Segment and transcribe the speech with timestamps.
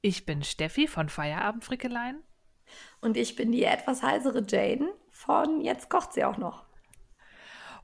[0.00, 2.22] Ich bin Steffi von Feierabend Frickeleien.
[3.00, 6.68] Und ich bin die etwas heisere Jane von Jetzt kocht sie auch noch.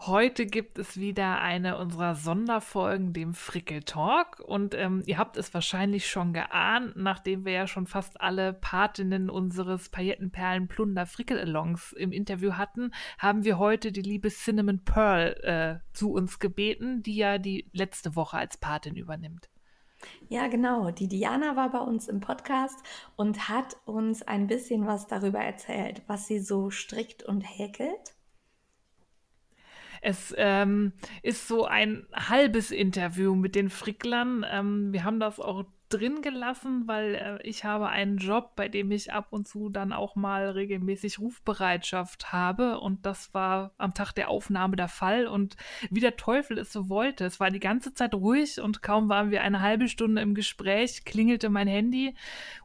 [0.00, 4.38] Heute gibt es wieder eine unserer Sonderfolgen, dem Frickel Talk.
[4.38, 9.28] Und ähm, ihr habt es wahrscheinlich schon geahnt, nachdem wir ja schon fast alle Patinnen
[9.28, 16.12] unseres Paillettenperlen-Plunder Frickel-Alongs im Interview hatten, haben wir heute die liebe Cinnamon Pearl äh, zu
[16.12, 19.48] uns gebeten, die ja die letzte Woche als Patin übernimmt.
[20.28, 20.90] Ja, genau.
[20.90, 22.78] Die Diana war bei uns im Podcast
[23.16, 28.14] und hat uns ein bisschen was darüber erzählt, was sie so strickt und häkelt.
[30.06, 34.44] Es ähm, ist so ein halbes Interview mit den Fricklern.
[34.46, 38.90] Ähm, wir haben das auch drin gelassen, weil äh, ich habe einen Job, bei dem
[38.90, 44.12] ich ab und zu dann auch mal regelmäßig Rufbereitschaft habe und das war am Tag
[44.12, 45.56] der Aufnahme der Fall und
[45.90, 47.24] wie der Teufel es so wollte.
[47.24, 51.04] Es war die ganze Zeit ruhig und kaum waren wir eine halbe Stunde im Gespräch,
[51.04, 52.14] klingelte mein Handy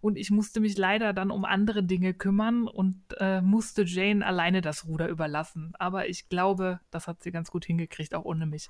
[0.02, 4.62] und ich musste mich leider dann um andere Dinge kümmern und äh, musste Jane alleine
[4.62, 5.73] das Ruder überlassen.
[5.78, 8.70] Aber ich glaube, das hat sie ganz gut hingekriegt, auch ohne mich.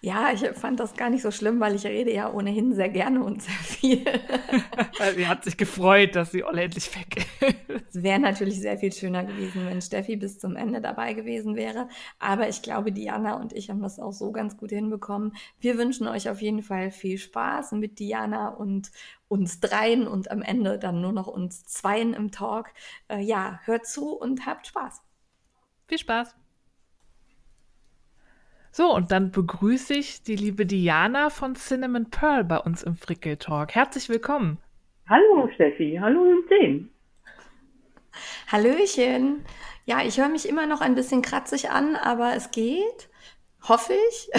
[0.00, 3.22] Ja, ich fand das gar nicht so schlimm, weil ich rede ja ohnehin sehr gerne
[3.22, 4.04] und sehr viel.
[5.16, 7.94] sie hat sich gefreut, dass sie Olle endlich weg ist.
[7.96, 11.88] Es wäre natürlich sehr viel schöner gewesen, wenn Steffi bis zum Ende dabei gewesen wäre.
[12.18, 15.34] Aber ich glaube, Diana und ich haben das auch so ganz gut hinbekommen.
[15.60, 18.90] Wir wünschen euch auf jeden Fall viel Spaß mit Diana und
[19.28, 22.72] uns dreien und am Ende dann nur noch uns zweien im Talk.
[23.08, 25.02] Äh, ja, hört zu und habt Spaß.
[25.86, 26.39] Viel Spaß.
[28.72, 33.36] So, und dann begrüße ich die liebe Diana von Cinnamon Pearl bei uns im Frickel
[33.36, 33.74] Talk.
[33.74, 34.58] Herzlich willkommen.
[35.08, 36.88] Hallo Steffi, hallo Jane.
[38.46, 39.44] Hallöchen.
[39.86, 43.08] Ja, ich höre mich immer noch ein bisschen kratzig an, aber es geht,
[43.68, 44.30] hoffe ich.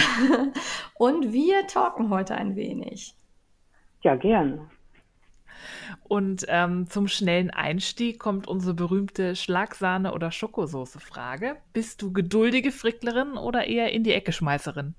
[0.94, 3.14] und wir talken heute ein wenig.
[4.02, 4.70] Ja, gerne.
[6.04, 11.58] Und ähm, zum schnellen Einstieg kommt unsere berühmte Schlagsahne- oder Schokosoße-Frage.
[11.74, 14.96] Bist du geduldige Fricklerin oder eher in die Ecke Schmeißerin?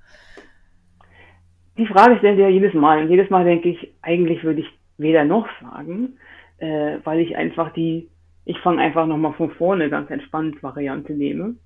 [1.78, 3.02] Die Frage stelle ich ja jedes Mal.
[3.02, 4.68] Und jedes Mal denke ich, eigentlich würde ich
[4.98, 6.18] weder noch sagen,
[6.58, 8.08] äh, weil ich einfach die,
[8.44, 11.56] ich fange einfach nochmal von vorne ganz entspannt Variante nehme.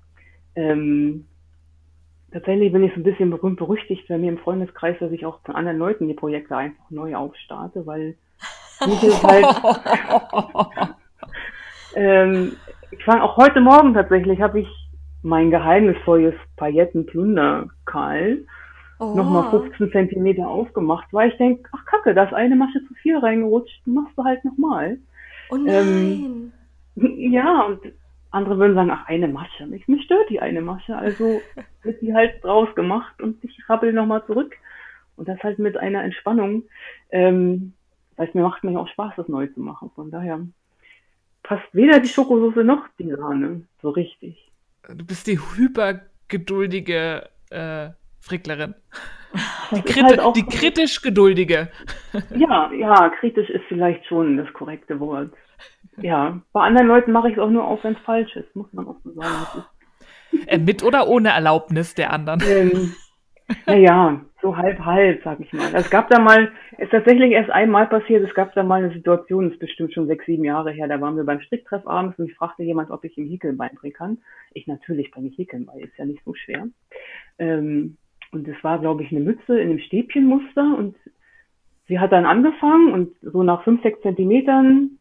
[0.55, 1.25] Ähm,
[2.31, 5.39] tatsächlich bin ich so ein bisschen berühmt berüchtigt bei mir im Freundeskreis, dass ich auch
[5.43, 8.15] von anderen Leuten die Projekte einfach neu aufstarte, weil
[8.85, 9.45] mich ist halt,
[11.95, 12.57] ähm,
[12.91, 14.67] ich fange auch heute Morgen tatsächlich, habe ich
[15.23, 18.37] mein geheimnisvolles Paillettenplunderkal
[18.99, 19.15] oh.
[19.15, 23.17] nochmal 15 Zentimeter aufgemacht, weil ich denke, ach kacke, da ist eine Masche zu viel
[23.17, 24.97] reingerutscht, machst du halt nochmal.
[25.49, 26.51] Oh nein.
[26.95, 27.79] Ähm, ja, und
[28.31, 29.65] andere würden sagen, ach, eine Masche.
[29.67, 30.95] Mich, mich stört die eine Masche.
[30.95, 31.41] Also
[31.83, 34.55] wird die halt draus gemacht und ich rabbel nochmal zurück.
[35.15, 36.63] Und das halt mit einer Entspannung.
[37.09, 37.73] Ähm,
[38.17, 39.91] weil es mir macht mir auch Spaß, das neu zu machen.
[39.95, 40.39] Von daher
[41.43, 44.51] passt weder die Schokosauce noch die Sahne so richtig.
[44.89, 47.89] Du bist die hypergeduldige äh,
[48.19, 48.75] Fricklerin.
[49.71, 51.69] Die, Kriti halt die kritisch geduldige.
[52.33, 55.33] Ja, ja, kritisch ist vielleicht schon das korrekte Wort.
[55.97, 58.71] Ja, bei anderen Leuten mache ich es auch nur auf, wenn es falsch ist, muss
[58.71, 59.65] man auch so sagen.
[60.45, 62.41] Äh, mit oder ohne Erlaubnis der anderen?
[62.47, 62.95] Ähm,
[63.65, 65.73] naja, so halb halb, sag ich mal.
[65.73, 69.45] Es gab da mal, ist tatsächlich erst einmal passiert, es gab da mal eine Situation,
[69.45, 72.29] das ist bestimmt schon sechs, sieben Jahre her, da waren wir beim Stricktreff abends und
[72.29, 74.17] ich fragte jemand, ob ich ihm Häkeln beibringen kann.
[74.53, 76.67] Ich natürlich bringe ich Häkeln bei, ist ja nicht so schwer.
[77.39, 77.97] Ähm,
[78.31, 80.95] und es war, glaube ich, eine Mütze in einem Stäbchenmuster und
[81.87, 84.96] sie hat dann angefangen und so nach fünf, sechs Zentimetern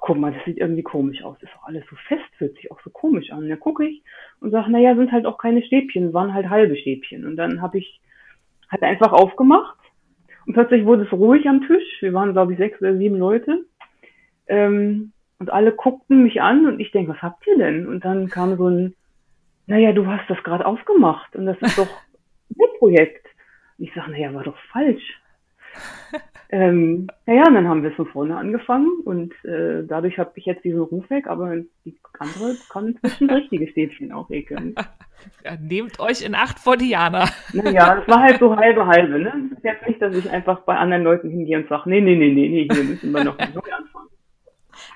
[0.00, 1.36] guck mal, das sieht irgendwie komisch aus.
[1.40, 3.48] Das ist auch alles so fest, fühlt sich auch so komisch an.
[3.48, 4.02] dann gucke ich
[4.40, 7.26] und sage, naja, sind halt auch keine Stäbchen, waren halt halbe Stäbchen.
[7.26, 8.00] Und dann habe ich
[8.70, 9.76] halt einfach aufgemacht
[10.46, 12.00] und plötzlich wurde es ruhig am Tisch.
[12.00, 13.66] Wir waren, glaube ich, sechs oder sieben Leute.
[14.46, 17.86] Ähm, und alle guckten mich an und ich denke, was habt ihr denn?
[17.86, 18.94] Und dann kam so ein,
[19.66, 21.88] naja, du hast das gerade aufgemacht und das ist doch
[22.50, 23.26] ein Projekt.
[23.78, 25.19] Und ich sage, naja, war doch falsch
[26.52, 30.64] ähm, naja, und dann haben wir von vorne angefangen und äh, dadurch habe ich jetzt
[30.64, 31.54] diesen Ruf weg, aber
[31.84, 34.74] die andere kann inzwischen richtige Stäbchen auch häkeln.
[35.44, 37.28] Ja, nehmt euch in Acht vor Diana.
[37.52, 39.30] Naja, das war halt so halbe halbe, ne?
[39.50, 42.16] Das ist jetzt nicht, dass ich einfach bei anderen Leuten hingehe und sage, nee, nee,
[42.16, 44.08] nee, nee, nee, hier müssen wir noch neu anfangen.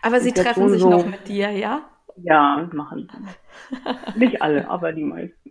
[0.01, 1.83] Aber sie treffen sich so, noch mit dir, ja?
[2.17, 4.19] Ja, machen sie.
[4.19, 5.51] Nicht alle, aber die meisten.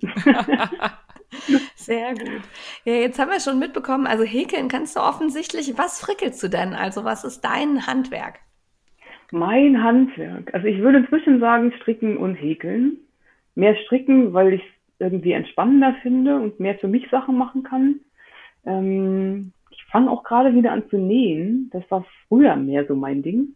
[1.76, 2.42] Sehr gut.
[2.86, 5.78] Ja, jetzt haben wir schon mitbekommen, also häkeln kannst du offensichtlich.
[5.78, 6.74] Was frickelst du denn?
[6.74, 8.40] Also was ist dein Handwerk?
[9.32, 10.54] Mein Handwerk.
[10.54, 12.98] Also ich würde inzwischen sagen, stricken und häkeln.
[13.56, 14.68] Mehr stricken, weil ich es
[15.00, 18.00] irgendwie entspannender finde und mehr für mich Sachen machen kann.
[18.66, 21.70] Ähm, ich fange auch gerade wieder an zu nähen.
[21.74, 23.56] Das war früher mehr so mein Ding.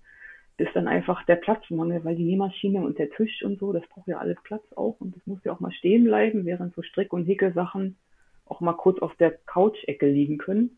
[0.57, 4.07] Ist dann einfach der Platzmangel, weil die Nähmaschine und der Tisch und so, das braucht
[4.07, 7.13] ja alles Platz auch und das muss ja auch mal stehen bleiben, während so Strick-
[7.13, 7.97] und Häkelsachen
[8.45, 10.77] auch mal kurz auf der Couch-Ecke liegen können.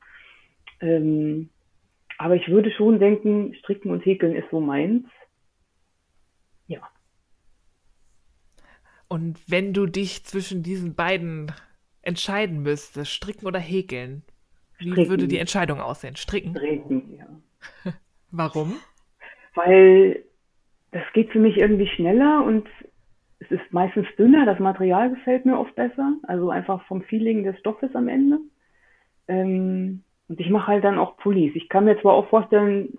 [0.81, 1.49] Ähm,
[2.17, 5.05] aber ich würde schon denken, Stricken und Häkeln ist so meins.
[6.67, 6.81] Ja.
[9.07, 11.51] Und wenn du dich zwischen diesen beiden
[12.01, 14.23] entscheiden müsstest, stricken oder häkeln,
[14.77, 15.09] wie stricken.
[15.09, 16.15] würde die Entscheidung aussehen?
[16.15, 16.55] Stricken?
[16.55, 17.93] Stricken, ja.
[18.31, 18.75] Warum?
[19.55, 20.23] Weil
[20.91, 22.67] das geht für mich irgendwie schneller und
[23.39, 24.45] es ist meistens dünner.
[24.45, 26.13] Das Material gefällt mir oft besser.
[26.23, 28.39] Also einfach vom Feeling des Stoffes am Ende.
[29.27, 31.55] Ähm, und ich mache halt dann auch Pullis.
[31.55, 32.97] Ich kann mir zwar auch vorstellen,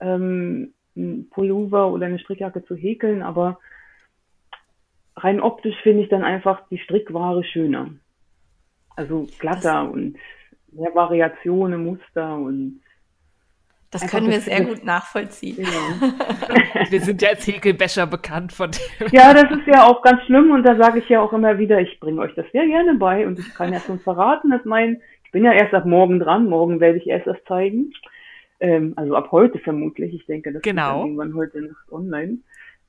[0.00, 3.58] ähm, ein Pullover oder eine Strickjacke zu häkeln, aber
[5.16, 7.90] rein optisch finde ich dann einfach die Strickware schöner.
[8.96, 10.16] Also glatter das, und
[10.72, 12.80] mehr Variationen, Muster und
[13.90, 15.64] das Einfach können wir sehr gut nachvollziehen.
[15.64, 16.12] Ja.
[16.90, 19.08] wir sind ja als Häkelbäscher bekannt von dem.
[19.12, 21.80] Ja, das ist ja auch ganz schlimm und da sage ich ja auch immer wieder,
[21.80, 25.00] ich bringe euch das sehr gerne bei und ich kann ja schon verraten, dass mein,
[25.24, 27.92] ich bin ja erst ab morgen dran, morgen werde ich erst das zeigen.
[28.60, 30.98] Ähm, also ab heute vermutlich, ich denke, das genau.
[30.98, 32.38] ist irgendwann heute Nacht online.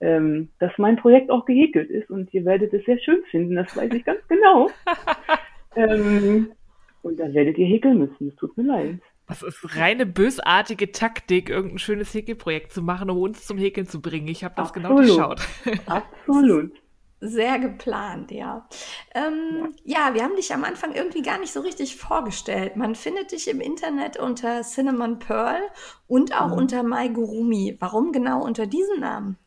[0.02, 3.76] Ähm, dass mein Projekt auch gehäkelt ist und ihr werdet es sehr schön finden, das
[3.76, 4.70] weiß ich ganz genau.
[5.76, 6.52] ähm,
[7.02, 9.00] und dann werdet ihr häkeln müssen, es tut mir leid.
[9.30, 14.02] Das ist reine bösartige Taktik, irgendein schönes Häkelprojekt zu machen, um uns zum Häkeln zu
[14.02, 14.28] bringen.
[14.28, 15.08] Ich habe das genau Absolut.
[15.08, 15.82] genau geschaut.
[15.86, 16.72] Absolut.
[17.22, 18.68] Sehr geplant, ja.
[19.14, 20.08] Ähm, ja.
[20.08, 20.16] ja.
[20.16, 22.76] wir haben dich am Anfang irgendwie gar nicht so richtig vorgestellt.
[22.76, 25.62] Man findet dich im Internet unter Cinnamon Pearl
[26.08, 26.54] und auch mhm.
[26.54, 27.78] unter MyGurumi.
[27.80, 29.38] Warum genau unter diesem Namen?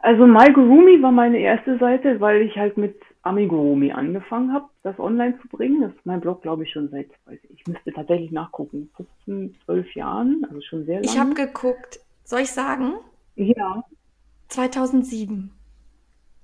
[0.00, 5.38] Also MyGurumi war meine erste Seite, weil ich halt mit Amigurumi angefangen habe, das online
[5.40, 5.80] zu bringen.
[5.80, 9.56] Das ist mein Blog, glaube ich, schon seit, weiß ich, ich müsste tatsächlich nachgucken, 15,
[9.64, 11.06] 12 Jahren, also schon sehr lange.
[11.06, 12.94] Ich habe geguckt, soll ich sagen?
[13.36, 13.82] Ja.
[14.48, 15.50] 2007.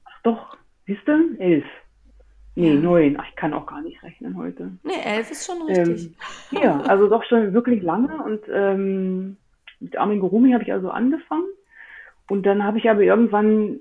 [0.05, 0.57] Ach doch,
[0.87, 1.37] siehst du?
[1.39, 1.67] Elf.
[2.57, 2.81] Nee, ja.
[2.81, 3.17] neun.
[3.19, 4.73] Ach, ich kann auch gar nicht rechnen heute.
[4.83, 6.17] Nee, elf ist schon richtig.
[6.53, 9.37] Ähm, ja, also doch schon wirklich lange und ähm,
[9.79, 11.47] mit Amigurumi habe ich also angefangen.
[12.29, 13.81] Und dann habe ich aber irgendwann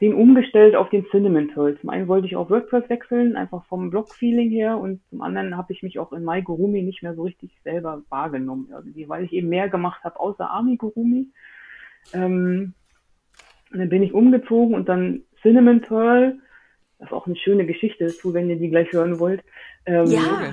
[0.00, 1.76] den umgestellt auf den Cinnamon Toll.
[1.80, 5.72] Zum einen wollte ich auf WordPress wechseln, einfach vom Blog-Feeling her und zum anderen habe
[5.72, 9.48] ich mich auch in MyGurumi nicht mehr so richtig selber wahrgenommen irgendwie, weil ich eben
[9.48, 11.28] mehr gemacht habe außer AmiGurumi.
[12.14, 12.74] Ähm,
[13.72, 16.38] und dann bin ich umgezogen und dann Cinnamon Pearl,
[16.98, 19.42] das ist auch eine schöne Geschichte dazu, wenn ihr die gleich hören wollt.
[19.84, 20.50] Ähm, ja.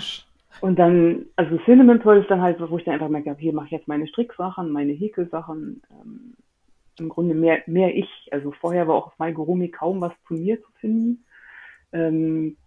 [0.62, 3.66] Und dann, also Cinnamon Pearl ist dann halt, wo ich dann einfach merke, hier mache
[3.66, 6.34] ich jetzt meine Stricksachen, meine Häkelsachen, ähm,
[7.00, 8.10] im Grunde mehr, mehr ich.
[8.32, 11.26] Also vorher war auch auf MyGurumi kaum was zu mir zu finden.
[11.92, 12.58] Ähm,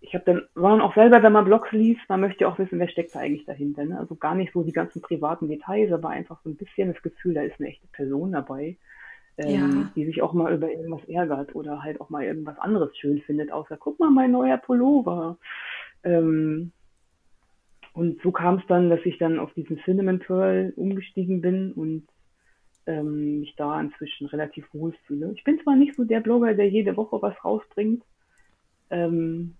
[0.00, 2.78] ich habe dann, war dann auch selber, wenn man Blogs liest, man möchte auch wissen,
[2.78, 3.84] wer steckt da eigentlich dahinter.
[3.84, 3.98] Ne?
[3.98, 7.34] Also gar nicht so die ganzen privaten Details, aber einfach so ein bisschen das Gefühl,
[7.34, 8.76] da ist eine echte Person dabei,
[9.38, 9.90] ähm, ja.
[9.96, 13.50] die sich auch mal über irgendwas ärgert oder halt auch mal irgendwas anderes schön findet,
[13.50, 15.38] außer guck mal, mein neuer Pullover.
[16.02, 16.72] Ähm,
[17.94, 22.06] und so kam es dann, dass ich dann auf diesen Cinnamon Pearl umgestiegen bin und
[22.86, 25.32] ähm, mich da inzwischen relativ wohl fühle.
[25.34, 28.02] Ich bin zwar nicht so der Blogger, der jede Woche was rausbringt.
[28.90, 29.54] Ähm,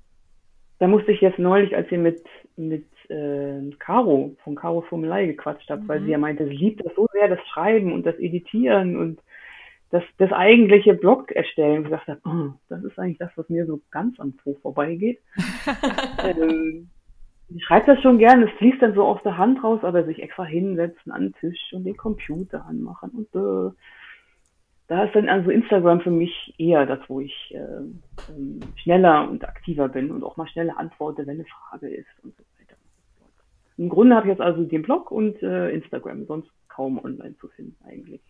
[0.78, 2.22] da musste ich jetzt neulich, als ihr mit,
[2.56, 5.88] mit äh, Caro von Caro Formelei gequatscht habt, mhm.
[5.88, 9.20] weil sie ja meinte, sie liebt das so sehr, das Schreiben und das Editieren und
[9.90, 11.78] das, das eigentliche Blog erstellen.
[11.78, 15.20] Und gesagt habe, oh, das ist eigentlich das, was mir so ganz am Po vorbeigeht.
[16.24, 16.90] ähm,
[17.48, 20.22] ich schreibe das schon gern, es fließt dann so aus der Hand raus, aber sich
[20.22, 23.74] extra hinsetzen an den Tisch und den Computer anmachen und äh,
[24.86, 27.58] da ist dann also Instagram für mich eher das, wo ich äh,
[28.30, 32.36] ähm, schneller und aktiver bin und auch mal schneller antworte, wenn eine Frage ist und
[32.36, 32.76] so weiter.
[33.78, 37.48] Im Grunde habe ich jetzt also den Blog und äh, Instagram, sonst kaum online zu
[37.48, 38.20] finden eigentlich.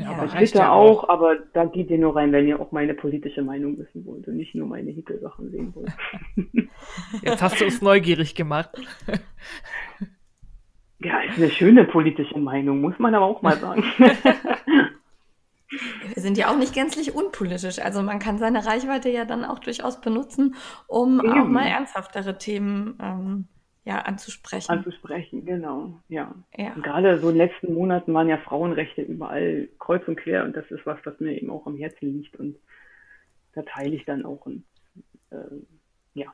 [0.00, 2.72] Ja, aber Twitter ja auch, auch, aber da geht ihr nur rein, wenn ihr auch
[2.72, 5.92] meine politische Meinung wissen wollt und nicht nur meine Hickel-Sachen sehen wollt.
[7.22, 8.70] Jetzt hast du uns neugierig gemacht.
[11.02, 13.82] Ja, ist eine schöne politische Meinung, muss man aber auch mal sagen.
[15.68, 17.78] Wir sind ja auch nicht gänzlich unpolitisch.
[17.78, 20.56] Also man kann seine Reichweite ja dann auch durchaus benutzen,
[20.88, 21.32] um Eben.
[21.32, 23.48] auch mal ernsthaftere Themen ähm,
[23.84, 24.70] ja, anzusprechen.
[24.70, 26.34] anzusprechen, genau, ja.
[26.56, 26.72] Ja.
[26.74, 30.54] Und gerade so in den letzten Monaten waren ja Frauenrechte überall kreuz und quer und
[30.56, 32.56] das ist was, was mir eben auch am Herzen liegt und
[33.54, 34.64] da teile ich dann auch und
[35.30, 35.36] äh,
[36.14, 36.32] ja,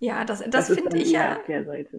[0.00, 1.98] Ja, das, das, das finde ich ja, auf der Seite.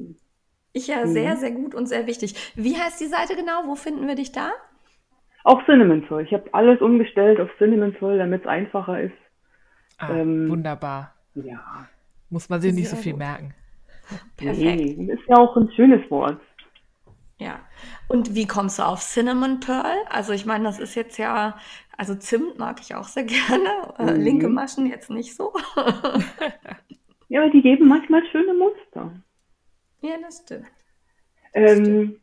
[0.74, 1.08] ich ja Mhm.
[1.08, 2.36] sehr, sehr gut und sehr wichtig.
[2.56, 3.64] Wie heißt die Seite genau?
[3.66, 4.52] Wo finden wir dich da?
[5.44, 6.24] Auch Cinnamon Zoll.
[6.24, 9.14] Ich habe alles umgestellt auf Cinnamon Zoll, damit es einfacher ist.
[9.98, 11.16] Ah, Ähm, wunderbar.
[11.36, 11.88] Ja,
[12.30, 13.20] Muss man sich nicht so viel gut.
[13.20, 13.54] merken.
[14.38, 14.98] Perfekt.
[14.98, 16.40] nee, ist ja auch ein schönes Wort.
[17.38, 17.60] Ja.
[18.10, 19.96] Und wie kommst du auf Cinnamon Pearl?
[20.10, 21.58] Also ich meine, das ist jetzt ja,
[21.98, 23.70] also Zimt mag ich auch sehr gerne.
[23.98, 24.22] Äh, Mhm.
[24.24, 25.54] linke Maschen jetzt nicht so.
[27.32, 29.12] Ja, aber die geben manchmal schöne Muster.
[30.02, 30.66] ja, das stimmt.
[31.54, 32.16] Ähm,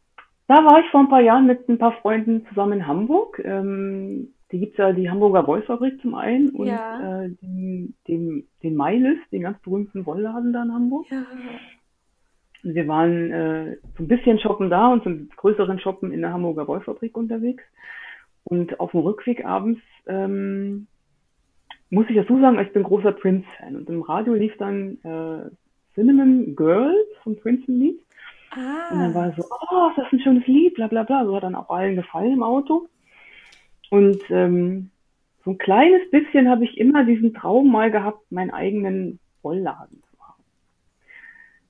[0.49, 3.41] da war ich vor ein paar Jahren mit ein paar Freunden zusammen in Hamburg.
[3.45, 7.23] Ähm, die gibt's ja die Hamburger Wollfabrik zum einen und Ja.
[7.23, 11.07] äh, den, den, den Mailis, den ganz berühmten Wollladen da in Hamburg.
[11.11, 11.23] Ja.
[12.75, 16.67] Wir waren äh, so ein bisschen shoppen da und zum größeren Shoppen in der Hamburger
[16.67, 17.63] Wollfabrik unterwegs.
[18.45, 20.87] Und auf dem Rückweg abends ähm,
[21.91, 23.77] muss ich dazu sagen, ich bin großer Prince-Fan.
[23.77, 25.51] Und im Radio lief dann äh,
[25.95, 28.01] Cinnamon Girls von Prince ein Lied.
[28.91, 31.25] Und dann Ah, war so, oh, ist das ein schönes Lied, bla bla bla.
[31.25, 32.89] So hat dann auch allen gefallen im Auto.
[33.91, 34.91] Und ähm,
[35.45, 40.19] so ein kleines bisschen habe ich immer diesen Traum mal gehabt, meinen eigenen Wollladen zu
[40.21, 40.45] haben.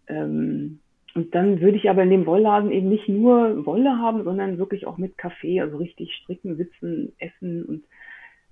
[0.09, 0.81] Ähm,
[1.17, 4.87] und dann würde ich aber in dem Wollladen eben nicht nur Wolle haben, sondern wirklich
[4.87, 7.85] auch mit Kaffee, also richtig stricken, sitzen, essen und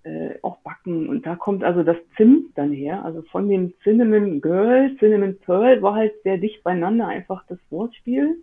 [0.05, 1.11] äh, auch backen.
[1.11, 3.05] Und da kommt also das Zimt dann her.
[3.05, 8.43] Also von dem Cinnamon Girl, Cinnamon Pearl war halt sehr dicht beieinander einfach das Wortspiel.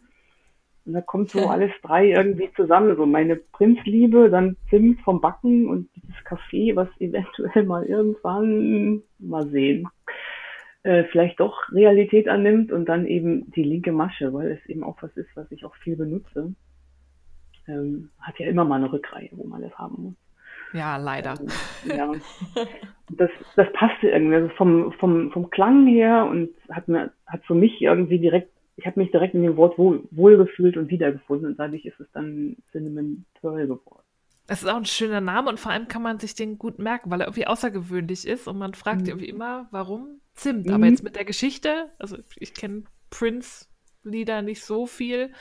[0.86, 2.96] Und da kommt so alles drei irgendwie zusammen.
[2.98, 9.48] So meine Prinzliebe, dann Zimt vom Backen und dieses Kaffee, was eventuell mal irgendwann mal
[9.48, 9.88] sehen
[10.84, 15.02] äh, vielleicht doch Realität annimmt und dann eben die linke Masche, weil es eben auch
[15.02, 16.54] was ist, was ich auch viel benutze.
[17.68, 20.16] Ähm, hat ja immer mal eine Rückreihe, wo man das haben muss.
[20.74, 21.36] Ja, leider.
[21.86, 22.12] Ja,
[23.10, 27.56] das, das passte irgendwie also vom, vom, vom Klang her und hat mir, hat für
[27.56, 31.60] mich irgendwie direkt, ich habe mich direkt in dem Wort wohl, wohlgefühlt und wiedergefunden und
[31.60, 34.11] dadurch ist es dann Cinnamon Pearl geworden.
[34.51, 37.10] Es ist auch ein schöner Name und vor allem kann man sich den gut merken,
[37.10, 39.08] weil er irgendwie außergewöhnlich ist und man fragt Mhm.
[39.08, 40.65] irgendwie immer, warum Zimt.
[40.67, 40.74] Mhm.
[40.74, 45.31] Aber jetzt mit der Geschichte, also ich kenne Prince-Lieder nicht so viel,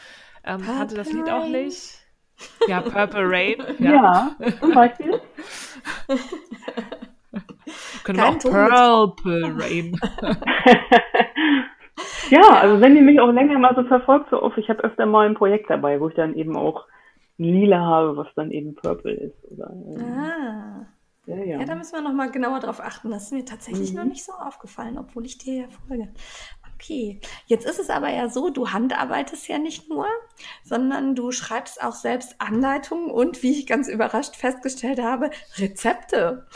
[0.45, 1.99] ähm, hatte das Lied auch nicht.
[2.69, 3.57] Ja, Purple Rain.
[3.81, 5.21] Ja, zum Beispiel.
[8.05, 10.01] Können wir Kein auch Ton mit- Purple Rain.
[12.31, 15.05] Ja, also wenn ihr mich auch länger mal so verfolgt, so oft, ich habe öfter
[15.05, 16.87] mal ein Projekt dabei, wo ich dann eben auch
[17.45, 19.37] Lila habe, was dann eben Purple ist.
[19.51, 20.87] Oder, ähm, ah.
[21.27, 21.59] ja, ja.
[21.61, 23.11] Ja, da müssen wir noch mal genauer drauf achten.
[23.11, 23.97] Das ist mir tatsächlich Mhm.
[23.99, 26.09] noch nicht so aufgefallen, obwohl ich dir ja folge.
[26.75, 30.07] Okay, jetzt ist es aber ja so, du handarbeitest ja nicht nur,
[30.65, 36.47] sondern du schreibst auch selbst Anleitungen und, wie ich ganz überrascht festgestellt habe, Rezepte.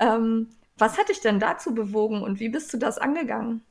[0.00, 3.62] Ähm, was hat dich denn dazu bewogen und wie bist du das angegangen?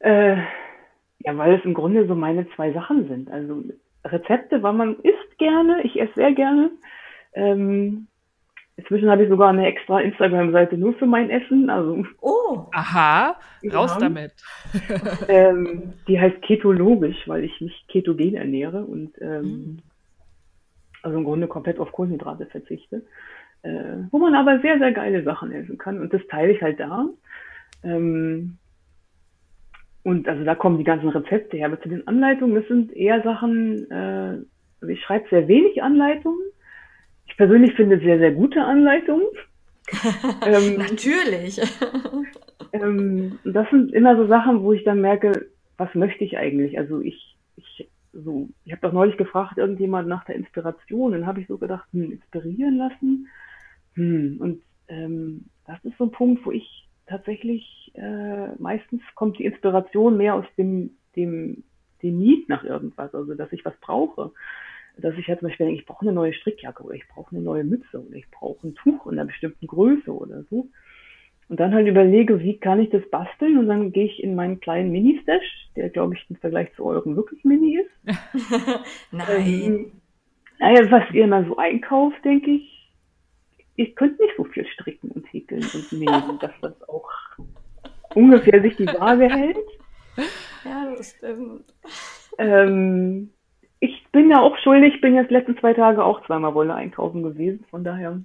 [0.00, 0.36] Äh,
[1.20, 3.30] ja, weil es im Grunde so meine zwei Sachen sind.
[3.30, 3.62] Also
[4.04, 6.70] Rezepte, weil man isst gerne, ich esse sehr gerne.
[7.34, 8.06] Ähm,
[8.76, 11.68] inzwischen habe ich sogar eine extra Instagram-Seite nur für mein Essen.
[11.70, 13.36] Also Oh, Aha,
[13.72, 13.98] raus Ja.
[14.00, 14.32] damit.
[15.28, 19.78] ähm, die heißt ketologisch, weil ich mich ketogen ernähre und ähm, Mhm.
[21.02, 23.02] also im Grunde komplett auf Kohlenhydrate verzichte.
[23.62, 26.00] Äh, wo man aber sehr, sehr geile Sachen essen kann.
[26.00, 27.04] Und das teile ich halt da.
[27.84, 28.56] Ähm,
[30.02, 31.66] und also da kommen die ganzen Rezepte her.
[31.66, 34.38] Aber zu den Anleitungen, das sind eher Sachen, äh,
[34.80, 36.40] also ich schreibe sehr wenig Anleitungen.
[37.26, 39.26] Ich persönlich finde sehr, sehr gute Anleitungen.
[40.46, 41.60] ähm, natürlich.
[42.72, 46.78] ähm, das sind immer so Sachen, wo ich dann merke, was möchte ich eigentlich?
[46.78, 51.40] Also ich, ich so, ich habe doch neulich gefragt, irgendjemand nach der Inspiration, dann habe
[51.40, 53.28] ich so gedacht, hm, inspirieren lassen.
[53.94, 56.79] Hm, und ähm, das ist so ein Punkt, wo ich
[57.10, 61.64] tatsächlich äh, meistens kommt die Inspiration mehr aus dem, dem,
[62.02, 64.32] dem Need nach irgendwas, also dass ich was brauche.
[64.96, 67.44] Dass ich halt zum Beispiel denke, ich brauche eine neue Strickjacke oder ich brauche eine
[67.44, 70.68] neue Mütze oder ich brauche ein Tuch in einer bestimmten Größe oder so.
[71.48, 73.58] Und dann halt überlege, wie kann ich das basteln?
[73.58, 77.16] Und dann gehe ich in meinen kleinen Mini-Stash, der, glaube ich, im Vergleich zu eurem
[77.16, 78.16] wirklich Mini ist.
[79.10, 79.46] Nein.
[79.46, 79.92] Ähm,
[80.60, 82.79] naja, was ihr immer so einkauft, denke ich,
[83.80, 87.08] ihr könnt nicht so viel stricken und häkeln und nähen, dass das auch
[88.14, 89.56] ungefähr sich die Waage hält.
[90.64, 91.64] Ja, das stimmt.
[92.36, 93.30] Ähm,
[93.78, 97.64] ich bin ja auch schuldig, bin jetzt letzten zwei Tage auch zweimal Wolle einkaufen gewesen,
[97.70, 98.20] von daher.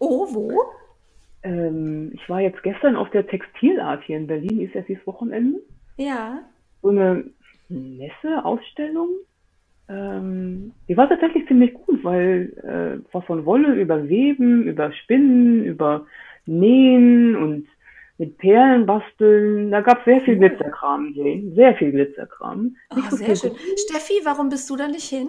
[0.00, 0.60] Oh, wo?
[1.44, 5.60] Ähm, ich war jetzt gestern auf der Textilart hier in Berlin, ist ja dieses Wochenende.
[5.98, 6.40] Ja.
[6.82, 7.24] so eine
[7.68, 9.10] Messe-Ausstellung.
[9.90, 15.64] Ähm, die war tatsächlich ziemlich gut, weil äh, war von Wolle über Weben, über Spinnen,
[15.64, 16.06] über
[16.46, 17.66] Nähen und
[18.18, 19.70] mit Perlen basteln.
[19.72, 21.52] Da gab es sehr viel Glitzerkram, Jane.
[21.54, 22.76] Sehr viel Glitzerkram.
[22.90, 23.52] Oh, so sehr schön.
[23.88, 25.28] Steffi, warum bist du da nicht hin?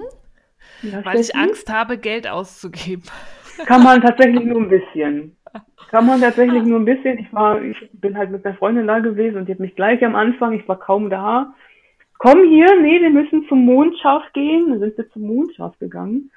[0.84, 1.32] Ja, Weil Steffi?
[1.32, 3.04] ich Angst habe, Geld auszugeben.
[3.66, 5.38] Kann man tatsächlich nur ein bisschen.
[5.90, 7.18] Kann man tatsächlich nur ein bisschen.
[7.18, 10.04] Ich war, ich bin halt mit einer Freundin da gewesen und die hat mich gleich
[10.06, 11.54] am Anfang, ich war kaum da.
[12.22, 14.70] Komm hier, nee, wir müssen zum Mondschaf gehen.
[14.70, 16.30] Dann sind wir zum Mondschaf gegangen.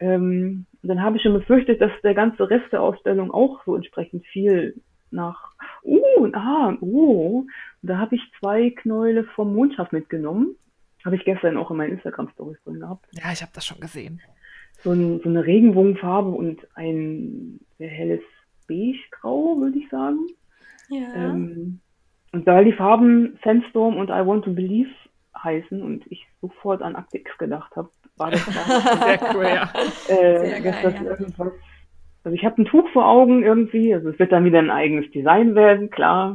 [0.00, 4.26] Ähm, dann habe ich schon befürchtet, dass der ganze Rest der Ausstellung auch so entsprechend
[4.26, 5.52] viel nach,
[5.84, 7.44] uh, ah, oh,
[7.82, 10.56] und da habe ich zwei Knäule vom Mondschaf mitgenommen.
[11.04, 13.06] Habe ich gestern auch in meinen Instagram-Stories drin gehabt.
[13.12, 14.20] Ja, ich habe das schon gesehen.
[14.82, 18.22] So, ein, so eine Regenbogenfarbe und ein sehr helles
[18.66, 20.26] Beige-Grau, würde ich sagen.
[20.88, 21.14] Ja.
[21.14, 21.78] Ähm,
[22.32, 24.90] und weil die Farben Sandstorm und I Want to Believe
[25.36, 29.72] heißen und ich sofort an Akte X gedacht habe, war das sehr cool, ja.
[30.08, 31.02] Äh, sehr geil, das ja.
[31.02, 31.52] irgendwas
[32.24, 35.10] also ich habe ein Tuch vor Augen irgendwie, also es wird dann wieder ein eigenes
[35.10, 36.34] Design werden, klar.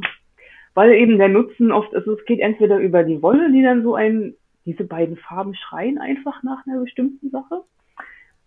[0.74, 3.94] Weil eben der Nutzen oft, also es geht entweder über die Wolle, die dann so
[3.94, 7.62] ein, diese beiden Farben schreien einfach nach einer bestimmten Sache.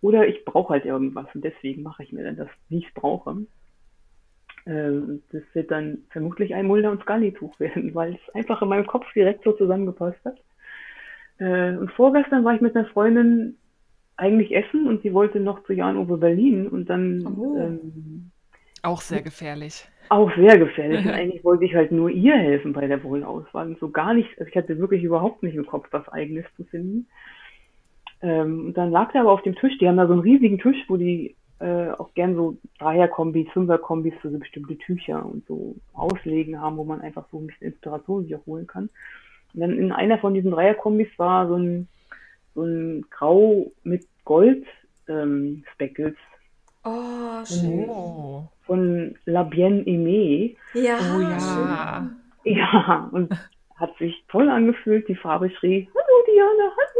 [0.02, 2.94] Oder ich brauche halt irgendwas und deswegen mache ich mir dann das, wie ich es
[2.94, 3.38] brauche.
[4.66, 8.88] Äh, das wird dann vermutlich ein Mulder- und Scully-Tuch werden, weil es einfach in meinem
[8.88, 10.38] Kopf direkt so zusammengepasst hat.
[11.40, 13.58] Äh, und vorgestern war ich mit einer Freundin
[14.18, 17.26] eigentlich essen und sie wollte noch zu Jan Uwe Berlin und dann.
[17.26, 17.58] Oh.
[17.58, 18.32] Ähm,
[18.84, 19.88] auch sehr gefährlich.
[20.10, 21.00] Auch sehr gefährlich.
[21.06, 24.30] und eigentlich wollte ich halt nur ihr helfen bei der Wohnauswahl und so gar nicht,
[24.38, 27.08] also ich hatte wirklich überhaupt nicht im Kopf, was eigenes zu finden.
[28.22, 30.60] Ähm, und dann lag der aber auf dem Tisch, die haben da so einen riesigen
[30.60, 35.76] Tisch, wo die äh, auch gern so Dreierkombis, Fünferkombis für so bestimmte Tücher und so
[35.94, 38.90] auslegen haben, wo man einfach so ein bisschen Inspiration sich auch holen kann.
[39.54, 41.88] Und dann in einer von diesen Dreierkombis war so ein,
[42.56, 44.66] so ein Grau mit Gold
[45.08, 46.16] ähm, Speckles.
[46.84, 47.88] Oh, schön.
[47.88, 48.50] Oh.
[48.66, 50.56] Von La Bien Aimée.
[50.74, 51.40] Ja, oh, ja.
[51.40, 52.56] Schön.
[52.56, 53.32] Ja, und
[53.76, 55.08] hat sich toll angefühlt.
[55.08, 56.91] Die Farbe schrie, hallo Diana, hallo.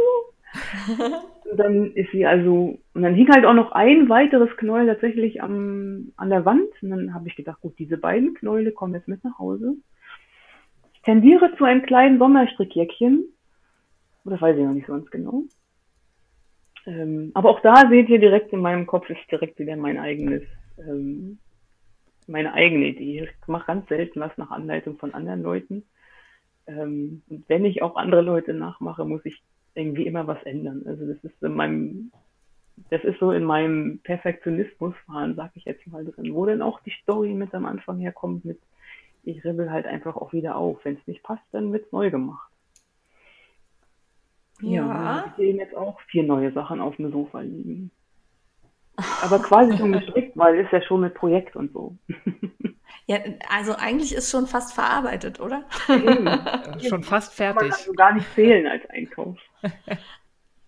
[0.88, 5.42] Und dann ist sie also, und dann hing halt auch noch ein weiteres Knäuel tatsächlich
[5.42, 6.70] am, an der Wand.
[6.82, 9.76] Und dann habe ich gedacht, gut, diese beiden Knäule kommen jetzt mit nach Hause.
[10.94, 13.24] Ich tendiere zu einem kleinen Sommerstrickjäckchen.
[14.24, 15.44] Oder weiß ich noch nicht so ganz genau.
[16.86, 20.42] Ähm, aber auch da seht ihr direkt in meinem Kopf ist direkt wieder mein eigenes,
[20.78, 21.38] ähm,
[22.26, 23.28] meine eigene Idee.
[23.40, 25.84] Ich mache ganz selten was nach Anleitung von anderen Leuten.
[26.66, 29.42] Ähm, und wenn ich auch andere Leute nachmache, muss ich
[29.74, 30.82] irgendwie immer was ändern.
[30.86, 32.12] Also das ist in meinem,
[32.90, 36.80] das ist so in meinem Perfektionismus fahren, sag ich jetzt mal drin, wo dann auch
[36.80, 38.58] die Story mit am Anfang herkommt mit,
[39.24, 40.84] ich ribbel halt einfach auch wieder auf.
[40.84, 42.50] Wenn es nicht passt, dann wird's neu gemacht.
[44.60, 47.90] Ja, ja ich sehe jetzt auch vier neue Sachen auf dem Sofa liegen.
[49.22, 51.96] Aber quasi schon gestrickt, weil ist ja schon mit Projekt und so.
[53.06, 55.64] Ja, also eigentlich ist schon fast verarbeitet, oder?
[56.88, 57.58] schon fast fertig.
[57.58, 59.38] Kann man also gar nicht fehlen als Einkauf.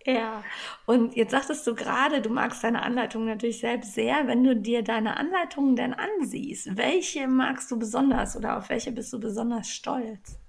[0.07, 0.43] Ja,
[0.85, 4.27] und jetzt sagtest du gerade, du magst deine Anleitungen natürlich selbst sehr.
[4.27, 9.11] Wenn du dir deine Anleitungen denn ansiehst, welche magst du besonders oder auf welche bist
[9.13, 10.39] du besonders stolz?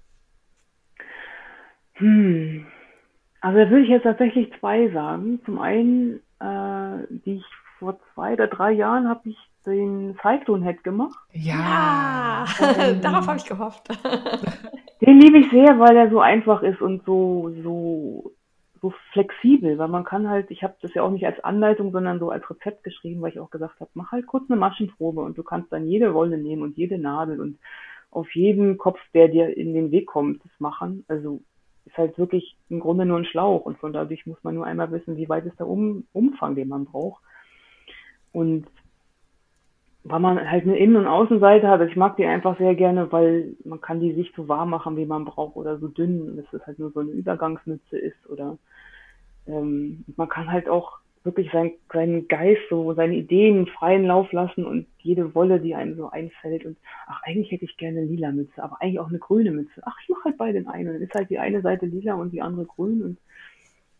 [1.93, 2.67] Hm,
[3.41, 5.39] also da würde ich jetzt tatsächlich zwei sagen.
[5.45, 7.45] Zum einen, äh, die ich
[7.79, 11.17] vor zwei oder drei Jahren habe ich den Cyclone Head gemacht.
[11.33, 13.89] Ja, ähm, darauf habe ich gehofft.
[15.01, 18.36] den liebe ich sehr, weil er so einfach ist und so so
[18.81, 22.19] so flexibel, weil man kann halt, ich habe das ja auch nicht als Anleitung, sondern
[22.19, 25.37] so als Rezept geschrieben, weil ich auch gesagt habe, mach halt kurz eine Maschenprobe und
[25.37, 27.59] du kannst dann jede Wolle nehmen und jede Nadel und
[28.11, 31.03] auf jeden Kopf, der dir in den Weg kommt, das machen.
[31.07, 31.41] Also
[31.85, 34.91] ist halt wirklich im Grunde nur ein Schlauch und von dadurch muss man nur einmal
[34.91, 37.23] wissen, wie weit ist der um Umfang, den man braucht.
[38.31, 38.67] Und
[40.09, 43.55] weil man halt eine Innen- und Außenseite hat, ich mag die einfach sehr gerne, weil
[43.65, 46.65] man kann die sich so warm machen, wie man braucht oder so dünn, dass es
[46.65, 48.57] halt nur so eine Übergangsmütze ist oder
[49.47, 54.65] ähm, man kann halt auch wirklich sein, seinen Geist, so seine Ideen freien Lauf lassen
[54.65, 58.31] und jede Wolle, die einem so einfällt und ach, eigentlich hätte ich gerne eine lila
[58.31, 59.81] Mütze, aber eigentlich auch eine grüne Mütze.
[59.83, 62.15] Ach, ich mache halt beide in einen und dann ist halt die eine Seite lila
[62.15, 63.17] und die andere grün und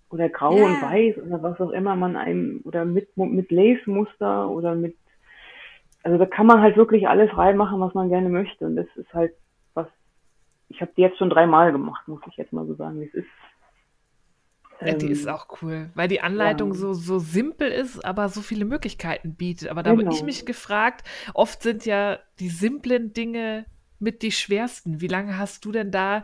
[0.10, 0.66] oder grau yeah.
[0.68, 4.96] und weiß oder was auch immer man einem oder mit mit Lace-Muster oder mit
[6.08, 9.14] also da kann man halt wirklich alles reinmachen, was man gerne möchte und das ist
[9.14, 9.34] halt
[9.74, 9.88] was
[10.70, 13.02] ich habe die jetzt schon dreimal gemacht, muss ich jetzt mal so sagen.
[13.02, 13.28] Es ist
[14.80, 16.76] ja, die ist ähm, auch cool, weil die Anleitung ja.
[16.76, 19.68] so, so simpel ist, aber so viele Möglichkeiten bietet.
[19.68, 20.06] Aber da genau.
[20.06, 23.66] habe ich mich gefragt, oft sind ja die simplen Dinge
[24.00, 25.02] mit die schwersten.
[25.02, 26.24] Wie lange hast du denn da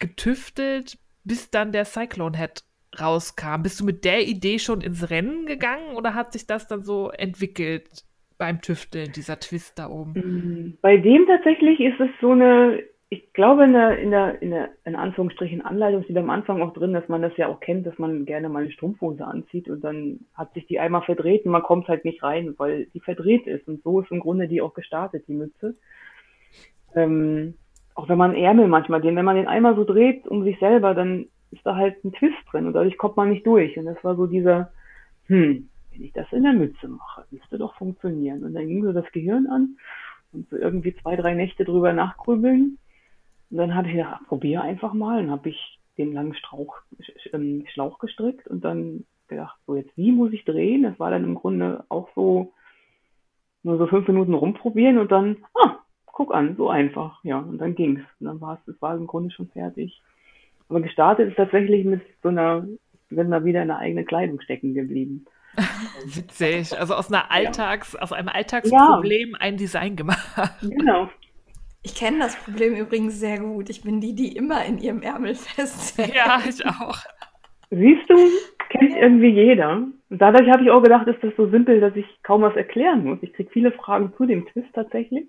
[0.00, 2.64] getüftelt, bis dann der Cyclone Head
[2.98, 3.62] rauskam.
[3.62, 7.10] Bist du mit der Idee schon ins Rennen gegangen oder hat sich das dann so
[7.10, 8.07] entwickelt
[8.38, 10.12] beim Tüfteln, dieser Twist da oben?
[10.12, 14.50] Mm, bei dem tatsächlich ist es so eine, ich glaube, in der, in der, in
[14.50, 17.86] der, in Anführungsstrichen Anleitung steht am Anfang auch drin, dass man das ja auch kennt,
[17.86, 21.52] dass man gerne mal eine Strumpfhose anzieht und dann hat sich die einmal verdreht und
[21.52, 23.66] man kommt halt nicht rein, weil die verdreht ist.
[23.66, 25.74] Und so ist im Grunde die auch gestartet, die Mütze.
[26.94, 27.54] Ähm,
[27.94, 30.94] auch wenn man Ärmel manchmal den, wenn man den einmal so dreht um sich selber,
[30.94, 33.76] dann ist da halt ein Twist drin und dadurch kommt man nicht durch.
[33.78, 34.70] Und das war so dieser,
[35.26, 35.68] hm,
[35.98, 38.44] wenn ich das in der Mütze mache, müsste doch funktionieren.
[38.44, 39.76] Und dann ging so das Gehirn an
[40.32, 42.78] und so irgendwie zwei, drei Nächte drüber nachgrübeln.
[43.50, 45.24] Und dann habe ich gedacht, probier einfach mal.
[45.24, 46.76] Und habe ich den langen Strauch,
[47.32, 50.84] ähm, Schlauch gestrickt und dann gedacht, so jetzt wie muss ich drehen?
[50.84, 52.52] Das war dann im Grunde auch so
[53.64, 57.74] nur so fünf Minuten rumprobieren und dann, ah, guck an, so einfach, ja, und dann
[57.74, 58.04] ging's.
[58.20, 60.00] Und dann war es, es war im Grunde schon fertig.
[60.68, 62.66] Aber gestartet ist tatsächlich mit so einer,
[63.10, 65.26] wenn wir wieder in der eigenen Kleidung stecken geblieben.
[66.04, 66.78] Witzig.
[66.78, 68.00] Also aus einer Alltags, ja.
[68.00, 69.38] aus einem Alltagsproblem ja.
[69.40, 70.52] ein Design gemacht.
[70.62, 71.08] Genau.
[71.82, 73.70] Ich kenne das Problem übrigens sehr gut.
[73.70, 76.14] Ich bin die, die immer in ihrem Ärmel festhält.
[76.14, 76.98] Ja, ich auch.
[77.70, 78.16] Siehst du,
[78.70, 79.86] kennt irgendwie jeder.
[80.10, 83.18] Dadurch habe ich auch gedacht, ist das so simpel, dass ich kaum was erklären muss.
[83.22, 85.28] Ich kriege viele Fragen zu dem Twist tatsächlich.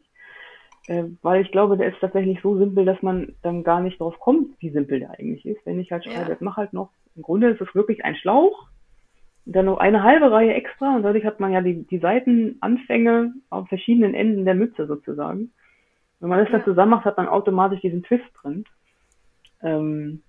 [0.88, 4.20] Äh, weil ich glaube, der ist tatsächlich so simpel, dass man dann gar nicht drauf
[4.20, 5.64] kommt, wie simpel der eigentlich ist.
[5.66, 6.38] Wenn ich halt schreibe, ja.
[6.40, 8.68] mach halt noch, im Grunde ist es wirklich ein Schlauch,
[9.52, 13.68] dann noch eine halbe Reihe extra und dadurch hat man ja die, die Seitenanfänge auf
[13.68, 15.52] verschiedenen Enden der Mütze sozusagen.
[16.20, 18.66] Wenn man das dann zusammen macht, hat man automatisch diesen Twist drin.
[19.62, 20.22] Ähm,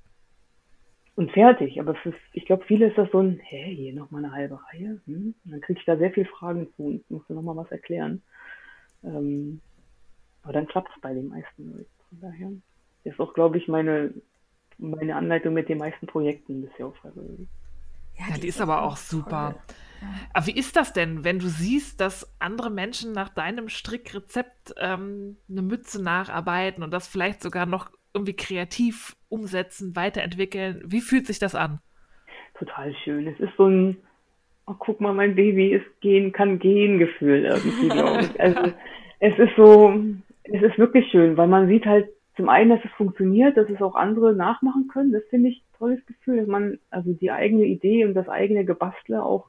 [1.16, 1.78] und fertig.
[1.80, 5.00] Aber ist, ich glaube, viele ist das so ein, hä, hier nochmal eine halbe Reihe.
[5.06, 5.35] Hm?
[5.44, 8.22] dann kriege ich da sehr viele Fragen zu und musste nochmal was erklären.
[9.04, 9.61] Ähm,
[10.42, 11.90] aber dann klappt es bei den meisten Leuten.
[12.09, 12.50] Von daher
[13.04, 14.14] ist auch, glaube ich, meine,
[14.78, 17.48] meine Anleitung mit den meisten Projekten bisher auf Freiwillig.
[18.20, 19.56] Ja, die, ja, die ist, ist aber auch super.
[19.56, 19.76] Ja.
[20.33, 25.37] Aber wie ist das denn, wenn du siehst, dass andere Menschen nach deinem Strickrezept ähm,
[25.50, 30.83] eine Mütze nacharbeiten und das vielleicht sogar noch irgendwie kreativ umsetzen, weiterentwickeln?
[30.87, 31.80] Wie fühlt sich das an?
[32.59, 33.26] Total schön.
[33.26, 33.96] Es ist so ein,
[34.66, 38.40] oh, guck mal, mein Baby ist gehen, kann gehen Gefühl irgendwie, glaube ich.
[38.40, 38.72] Also
[39.20, 39.94] es ist so,
[40.44, 43.83] es ist wirklich schön, weil man sieht halt zum einen, dass es funktioniert, dass es
[43.83, 45.12] auch andere nachmachen können.
[45.12, 49.24] Das finde ich tolles Gefühl, dass man also die eigene Idee und das eigene Gebastle
[49.24, 49.46] auch,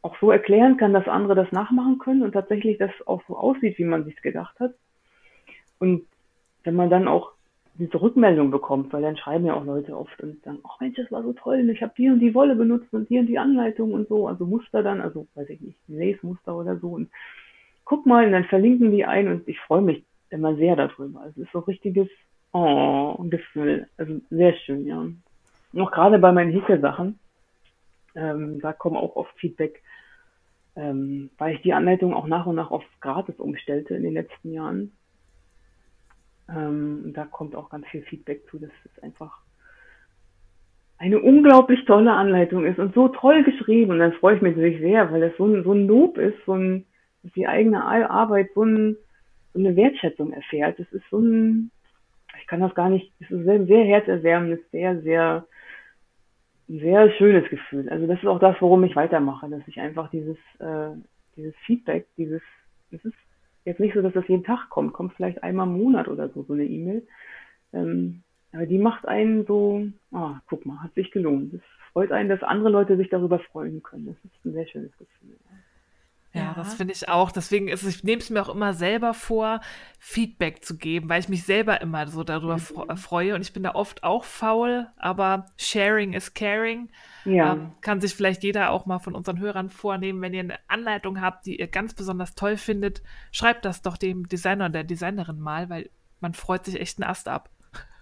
[0.00, 3.76] auch so erklären kann, dass andere das nachmachen können und tatsächlich das auch so aussieht,
[3.78, 4.72] wie man sich gedacht hat.
[5.78, 6.06] Und
[6.64, 7.32] wenn man dann auch
[7.74, 11.12] diese Rückmeldung bekommt, weil dann schreiben ja auch Leute oft und sagen, ach Mensch, das
[11.12, 13.92] war so toll, ich habe die und die Wolle benutzt und die und die Anleitung
[13.92, 17.10] und so, also Muster dann, also weiß ich nicht, Lace-Muster oder so und
[17.84, 21.20] guck mal, und dann verlinken die ein und ich freue mich immer sehr darüber.
[21.20, 22.08] Also es ist so richtiges
[22.52, 23.88] oh, Gefühl.
[23.96, 25.06] Also sehr schön, ja.
[25.72, 27.18] Noch gerade bei meinen Häkelsachen,
[28.14, 29.82] ähm, da kommen auch oft Feedback,
[30.74, 34.52] ähm, weil ich die Anleitung auch nach und nach auf gratis umstellte in den letzten
[34.52, 34.92] Jahren.
[36.48, 39.40] Ähm, da kommt auch ganz viel Feedback zu, dass es einfach
[40.98, 43.92] eine unglaublich tolle Anleitung ist und so toll geschrieben.
[43.92, 46.38] Und dann freue ich mich natürlich sehr, weil das so ein, so ein Lob ist,
[46.46, 46.86] so ein,
[47.22, 48.96] die eigene Arbeit so, ein,
[49.52, 50.78] so eine Wertschätzung erfährt.
[50.78, 51.70] Das ist so ein,
[52.46, 55.46] ich kann das gar nicht, das ist ein sehr herzerwärmendes, sehr, sehr,
[56.68, 57.88] sehr schönes Gefühl.
[57.88, 60.90] Also das ist auch das, worum ich weitermache, dass ich einfach dieses, äh,
[61.34, 62.40] dieses Feedback, dieses,
[62.92, 63.16] es ist
[63.64, 66.44] jetzt nicht so, dass das jeden Tag kommt, kommt vielleicht einmal im Monat oder so,
[66.44, 67.04] so eine E-Mail.
[67.72, 71.52] Ähm, aber die macht einen so, ah, guck mal, hat sich gelohnt.
[71.52, 74.06] Es freut einen, dass andere Leute sich darüber freuen können.
[74.06, 75.36] Das ist ein sehr schönes Gefühl.
[76.36, 77.30] Ja, das finde ich auch.
[77.30, 79.60] Deswegen ist ich nehme es mir auch immer selber vor,
[79.98, 82.96] Feedback zu geben, weil ich mich selber immer so darüber mhm.
[82.96, 86.90] freue und ich bin da oft auch faul, aber Sharing is Caring.
[87.24, 87.54] Ja.
[87.54, 90.20] Ähm, kann sich vielleicht jeder auch mal von unseren Hörern vornehmen.
[90.22, 94.28] Wenn ihr eine Anleitung habt, die ihr ganz besonders toll findet, schreibt das doch dem
[94.28, 97.50] Designer oder der Designerin mal, weil man freut sich echt einen Ast ab.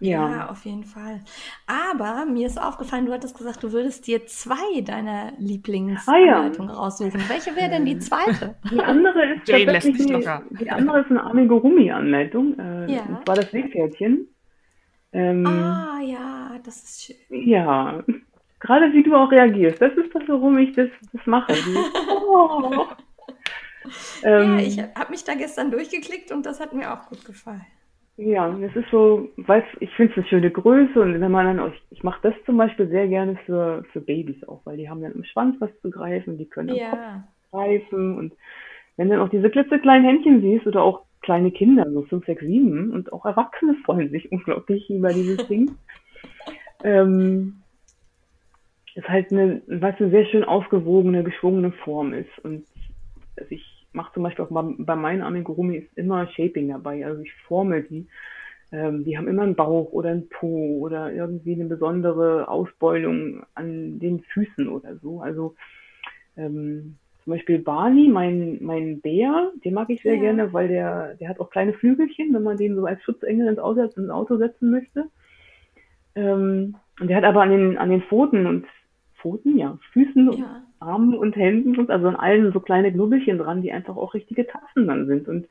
[0.01, 0.31] Ja.
[0.31, 1.23] ja, auf jeden Fall.
[1.67, 6.79] Aber mir ist aufgefallen, du hattest gesagt, du würdest dir zwei deiner Lieblingsanleitungen ah, ja.
[6.79, 7.23] raussuchen.
[7.29, 8.57] Welche wäre denn die zweite?
[8.71, 10.43] Die andere ist Jane lässt nicht locker.
[10.51, 12.59] Die andere ist eine Amigurumi-Anleitung.
[12.59, 13.03] Äh, ja.
[13.03, 14.29] Und zwar das Seepferdchen.
[15.13, 17.17] Ähm, ah, ja, das ist schön.
[17.49, 18.03] Ja,
[18.59, 19.81] gerade wie du auch reagierst.
[19.81, 21.55] Das ist das, warum ich das, das mache.
[22.29, 22.87] oh.
[24.23, 27.65] ähm, ja, ich habe mich da gestern durchgeklickt und das hat mir auch gut gefallen.
[28.17, 31.61] Ja, es ist so, weiß, ich finde es eine schöne Größe und wenn man dann
[31.61, 35.03] auch, ich mache das zum Beispiel sehr gerne für, für Babys auch, weil die haben
[35.03, 36.91] dann im Schwanz was zu greifen, die können ja.
[36.91, 37.01] Kopf
[37.51, 38.33] greifen und
[38.97, 42.93] wenn dann auch diese klitzekleinen Händchen siehst oder auch kleine Kinder, so 5, 6, 7
[42.93, 45.73] und auch Erwachsene freuen sich unglaublich über dieses Ding.
[46.85, 47.57] ähm,
[48.95, 52.39] es halt eine, was eine sehr schön ausgewogene, geschwungene Form ist.
[52.45, 52.65] Und
[53.37, 57.05] also ich mache zum Beispiel auch bei, bei meinen Amigurumi ist immer Shaping dabei.
[57.07, 58.07] Also ich formel die.
[58.73, 64.01] Ähm, die haben immer einen Bauch oder einen Po oder irgendwie eine besondere Ausbeulung an
[64.01, 65.21] den Füßen oder so.
[65.21, 65.55] Also
[66.37, 70.21] ähm, zum Beispiel Barney, mein, mein Bär, den mag ich sehr ja.
[70.21, 73.59] gerne, weil der, der hat auch kleine Flügelchen, wenn man den so als Schutzengel ins
[73.59, 75.05] Auto, ins Auto setzen möchte.
[76.15, 78.67] Ähm, und der hat aber an den, an den Pfoten und
[79.17, 80.63] Pfoten, ja, Füßen, ja.
[80.85, 84.87] Armen und Händen, also an allen so kleine Knubbelchen dran, die einfach auch richtige Tassen
[84.87, 85.29] dann sind.
[85.29, 85.47] Und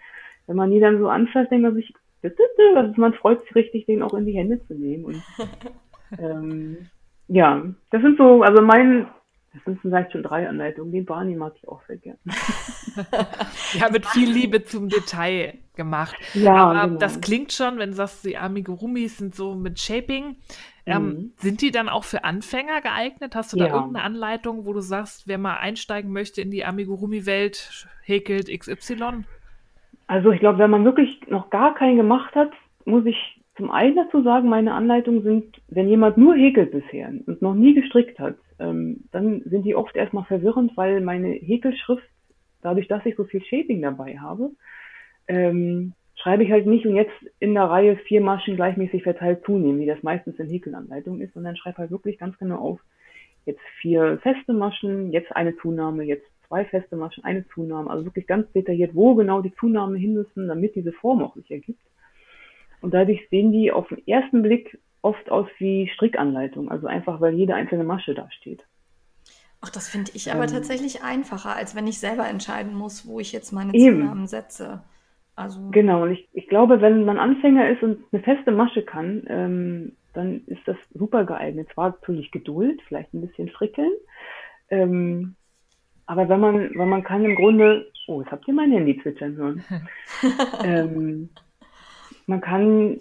[0.48, 1.93] wenn man die dann so anfasst, denkt man sich,
[2.76, 5.06] also man freut sich richtig, den auch in die Hände zu nehmen.
[5.06, 5.22] Und
[6.19, 6.78] ähm,
[7.28, 9.08] ja, das sind so, also mein
[9.53, 10.91] das sind vielleicht schon drei Anleitungen.
[10.91, 12.17] Den Barney mag ich auch sehr gerne.
[13.73, 16.15] ja, mit viel Liebe zum Detail gemacht.
[16.33, 16.99] Ja, Aber genau.
[16.99, 20.37] das klingt schon, wenn du sagst, die Amigurumis sind so mit Shaping.
[20.85, 21.31] Ähm, mhm.
[21.37, 23.35] Sind die dann auch für Anfänger geeignet?
[23.35, 23.75] Hast du da ja.
[23.75, 29.23] irgendeine Anleitung, wo du sagst, wer mal einsteigen möchte in die Amigurumi-Welt, häkelt XY?
[30.07, 32.51] Also ich glaube, wenn man wirklich noch gar keinen gemacht hat,
[32.85, 37.41] muss ich zum einen dazu sagen, meine Anleitungen sind, wenn jemand nur häkelt bisher und
[37.41, 42.04] noch nie gestrickt hat, ähm, dann sind die oft erstmal verwirrend, weil meine Häkelschrift,
[42.62, 44.52] dadurch, dass ich so viel Shaping dabei habe,
[45.28, 49.80] ähm, schreibe ich halt nicht und jetzt in der Reihe vier Maschen gleichmäßig verteilt zunehmen,
[49.80, 52.80] wie das meistens in Häkelanleitungen ist, sondern schreibe halt wirklich ganz genau auf,
[53.45, 58.28] jetzt vier feste Maschen, jetzt eine Zunahme, jetzt zwei feste Maschen, eine Zunahme, also wirklich
[58.28, 61.82] ganz detailliert, wo genau die Zunahmen hin müssen, damit diese Form auch sich ergibt.
[62.82, 67.35] Und dadurch sehen die auf den ersten Blick oft aus wie Strickanleitung, also einfach, weil
[67.35, 68.63] jede einzelne Masche da steht.
[69.61, 73.19] Ach, das finde ich aber ähm, tatsächlich einfacher, als wenn ich selber entscheiden muss, wo
[73.19, 73.71] ich jetzt meine.
[73.71, 74.83] Zunahmen setze.
[75.35, 79.23] Also genau, und ich, ich glaube, wenn man Anfänger ist und eine feste Masche kann,
[79.27, 81.69] ähm, dann ist das super geeignet.
[81.73, 83.91] Zwar natürlich Geduld, vielleicht ein bisschen frickeln,
[84.69, 85.35] ähm,
[86.05, 89.35] aber wenn man, wenn man kann im Grunde, oh, jetzt habt ihr mein Handy zwitschern
[89.35, 89.63] hören.
[90.63, 91.29] ähm,
[92.27, 92.99] man kann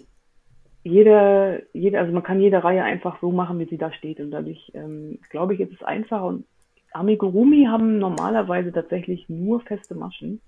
[0.83, 4.19] jede, jede, also man kann jede Reihe einfach so machen, wie sie da steht.
[4.19, 6.25] Und dadurch, ähm, glaube ich, ist es einfacher.
[6.25, 6.45] Und
[6.91, 10.41] Amigurumi haben normalerweise tatsächlich nur feste Maschen.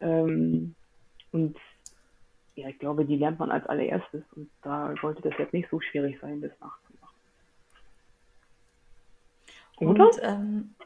[0.00, 0.74] Ähm,
[1.32, 1.56] und
[2.56, 4.24] ja, ich glaube, die lernt man als allererstes.
[4.34, 6.85] Und da sollte das jetzt nicht so schwierig sein, das nachzumachen.
[9.78, 10.06] Oder?
[10.06, 10.76] Und, ähm,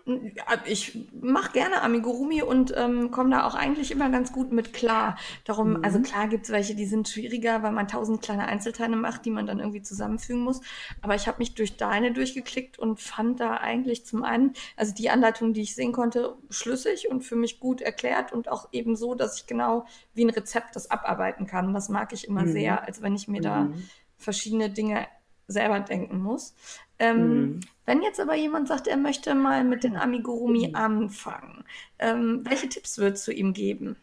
[0.64, 5.16] ich mache gerne Amigurumi und ähm, komme da auch eigentlich immer ganz gut mit klar.
[5.44, 5.84] Darum, mhm.
[5.84, 9.30] also klar gibt es welche, die sind schwieriger, weil man tausend kleine Einzelteile macht, die
[9.30, 10.60] man dann irgendwie zusammenfügen muss.
[11.02, 15.10] Aber ich habe mich durch deine durchgeklickt und fand da eigentlich zum einen, also die
[15.10, 19.14] Anleitung, die ich sehen konnte, schlüssig und für mich gut erklärt und auch eben so,
[19.14, 21.72] dass ich genau wie ein Rezept das abarbeiten kann.
[21.74, 22.52] Das mag ich immer mhm.
[22.52, 23.44] sehr, als wenn ich mir mhm.
[23.44, 23.70] da
[24.16, 25.06] verschiedene Dinge
[25.46, 26.54] selber denken muss.
[27.00, 27.60] Ähm, mhm.
[27.86, 31.64] Wenn jetzt aber jemand sagt, er möchte mal mit den Amigurumi anfangen,
[31.98, 33.96] ähm, welche Tipps würdest du ihm geben?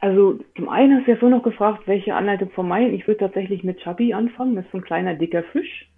[0.00, 2.94] Also zum einen hast du ja so noch gefragt, welche Anleitung von meinen.
[2.94, 4.56] Ich würde tatsächlich mit Chubby anfangen.
[4.56, 5.90] Das ist so ein kleiner, dicker Fisch,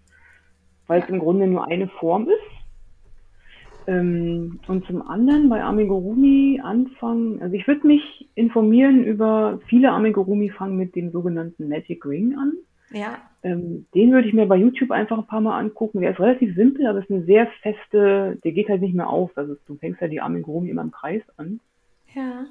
[0.86, 1.04] weil ja.
[1.04, 3.88] es im Grunde nur eine Form ist.
[3.88, 10.50] Ähm, und zum anderen bei Amigurumi anfangen, also ich würde mich informieren über viele Amigurumi
[10.50, 12.52] fangen mit dem sogenannten Magic Ring an.
[12.92, 13.18] Ja.
[13.44, 16.00] Ähm, den würde ich mir bei YouTube einfach ein paar Mal angucken.
[16.00, 19.36] Der ist relativ simpel, aber ist eine sehr feste, der geht halt nicht mehr auf.
[19.36, 21.60] Also du fängst ja die Amigurumi immer im Kreis an.
[22.14, 22.46] Ja.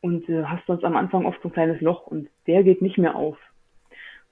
[0.00, 2.98] Und äh, hast sonst am Anfang oft so ein kleines Loch und der geht nicht
[2.98, 3.38] mehr auf.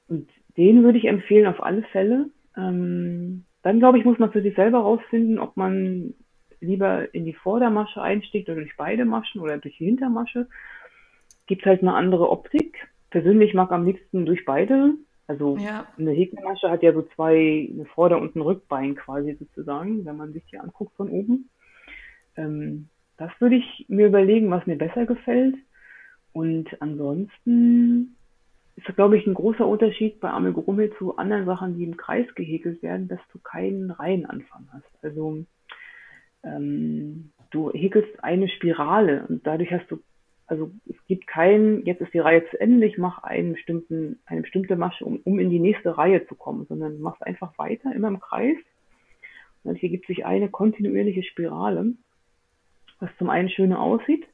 [0.09, 2.27] Und den würde ich empfehlen auf alle Fälle.
[2.57, 6.15] Ähm, dann glaube ich, muss man für sich selber rausfinden, ob man
[6.61, 10.47] lieber in die Vordermasche einstiegt oder durch beide Maschen oder durch die Hintermasche.
[11.47, 12.89] Gibt halt eine andere Optik.
[13.11, 14.95] Persönlich mag am liebsten durch beide
[15.27, 15.87] also ja.
[15.99, 20.33] eine Häkelmasche hat ja so zwei, eine Vorder- und ein Rückbein quasi sozusagen, wenn man
[20.33, 21.49] sich die anguckt von oben.
[22.37, 25.57] Ähm, das würde ich mir überlegen, was mir besser gefällt.
[26.33, 28.17] Und ansonsten
[28.77, 32.83] ist glaube ich, ein großer Unterschied bei Amigurumi zu anderen Sachen, die im Kreis gehäkelt
[32.83, 35.05] werden, dass du keinen Reihenanfang hast.
[35.05, 35.45] Also
[36.43, 39.99] ähm, du häkelst eine Spirale und dadurch hast du
[40.53, 44.43] also es gibt kein, jetzt ist die Reihe zu Ende, ich mache einen bestimmten, eine
[44.43, 47.91] bestimmte Masche, um, um in die nächste Reihe zu kommen, sondern du machst einfach weiter,
[47.95, 48.59] immer im Kreis.
[49.65, 51.95] Und hier gibt sich eine kontinuierliche Spirale,
[53.01, 54.27] was zum einen schöner aussieht,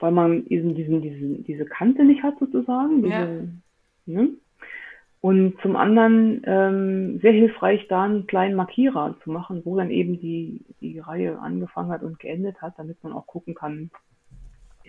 [0.00, 3.04] weil man diesen, diesen, diesen, diese Kante nicht hat sozusagen.
[3.04, 3.48] Diese,
[4.06, 4.22] ja.
[4.22, 4.30] ne?
[5.20, 10.18] Und zum anderen ähm, sehr hilfreich, da einen kleinen Markierer zu machen, wo dann eben
[10.18, 13.90] die, die Reihe angefangen hat und geendet hat, damit man auch gucken kann,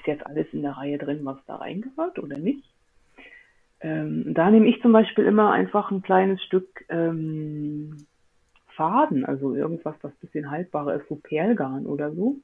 [0.06, 2.64] jetzt alles in der Reihe drin, was da reingehört oder nicht.
[3.80, 8.06] Ähm, da nehme ich zum Beispiel immer einfach ein kleines Stück ähm,
[8.76, 12.38] Faden, also irgendwas, was ein bisschen haltbarer ist, so Perlgarn oder so,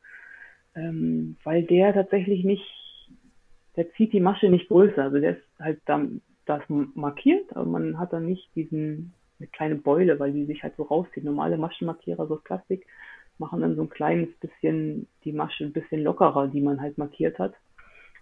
[0.76, 2.66] ähm, weil der tatsächlich nicht,
[3.76, 8.00] der zieht die Masche nicht größer, also der ist halt dann das markiert, aber man
[8.00, 11.24] hat dann nicht diesen eine kleine Beule, weil die sich halt so rauszieht.
[11.24, 12.86] Normale Maschenmarkierer, so Plastik,
[13.40, 17.40] machen dann so ein kleines bisschen die Masche ein bisschen lockerer, die man halt markiert
[17.40, 17.54] hat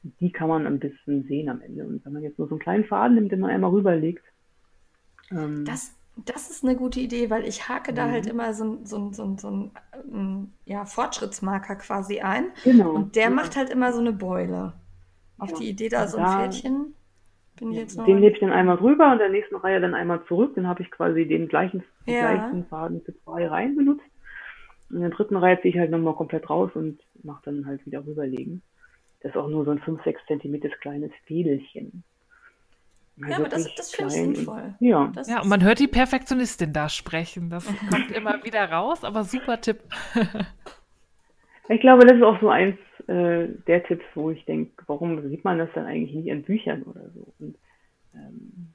[0.04, 1.86] die kann man ein bisschen sehen am Ende.
[1.86, 4.24] Und wenn man jetzt nur so einen kleinen Faden nimmt, den man einmal rüberlegt.
[5.32, 5.96] Ähm, das,
[6.26, 8.32] das ist eine gute Idee, weil ich hake da halt mhm.
[8.32, 9.72] immer so, so, so, so einen
[10.12, 12.46] ähm, ja, Fortschrittsmarker quasi ein.
[12.64, 12.92] Genau.
[12.92, 13.30] Und der ja.
[13.30, 14.74] macht halt immer so eine Beule.
[15.38, 15.58] Auf ja.
[15.58, 16.96] die Idee da so ein da, Pferdchen.
[17.58, 19.94] Bin ich jetzt noch den lebe ich dann einmal drüber und der nächsten Reihe dann
[19.94, 20.54] einmal zurück.
[20.56, 22.34] Dann habe ich quasi den gleichen, ja.
[22.34, 24.04] gleichen Faden für zwei Reihen benutzt.
[24.92, 27.86] Und in der dritten Reihe ziehe ich halt nochmal komplett raus und mache dann halt
[27.86, 28.62] wieder rüberlegen.
[29.22, 32.04] Das ist auch nur so ein 5, 6 Zentimeter kleines Fädelchen.
[33.18, 34.74] Ja, aber das, das finde ich sinnvoll.
[34.80, 35.12] Ja.
[35.14, 37.50] Das ja, und man hört die Perfektionistin da sprechen.
[37.50, 39.80] Das kommt immer wieder raus, aber super Tipp.
[41.70, 42.78] ich glaube, das ist auch so eins
[43.08, 46.84] äh, der Tipps, wo ich denke, warum sieht man das dann eigentlich nicht in Büchern
[46.84, 47.28] oder so?
[47.40, 47.56] Und,
[48.16, 48.74] ähm,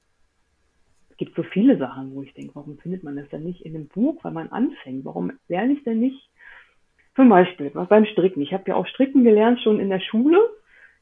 [1.17, 3.75] es gibt so viele Sachen, wo ich denke, warum findet man das dann nicht in
[3.75, 5.07] einem Buch, weil man anfängt?
[5.07, 6.29] Warum lerne ich denn nicht
[7.15, 8.43] zum Beispiel beim Stricken.
[8.43, 10.39] Ich habe ja auch Stricken gelernt schon in der Schule.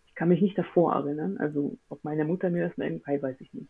[0.06, 1.36] Ich kann mich nicht davor erinnern.
[1.38, 3.68] Also ob meine Mutter mir das irgendwie weiß ich nicht.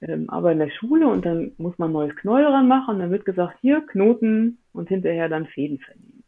[0.00, 3.10] Ähm, aber in der Schule und dann muss man ein neues Knäuel ranmachen und dann
[3.10, 6.24] wird gesagt, hier Knoten und hinterher dann Fäden vernehmen.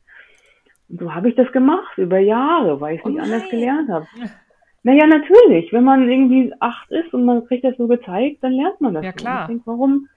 [0.90, 3.88] Und so habe ich das gemacht über Jahre, weil ich es oh nicht anders gelernt
[3.88, 4.06] habe.
[4.82, 5.72] Naja, natürlich.
[5.72, 9.04] Wenn man irgendwie acht ist und man kriegt das so gezeigt, dann lernt man das.
[9.04, 9.46] Ja, klar.
[9.46, 10.08] Denke, warum,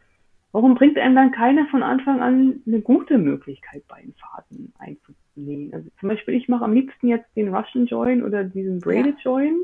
[0.54, 5.73] Warum bringt einem dann keiner von Anfang an eine gute Möglichkeit bei den Fahrten einzunehmen?
[5.73, 9.32] Also zum Beispiel, ich mache am liebsten jetzt den Russian Join oder diesen Braided ja.
[9.32, 9.62] Join,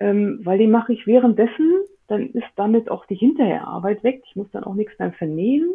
[0.00, 4.22] ähm, weil den mache ich währenddessen, dann ist damit auch die Hinterherarbeit weg.
[4.26, 5.70] Ich muss dann auch nichts mehr vernähen.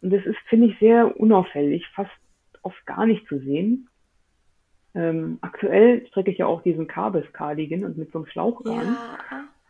[0.00, 2.10] Und das ist, finde ich, sehr unauffällig, fast
[2.62, 3.90] oft gar nicht zu sehen.
[4.96, 8.96] Ähm, aktuell strecke ich ja auch diesen Kabels Cardigan und mit so einem Schlauch Ja.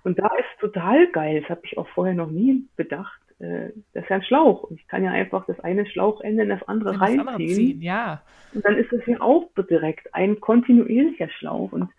[0.05, 3.21] Und da ist total geil, das habe ich auch vorher noch nie bedacht.
[3.41, 4.71] Äh, das ist ja ein Schlauch.
[4.71, 7.27] Ich kann ja einfach das eine Schlauchende in das andere in reinziehen.
[7.27, 8.23] Das andere ziehen, ja.
[8.55, 11.73] Und dann ist es ja auch direkt ein kontinuierlicher Schlauch.
[11.73, 11.91] Und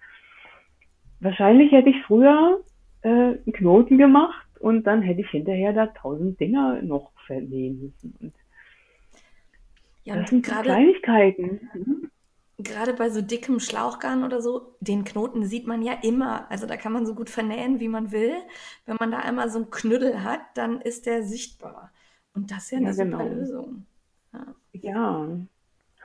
[1.19, 2.61] wahrscheinlich hätte ich früher
[3.01, 8.15] äh, einen Knoten gemacht und dann hätte ich hinterher da tausend Dinger noch vernähen müssen.
[8.21, 8.33] Und
[10.05, 12.09] ja, das sind Kleinigkeiten.
[12.59, 16.49] Gerade bei so dickem Schlauchgarn oder so, den Knoten sieht man ja immer.
[16.49, 18.33] Also da kann man so gut vernähen, wie man will.
[18.85, 21.91] Wenn man da einmal so einen Knüttel hat, dann ist der sichtbar.
[22.33, 23.19] Und das ist ja eine ja, genau.
[23.19, 23.85] super Lösung.
[24.33, 24.45] Ja.
[24.73, 25.17] ja.
[25.17, 25.49] Und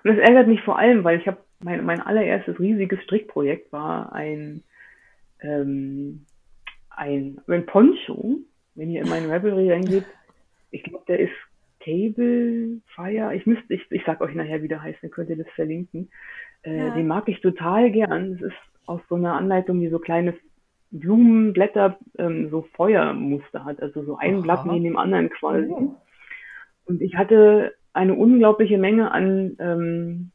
[0.04, 4.62] das ärgert mich vor allem, weil ich habe mein, mein allererstes riesiges Strickprojekt war ein,
[5.40, 6.26] ähm,
[6.90, 8.40] ein, ein Poncho.
[8.74, 10.04] Wenn ihr in meinen Ravelry reingeht,
[10.70, 11.32] ich glaube, der ist
[11.84, 13.34] Table Fire.
[13.34, 16.10] Ich müsste, ich, ich sag euch nachher, wie der heißt, dann könnt ihr das verlinken.
[16.62, 16.94] Äh, ja.
[16.94, 18.34] Den mag ich total gern.
[18.34, 20.34] Es ist aus so einer Anleitung, die so kleine
[20.90, 24.42] Blumenblätter, ähm, so Feuermuster hat, also so ein Aha.
[24.42, 25.68] Blatt neben dem anderen quasi.
[25.70, 25.96] Oh.
[26.84, 30.30] Und ich hatte eine unglaubliche Menge an ähm,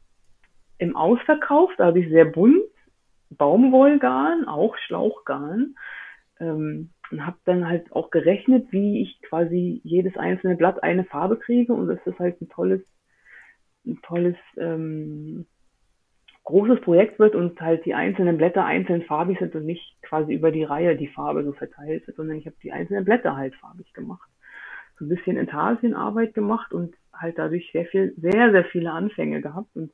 [0.78, 2.62] im Ausverkauf, da habe ich sehr bunt,
[3.30, 5.76] Baumwollgarn, auch Schlauchgarn.
[6.40, 11.36] Ähm, und habe dann halt auch gerechnet, wie ich quasi jedes einzelne Blatt eine Farbe
[11.38, 12.82] kriege und das ist halt ein tolles,
[13.86, 15.46] ein tolles ähm,
[16.44, 20.50] großes Projekt wird und halt die einzelnen Blätter einzeln farbig sind und nicht quasi über
[20.50, 23.92] die Reihe die Farbe so verteilt wird, sondern ich habe die einzelnen Blätter halt farbig
[23.92, 24.28] gemacht.
[24.98, 29.76] So ein bisschen Intarsienarbeit gemacht und halt dadurch sehr viel, sehr, sehr viele Anfänge gehabt
[29.76, 29.92] und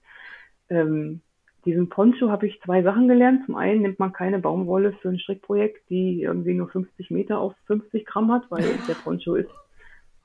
[0.69, 1.23] ähm,
[1.65, 3.45] diesem Poncho habe ich zwei Sachen gelernt.
[3.47, 7.55] Zum einen nimmt man keine Baumwolle für ein Strickprojekt, die irgendwie nur 50 Meter auf
[7.67, 9.51] 50 Gramm hat, weil der Poncho ist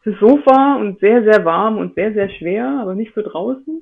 [0.01, 3.81] für Sofa und sehr, sehr warm und sehr, sehr schwer, aber nicht für draußen.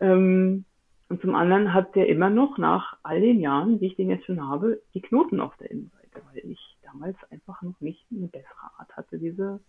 [0.00, 0.64] Ähm,
[1.08, 4.26] und zum anderen hat der immer noch nach all den Jahren, die ich den jetzt
[4.26, 8.70] schon habe, die Knoten auf der Innenseite, weil ich damals einfach noch nicht eine bessere
[8.78, 9.60] Art hatte, diese,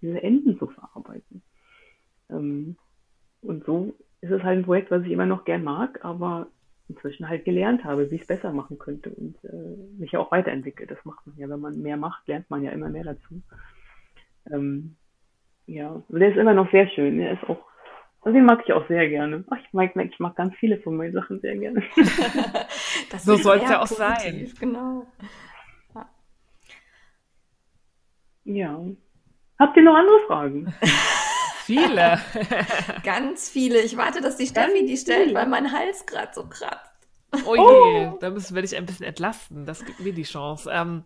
[0.00, 1.42] diese Enden zu verarbeiten.
[2.30, 2.76] Ähm,
[3.40, 6.46] und so ist es halt ein Projekt, was ich immer noch gern mag, aber
[6.88, 10.30] inzwischen halt gelernt habe, wie ich es besser machen könnte und äh, mich ja auch
[10.30, 10.90] weiterentwickelt.
[10.90, 13.42] Das macht man ja, wenn man mehr macht, lernt man ja immer mehr dazu.
[14.50, 14.96] Ähm,
[15.66, 17.18] ja, und der ist immer noch sehr schön.
[17.18, 17.64] Der ist auch,
[18.20, 19.44] also den mag ich auch sehr gerne.
[19.50, 21.82] Ach, ich mag, ich mag ganz viele von meinen Sachen sehr gerne.
[23.18, 24.52] so soll es ja auch positiv, sein.
[24.60, 25.06] Genau.
[25.94, 26.08] Ja.
[28.44, 28.80] ja.
[29.58, 30.74] Habt ihr noch andere Fragen?
[31.72, 32.20] Viele.
[33.02, 33.80] Ganz viele.
[33.80, 36.90] Ich warte, dass die Steffi die stellt, weil mein Hals gerade so kratzt.
[37.46, 38.18] Oh je, oh.
[38.20, 39.64] da müssen wir dich ein bisschen entlasten.
[39.64, 40.70] Das gibt mir die Chance.
[40.70, 41.04] Ähm,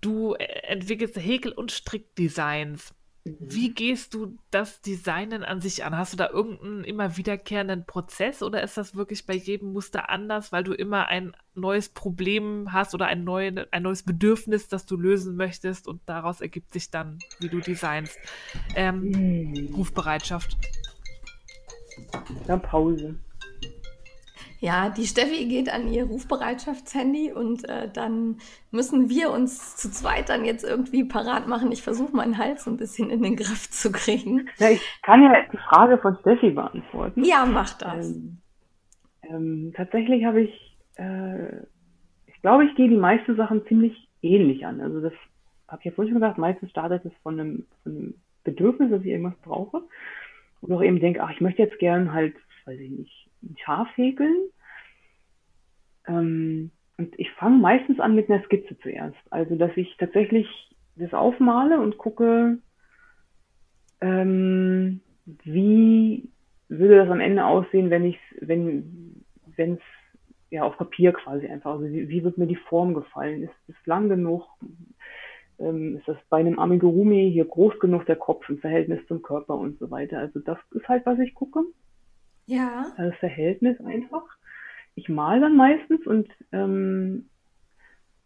[0.00, 2.94] du entwickelst Häkel- und Strickdesigns.
[3.40, 5.96] Wie gehst du das Designen an sich an?
[5.96, 10.52] Hast du da irgendeinen immer wiederkehrenden Prozess oder ist das wirklich bei jedem Muster anders,
[10.52, 14.96] weil du immer ein neues Problem hast oder ein, neu, ein neues Bedürfnis, das du
[14.96, 18.18] lösen möchtest und daraus ergibt sich dann, wie du designst?
[18.74, 19.74] Ähm, hm.
[19.74, 20.56] Rufbereitschaft.
[22.46, 23.18] Dann Pause.
[24.60, 28.38] Ja, die Steffi geht an ihr Rufbereitschaftshandy und äh, dann
[28.72, 31.70] müssen wir uns zu zweit dann jetzt irgendwie parat machen.
[31.70, 34.48] Ich versuche meinen Hals so ein bisschen in den Griff zu kriegen.
[34.58, 37.24] Ja, ich kann ja die Frage von Steffi beantworten.
[37.24, 38.10] Ja, mach das.
[38.10, 38.38] Ähm,
[39.22, 41.58] ähm, tatsächlich habe ich, äh,
[42.26, 44.80] ich glaube, ich gehe die meisten Sachen ziemlich ähnlich an.
[44.80, 45.12] Also das
[45.68, 49.02] habe ich ja vorhin schon gesagt, meistens startet es von einem, von einem Bedürfnis, dass
[49.02, 49.82] ich irgendwas brauche.
[50.60, 52.34] Und auch eben denke, ach, ich möchte jetzt gern halt,
[52.64, 54.36] weiß ich nicht, ein Schaf häkeln.
[56.06, 59.16] Ähm, und ich fange meistens an mit einer Skizze zuerst.
[59.30, 60.46] Also, dass ich tatsächlich
[60.96, 62.58] das aufmale und gucke,
[64.00, 65.00] ähm,
[65.44, 66.30] wie
[66.68, 69.24] würde das am Ende aussehen, wenn ich wenn
[69.56, 69.80] wenn es
[70.50, 73.42] ja auf Papier quasi einfach, also wie, wie, wird mir die Form gefallen?
[73.42, 74.46] Ist es lang genug?
[75.58, 79.56] Ähm, ist das bei einem Amigurumi hier groß genug der Kopf im Verhältnis zum Körper
[79.56, 80.18] und so weiter?
[80.18, 81.64] Also das ist halt, was ich gucke.
[82.48, 82.86] Ja.
[82.96, 84.24] Das Verhältnis einfach.
[84.94, 87.28] Ich male dann meistens und ähm,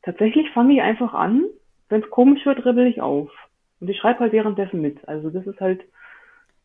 [0.03, 1.45] tatsächlich fange ich einfach an.
[1.89, 3.31] Wenn es komisch wird, ribbel ich auf.
[3.81, 5.07] Und ich schreibe halt währenddessen mit.
[5.09, 5.83] Also das ist halt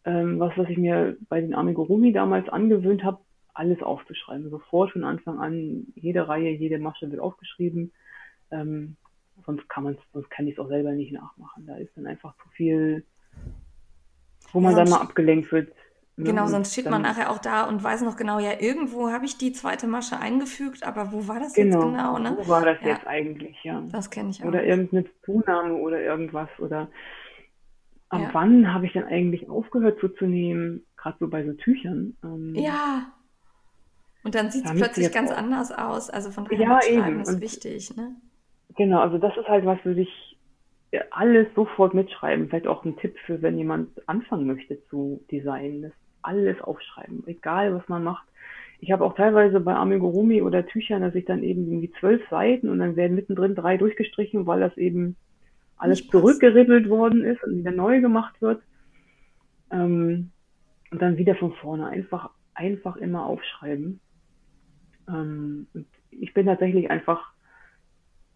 [0.06, 3.20] ähm, was, was ich mir bei den Amigurumi damals angewöhnt habe,
[3.56, 4.52] alles aufzuschreiben.
[4.52, 7.92] Sofort von Anfang an, jede Reihe, jede Masche wird aufgeschrieben.
[8.52, 8.98] Ähm,
[9.46, 11.66] sonst kann man sonst kann ich es auch selber nicht nachmachen.
[11.66, 13.04] Da ist dann einfach zu viel,
[14.54, 15.74] wo man ja, dann mal abgelenkt wird.
[16.20, 16.50] Genau, mhm.
[16.50, 19.52] sonst steht man nachher auch da und weiß noch genau, ja, irgendwo habe ich die
[19.52, 21.76] zweite Masche eingefügt, aber wo war das genau.
[21.76, 22.18] jetzt genau?
[22.18, 22.36] Ne?
[22.40, 22.88] Wo war das ja.
[22.88, 23.84] jetzt eigentlich, ja.
[23.92, 24.48] Das kenne ich auch.
[24.48, 26.88] Oder irgendeine Zunahme oder irgendwas oder
[28.10, 28.30] ab ja.
[28.34, 32.18] wann habe ich denn eigentlich aufgehört zuzunehmen, gerade so bei so Tüchern.
[32.24, 33.12] Ähm, ja.
[34.24, 35.38] Und dann sieht es plötzlich ganz auch.
[35.38, 36.10] anders aus.
[36.10, 37.22] Also von daher ja, eben.
[37.22, 38.16] ist und wichtig, ne?
[38.76, 40.38] Genau, also das ist halt was, würde ich
[41.12, 42.50] alles sofort mitschreiben.
[42.50, 45.84] Vielleicht auch ein Tipp für, wenn jemand anfangen möchte zu designen.
[45.84, 45.92] Das
[46.22, 48.28] alles aufschreiben, egal was man macht.
[48.80, 52.70] Ich habe auch teilweise bei Amigurumi oder Tüchern, dass ich dann eben irgendwie zwölf Seiten
[52.70, 55.16] und dann werden mittendrin drei durchgestrichen, weil das eben
[55.78, 58.62] alles zurückgeribbelt worden ist und wieder neu gemacht wird.
[59.72, 60.32] Ähm,
[60.92, 64.00] und dann wieder von vorne einfach, einfach immer aufschreiben.
[65.08, 67.34] Ähm, und ich bin tatsächlich einfach,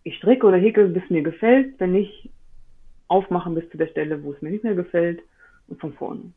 [0.04, 1.80] ich stricke oder häkel, bis mir gefällt.
[1.80, 2.32] Wenn nicht,
[3.08, 5.22] aufmachen bis zu der Stelle, wo es mir nicht mehr gefällt
[5.68, 6.32] und von vorne.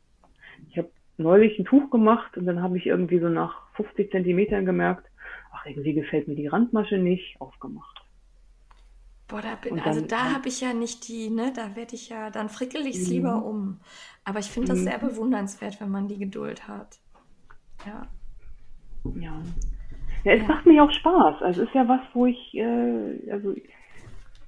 [0.69, 4.65] Ich habe neulich ein Tuch gemacht und dann habe ich irgendwie so nach 50 Zentimetern
[4.65, 5.07] gemerkt,
[5.53, 8.01] ach, irgendwie gefällt mir die Randmasche nicht, aufgemacht.
[9.27, 12.09] Boah, da bin, dann, also da habe ich ja nicht die, ne, da werde ich
[12.09, 13.43] ja, dann frickel ich es lieber mhm.
[13.43, 13.79] um.
[14.23, 15.07] Aber ich finde das sehr mhm.
[15.07, 16.99] bewundernswert, wenn man die Geduld hat.
[17.85, 18.07] Ja.
[19.19, 19.41] Ja.
[20.23, 20.47] Ja, es ja.
[20.47, 21.41] macht mir auch Spaß.
[21.41, 23.55] Also es ist ja was, wo ich, äh, also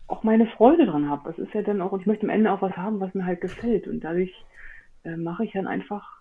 [0.08, 1.30] auch meine Freude dran habe.
[1.30, 3.26] Es ist ja dann auch, und ich möchte am Ende auch was haben, was mir
[3.26, 3.88] halt gefällt.
[3.88, 4.34] Und dadurch
[5.04, 6.17] äh, mache ich dann einfach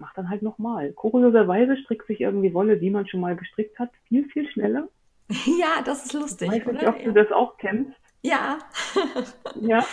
[0.00, 0.92] ich mache dann halt nochmal.
[0.92, 4.88] Kurioserweise strickt sich irgendwie Wolle, die man schon mal gestrickt hat, viel, viel schneller.
[5.60, 6.50] Ja, das ist lustig.
[6.52, 7.92] Ich weiß nicht, ob du das auch kennst.
[8.22, 8.58] Ja.
[9.60, 9.84] ja.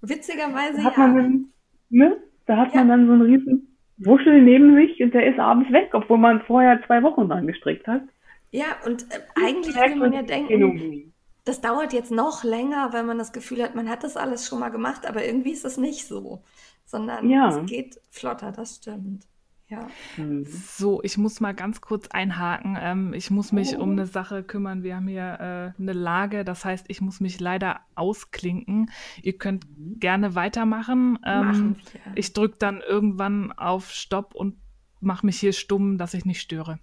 [0.00, 1.06] Witzigerweise da hat ja.
[1.08, 1.52] Man dann,
[1.90, 2.16] ne?
[2.46, 2.84] Da hat ja.
[2.84, 6.40] man dann so einen riesen Wuschel neben sich und der ist abends weg, obwohl man
[6.42, 8.02] vorher zwei Wochen dran gestrickt hat.
[8.50, 11.12] Ja, und äh, eigentlich würde man ja denken,
[11.44, 14.60] das dauert jetzt noch länger, weil man das Gefühl hat, man hat das alles schon
[14.60, 16.42] mal gemacht, aber irgendwie ist es nicht so
[16.90, 17.48] sondern ja.
[17.48, 19.26] es geht flotter, das stimmt.
[19.68, 19.86] Ja.
[20.16, 20.44] Mhm.
[20.46, 22.76] So, ich muss mal ganz kurz einhaken.
[22.80, 23.82] Ähm, ich muss mich oh.
[23.82, 24.82] um eine Sache kümmern.
[24.82, 28.90] Wir haben hier äh, eine Lage, das heißt, ich muss mich leider ausklinken.
[29.22, 30.00] Ihr könnt mhm.
[30.00, 31.20] gerne weitermachen.
[31.24, 31.76] Ähm,
[32.16, 34.56] ich drücke dann irgendwann auf Stopp und
[34.98, 36.80] mache mich hier stumm, dass ich nicht störe.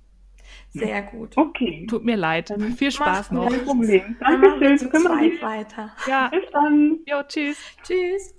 [0.69, 1.35] Sehr gut.
[1.35, 1.85] Okay.
[1.89, 2.51] Tut mir leid.
[2.51, 3.49] Dann Viel Spaß noch.
[3.49, 4.15] Kein Problem.
[4.21, 4.89] Dankeschön.
[4.89, 5.91] Kümmere dich weiter.
[6.07, 6.29] Ja.
[6.29, 6.99] Bis dann.
[7.05, 7.57] Jo, tschüss.
[7.83, 8.33] Tschüss.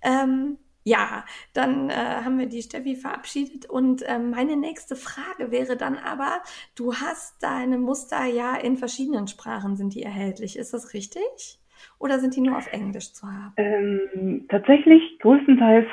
[0.00, 5.76] Ähm, ja, dann äh, haben wir die Steffi verabschiedet und äh, meine nächste Frage wäre
[5.76, 6.42] dann aber,
[6.74, 11.58] du hast deine Muster ja in verschiedenen Sprachen sind die erhältlich, ist das richtig?
[11.98, 13.54] Oder sind die nur auf Englisch zu haben?
[13.56, 15.86] Ähm, tatsächlich größtenteils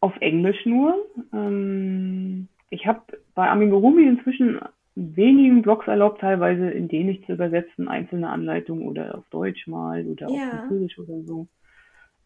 [0.00, 1.06] auf Englisch nur.
[1.32, 3.02] Ähm, ich habe
[3.34, 4.60] bei Amigurumi inzwischen
[4.94, 10.28] wenigen Blogs erlaubt, teilweise in Dänisch zu übersetzen, einzelne Anleitungen oder auf Deutsch mal oder
[10.28, 10.44] ja.
[10.44, 11.46] auf Französisch oder so.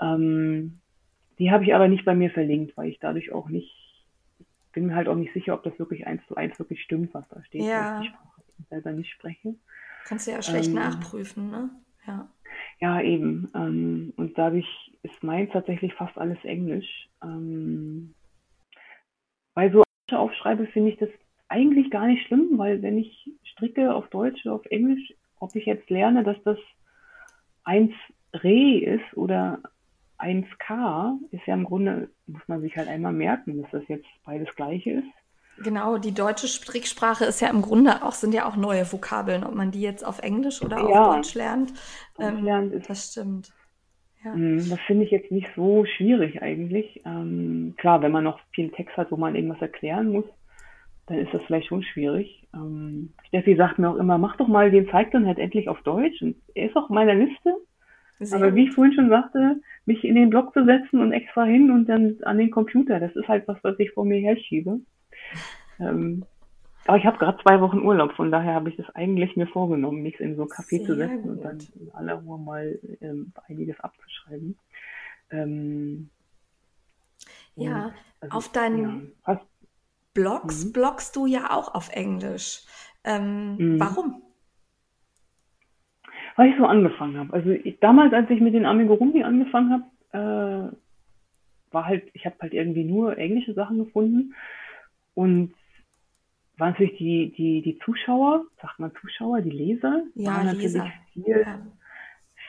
[0.01, 0.81] Ähm,
[1.39, 3.73] die habe ich aber nicht bei mir verlinkt, weil ich dadurch auch nicht
[4.73, 7.29] bin mir halt auch nicht sicher, ob das wirklich eins zu eins wirklich stimmt, was
[7.29, 7.95] da steht, Ja.
[7.97, 9.55] weil ich die Sprache selber nicht spreche.
[10.05, 11.71] Kannst du ja schlecht Ähm, nachprüfen, ne?
[12.07, 12.29] Ja.
[12.81, 13.51] Ja, eben.
[13.55, 14.67] Ähm, und dadurch
[15.05, 17.09] ist meins tatsächlich fast alles Englisch.
[17.23, 18.15] Ähm,
[19.55, 21.09] bei so aufschreibe, finde ich das
[21.49, 25.67] eigentlich gar nicht schlimm, weil wenn ich stricke auf Deutsch oder auf Englisch, ob ich
[25.67, 26.59] jetzt lerne, dass das
[27.63, 27.93] 1
[28.35, 29.61] Re ist oder
[30.19, 34.55] 1K, ist ja im Grunde, muss man sich halt einmal merken, dass das jetzt beides
[34.57, 35.09] gleiche ist.
[35.57, 39.55] Genau, die deutsche Stricksprache ist ja im Grunde auch, sind ja auch neue Vokabeln, ob
[39.55, 41.15] man die jetzt auf Englisch oder auf Ja.
[41.15, 41.73] Deutsch lernt.
[42.19, 43.53] Ähm, Lernt das stimmt.
[44.25, 44.35] Ja.
[44.35, 47.03] Mm, Das finde ich jetzt nicht so schwierig eigentlich.
[47.05, 50.25] Ähm, klar, wenn man noch viel Text hat, wo man irgendwas erklären muss,
[51.07, 52.49] dann ist das vielleicht schon schwierig.
[52.55, 56.21] Ähm, Steffi sagt mir auch immer, mach doch mal den Zeitplan halt endlich auf Deutsch.
[56.23, 57.55] Und er ist auch in meiner Liste.
[58.21, 61.45] Sehr Aber wie ich vorhin schon sagte, mich in den Blog zu setzen und extra
[61.45, 64.81] hin und dann an den Computer, das ist halt was, was ich vor mir herschiebe.
[65.81, 66.25] Ähm,
[66.87, 70.03] aber ich habe gerade zwei Wochen Urlaub, von daher habe ich das eigentlich mir vorgenommen,
[70.03, 71.45] mich in so ein Café zu Sehr setzen und gut.
[71.45, 74.57] dann in aller Ruhe mal ähm, einiges abzuschreiben.
[75.31, 76.11] Ähm,
[77.57, 79.41] Ja, und, also, auf deinen ja,
[80.13, 80.73] Blogs Mhm.
[80.73, 82.63] bloggst du ja auch auf Englisch.
[83.05, 83.79] Ähm, Mhm.
[83.79, 84.23] warum?
[86.37, 87.33] Weil ich so angefangen habe.
[87.33, 89.71] Also ich, damals, als ich mit den Amigurumi angefangen
[90.13, 94.35] habe, äh, war halt, ich habe halt irgendwie nur englische Sachen gefunden
[95.15, 95.55] und
[96.57, 100.93] waren natürlich die, die, die Zuschauer, sagt man Zuschauer, die Leser, Ja, waren natürlich Leser.
[101.13, 101.67] viel, Ja.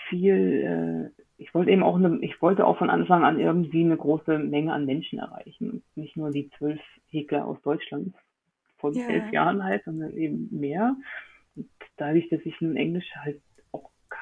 [0.10, 3.98] viel, äh, ich wollte eben auch eine, ich wollte auch von Anfang an irgendwie eine
[3.98, 6.80] große Menge an Menschen erreichen und nicht nur die zwölf
[7.10, 8.14] Häkler aus Deutschland
[8.78, 9.08] von Ja.
[9.08, 10.96] elf Jahren halt, sondern eben mehr.
[11.56, 11.68] Und
[11.98, 13.42] dadurch, dass ich nun Englisch halt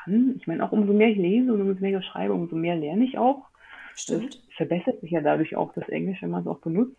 [0.03, 2.75] kann, ich meine auch umso mehr ich lese und umso mehr ich schreibe, umso mehr
[2.75, 3.45] lerne ich auch.
[3.95, 4.35] Stimmt.
[4.35, 6.97] Das verbessert sich ja dadurch auch das Englisch, wenn man es auch benutzt.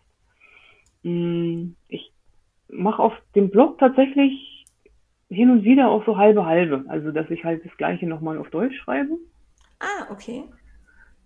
[1.03, 2.11] Mm, Ich
[2.69, 4.65] mache auf dem Blog tatsächlich
[5.29, 6.85] hin und wieder auch so halbe halbe.
[6.87, 9.17] Also, dass ich halt das Gleiche nochmal auf Deutsch schreibe.
[9.79, 10.43] Ah, okay.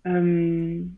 [0.04, 0.96] Ähm,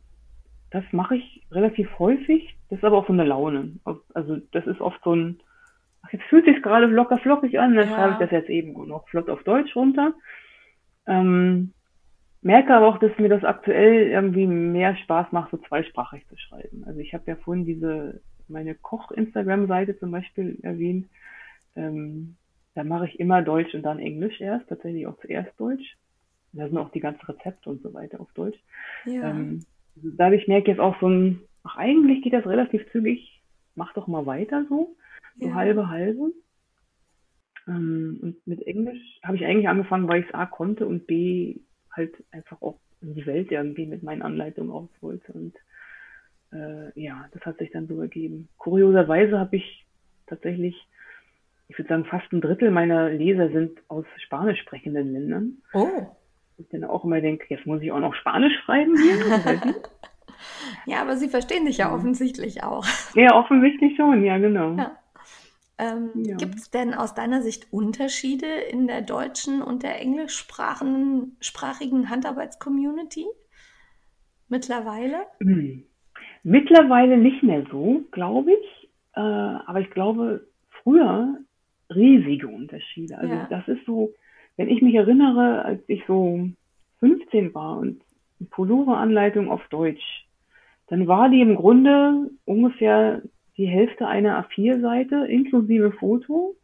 [0.70, 2.57] das mache ich relativ häufig.
[2.70, 3.74] Das ist aber auch so eine Laune.
[4.14, 5.41] Also, das ist oft so ein,
[6.03, 7.95] ach, jetzt fühlt sich gerade locker flockig an, dann Ja.
[7.95, 10.14] schreibe ich das jetzt eben noch flott auf Deutsch runter.
[11.07, 11.72] Ähm,
[12.42, 16.84] merke aber auch, dass mir das aktuell irgendwie mehr Spaß macht, so zweisprachig zu schreiben.
[16.86, 21.09] Also ich habe ja vorhin diese, meine Koch-Instagram-Seite zum Beispiel erwähnt.
[21.76, 22.36] Ähm,
[22.74, 25.96] da mache ich immer Deutsch und dann Englisch erst, tatsächlich auch zuerst Deutsch.
[26.53, 28.59] Da sind auch die ganzen Rezepte und so weiter auf Deutsch.
[29.07, 29.30] Ja.
[29.30, 33.42] Ähm, dadurch merke ich jetzt auch so ein, ach eigentlich geht das relativ zügig,
[33.74, 34.96] mach doch mal weiter so,
[35.38, 35.55] so Ja.
[35.55, 36.32] halbe halbe.
[37.68, 41.56] Ähm, und mit Englisch habe ich eigentlich angefangen, weil ich es A konnte und B
[41.92, 45.32] halt einfach auch in die Welt irgendwie mit meinen Anleitungen raus wollte.
[45.32, 45.54] Und
[46.52, 48.48] äh, ja, das hat sich dann so ergeben.
[48.58, 49.84] Kurioserweise habe ich
[50.26, 50.86] tatsächlich,
[51.68, 55.58] ich würde sagen, fast ein Drittel meiner Leser sind aus spanisch sprechenden Ländern.
[55.74, 56.06] Oh.
[56.58, 59.74] Ich dann auch immer denke, jetzt muss ich auch noch Spanisch schreiben hier.
[60.86, 61.94] Ja, aber sie verstehen dich ja Mhm.
[61.94, 62.84] offensichtlich auch.
[63.14, 64.74] ja, offensichtlich schon, ja, genau.
[64.76, 64.98] Ja.
[65.83, 66.37] Ähm, Ja.
[66.37, 73.26] Gibt es denn aus deiner Sicht Unterschiede in der deutschen und der englischsprachigen sprachigen Handarbeitscommunity
[74.49, 75.26] mittlerweile?
[75.41, 75.85] Hm.
[76.45, 78.89] Mittlerweile nicht mehr so, glaube ich.
[79.14, 80.47] Äh, aber ich glaube,
[80.83, 81.39] früher
[81.95, 83.18] riesige Unterschiede.
[83.18, 83.47] Also Ja.
[83.51, 84.14] das ist so,
[84.57, 86.49] wenn ich mich erinnere, als ich so
[87.01, 88.01] 15 war und
[88.51, 90.26] Pullover-Anleitung auf Deutsch,
[90.89, 93.22] dann war die im Grunde ungefähr
[93.57, 96.57] die Hälfte einer A4-Seite inklusive Foto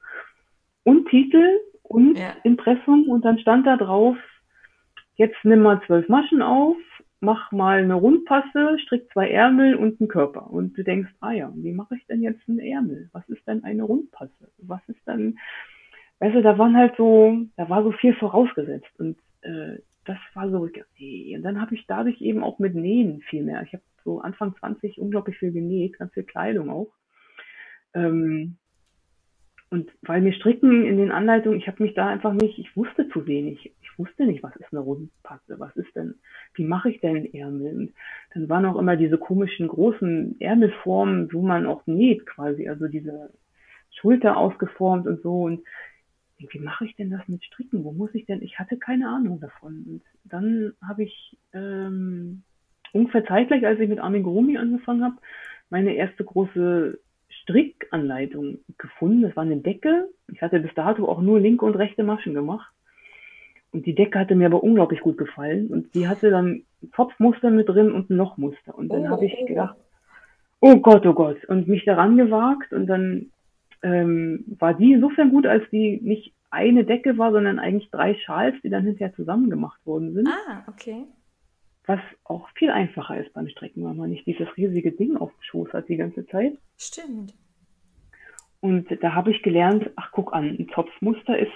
[0.84, 2.36] und Titel und Ja.
[2.44, 4.16] Impressum und dann stand da drauf,
[5.16, 6.76] jetzt nimm mal zwölf Maschen auf,
[7.20, 10.50] mach mal eine Rundpasse, strick zwei Ärmel und einen Körper.
[10.50, 13.08] Und du denkst, ah ja, wie mache ich denn jetzt einen Ärmel?
[13.12, 14.50] Was ist denn eine Rundpasse?
[14.58, 15.38] Was ist dann,
[16.20, 19.78] weißt du, da waren halt so, da war so viel vorausgesetzt und äh,
[20.08, 21.36] das war so, nee.
[21.36, 23.62] Und dann habe ich dadurch eben auch mit Nähen viel mehr.
[23.62, 26.88] Ich habe so Anfang 20 unglaublich viel genäht, ganz viel Kleidung auch.
[27.92, 28.56] Ähm,
[29.70, 33.06] und weil mir Stricken in den Anleitungen, ich habe mich da einfach nicht, ich wusste
[33.10, 33.70] zu wenig.
[33.82, 36.14] Ich wusste nicht, was ist eine Rundpasse, was ist denn,
[36.54, 37.76] wie mache ich denn Ärmel?
[37.76, 37.94] Und
[38.32, 43.30] dann waren auch immer diese komischen großen Ärmelformen, wo man auch näht quasi, also diese
[43.90, 45.42] Schulter ausgeformt und so.
[45.42, 45.60] Und
[46.38, 47.84] wie mache ich denn das mit Stricken?
[47.84, 48.42] Wo muss ich denn?
[48.42, 49.84] Ich hatte keine Ahnung davon.
[49.86, 52.42] Und dann habe ich ähm,
[52.92, 55.16] ungefähr zeitgleich, als ich mit Amigurumi angefangen habe,
[55.70, 59.22] meine erste große Strickanleitung gefunden.
[59.22, 60.08] Das war eine Decke.
[60.32, 62.72] Ich hatte bis dato auch nur linke und rechte Maschen gemacht.
[63.72, 65.68] Und die Decke hatte mir aber unglaublich gut gefallen.
[65.68, 68.76] Und die hatte dann ein Zopfmuster mit drin und ein Lochmuster.
[68.76, 69.46] Und dann Oh, habe ich oh.
[69.46, 69.76] gedacht,
[70.60, 73.30] oh Gott, oh Gott, und mich daran gewagt und dann
[73.82, 78.56] ähm, war die insofern gut, als die nicht eine Decke war, sondern eigentlich drei Schals,
[78.62, 80.28] die dann hinterher zusammen gemacht worden sind.
[80.28, 81.04] Ah, okay.
[81.86, 85.42] Was auch viel einfacher ist beim Strecken, weil man nicht dieses riesige Ding auf dem
[85.42, 86.58] Schoß hat die ganze Zeit.
[86.76, 87.34] Stimmt.
[88.60, 91.52] Und da habe ich gelernt, ach guck an, ein Zopfmuster ist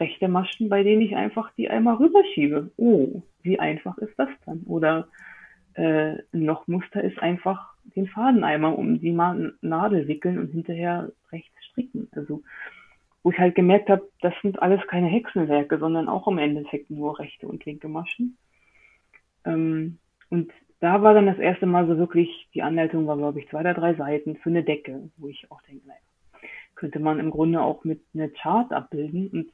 [0.00, 2.70] rechte Maschen, bei denen ich einfach die einmal rüberschiebe.
[2.76, 4.62] Oh, wie einfach ist das dann?
[4.62, 5.08] Oder
[5.74, 11.57] äh, ein Lochmuster ist einfach den Faden einmal um die Nadel wickeln und hinterher rechts
[11.78, 12.08] stricken.
[12.12, 12.42] Also
[13.22, 17.18] wo ich halt gemerkt habe, das sind alles keine Hexenwerke, sondern auch im Endeffekt nur
[17.18, 18.38] rechte und linke Maschen.
[19.44, 19.98] Ähm,
[20.30, 23.60] und da war dann das erste Mal so wirklich, die Anleitung war, glaube ich, zwei
[23.60, 26.00] oder drei Seiten für eine Decke, wo ich auch denke, naja,
[26.76, 29.28] könnte man im Grunde auch mit einer Chart abbilden.
[29.28, 29.50] Und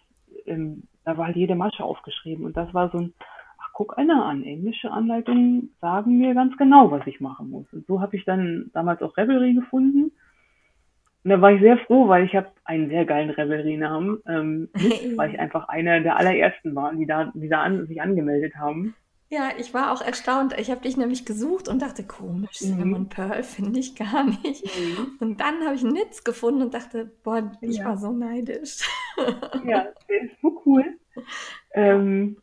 [0.46, 2.44] ähm, da war halt jede Masche aufgeschrieben.
[2.44, 3.14] Und das war so ein,
[3.58, 7.66] ach, guck einer an, englische Anleitungen sagen mir ganz genau, was ich machen muss.
[7.72, 10.12] Und so habe ich dann damals auch Revelry gefunden
[11.24, 14.68] und da war ich sehr froh, weil ich habe einen sehr geilen Revelry-Namen, ähm,
[15.16, 18.94] weil ich einfach einer der allerersten war, die da, die da an, sich angemeldet haben.
[19.30, 20.54] Ja, ich war auch erstaunt.
[20.58, 22.66] Ich habe dich nämlich gesucht und dachte, komisch, mhm.
[22.66, 24.64] Simon Pearl finde ich gar nicht.
[24.64, 25.16] Mhm.
[25.18, 27.86] Und dann habe ich Nitz gefunden und dachte, boah, ich ja.
[27.86, 28.88] war so neidisch.
[29.64, 30.84] Ja, der ist so cool.
[31.72, 32.36] Ähm,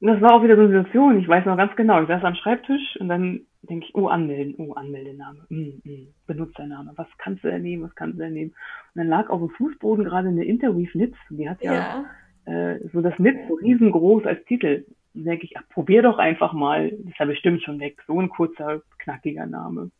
[0.00, 2.36] das war auch wieder so eine Situation, ich weiß noch ganz genau, ich saß am
[2.36, 7.50] Schreibtisch und dann denke ich, oh, anmelden, oh, Anmeldename, mm, mm, Benutzername, was kannst du
[7.50, 8.50] denn nehmen, was kannst du denn nehmen?
[8.50, 12.04] Und dann lag auf dem Fußboden gerade eine Interweave Nitz, die hat ja, ja.
[12.52, 14.84] Äh, so das Nitz so riesengroß als Titel.
[15.14, 18.20] Und denke ich, ach, probier doch einfach mal, das ist ja bestimmt schon weg, so
[18.20, 19.90] ein kurzer, knackiger Name.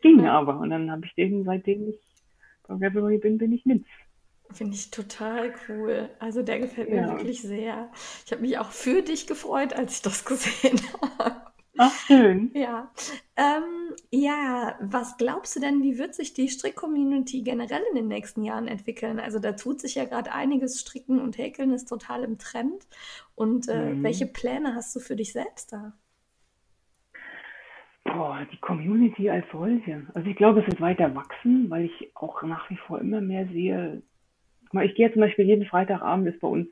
[0.00, 0.32] Ging ja.
[0.32, 1.98] aber, und dann habe ich den, seitdem ich
[2.66, 3.86] bei Revelry bin, bin ich Nitz.
[4.52, 6.08] Finde ich total cool.
[6.18, 7.10] Also der gefällt mir ja.
[7.10, 7.90] wirklich sehr.
[8.24, 10.80] Ich habe mich auch für dich gefreut, als ich das gesehen
[11.18, 11.49] habe.
[11.78, 12.50] Ach, schön.
[12.54, 12.90] Ja.
[13.36, 18.44] Ähm, ja, was glaubst du denn, wie wird sich die Strick-Community generell in den nächsten
[18.44, 19.18] Jahren entwickeln?
[19.18, 20.80] Also da tut sich ja gerade einiges.
[20.80, 22.86] Stricken und Häkeln ist total im Trend.
[23.34, 24.02] Und äh, mhm.
[24.02, 25.92] welche Pläne hast du für dich selbst da?
[28.04, 30.06] Boah, die Community als solche.
[30.14, 33.46] Also ich glaube, es wird weiter wachsen, weil ich auch nach wie vor immer mehr
[33.46, 34.02] sehe.
[34.82, 36.68] Ich gehe zum Beispiel jeden Freitagabend ist bei uns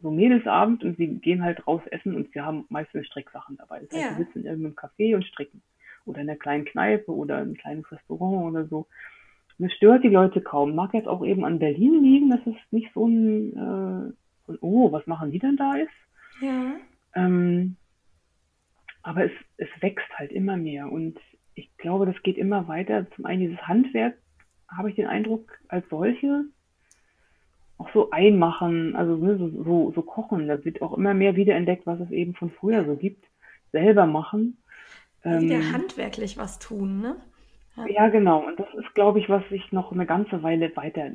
[0.00, 3.80] so Mädelsabend und sie gehen halt raus essen und sie haben meistens Stricksachen dabei.
[3.80, 4.16] Das heißt, ja.
[4.16, 5.62] sie sitzen in irgendeinem Café und stricken.
[6.04, 8.86] Oder in einer kleinen Kneipe oder ein kleines Restaurant oder so.
[9.58, 10.74] Und es stört die Leute kaum.
[10.74, 14.12] Mag jetzt auch eben an Berlin liegen, dass es nicht so ein, äh,
[14.46, 15.90] so ein oh, was machen die denn da ist.
[16.40, 16.74] Ja.
[17.14, 17.76] Ähm,
[19.02, 21.18] aber es, es wächst halt immer mehr und
[21.54, 23.10] ich glaube, das geht immer weiter.
[23.12, 24.18] Zum einen dieses Handwerk,
[24.68, 26.44] habe ich den Eindruck, als solche
[27.78, 30.48] auch so einmachen, also ne, so, so, so kochen.
[30.48, 33.24] Da wird auch immer mehr wiederentdeckt, was es eben von früher so gibt.
[33.72, 34.58] Selber machen.
[35.22, 37.16] Wieder ähm, handwerklich was tun, ne?
[37.76, 37.86] Ja.
[37.88, 38.46] ja, genau.
[38.46, 41.10] Und das ist, glaube ich, was sich noch eine ganze Weile weiter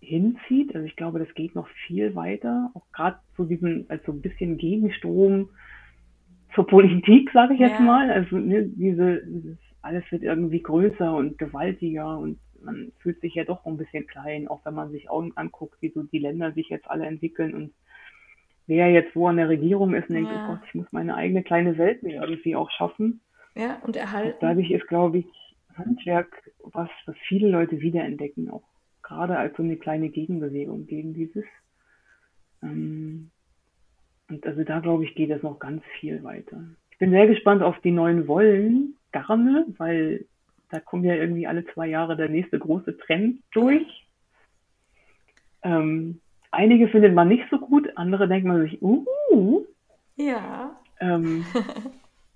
[0.00, 0.74] hinzieht.
[0.74, 2.70] Also ich glaube, das geht noch viel weiter.
[2.74, 5.50] Auch gerade so diesen, als so ein bisschen Gegenstrom
[6.54, 7.86] zur Politik, sage ich jetzt ja.
[7.86, 8.10] mal.
[8.10, 13.44] Also ne, diese, dieses, alles wird irgendwie größer und gewaltiger und man fühlt sich ja
[13.44, 16.88] doch ein bisschen klein, auch wenn man sich anguckt, wie so die Länder sich jetzt
[16.88, 17.72] alle entwickeln und
[18.66, 20.44] wer jetzt wo an der Regierung ist und denkt, ja.
[20.44, 23.20] oh Gott, ich muss meine eigene kleine Welt mir irgendwie auch schaffen.
[23.54, 24.32] Ja, und erhalten.
[24.34, 25.26] Und dadurch ist, glaube ich,
[25.76, 28.64] Handwerk was, was viele Leute wiederentdecken, auch
[29.02, 31.44] gerade als so eine kleine Gegenbewegung gegen dieses.
[32.62, 33.30] Ähm,
[34.28, 36.64] und also da, glaube ich, geht es noch ganz viel weiter.
[36.90, 40.26] Ich bin sehr gespannt auf die neuen Wollen, Garne, weil
[40.72, 43.86] da kommt ja irgendwie alle zwei Jahre der nächste große Trend durch.
[45.62, 46.20] Ähm,
[46.50, 49.66] einige findet man nicht so gut, andere denkt man sich, uh.
[50.16, 50.74] Ja.
[50.98, 51.44] Ähm,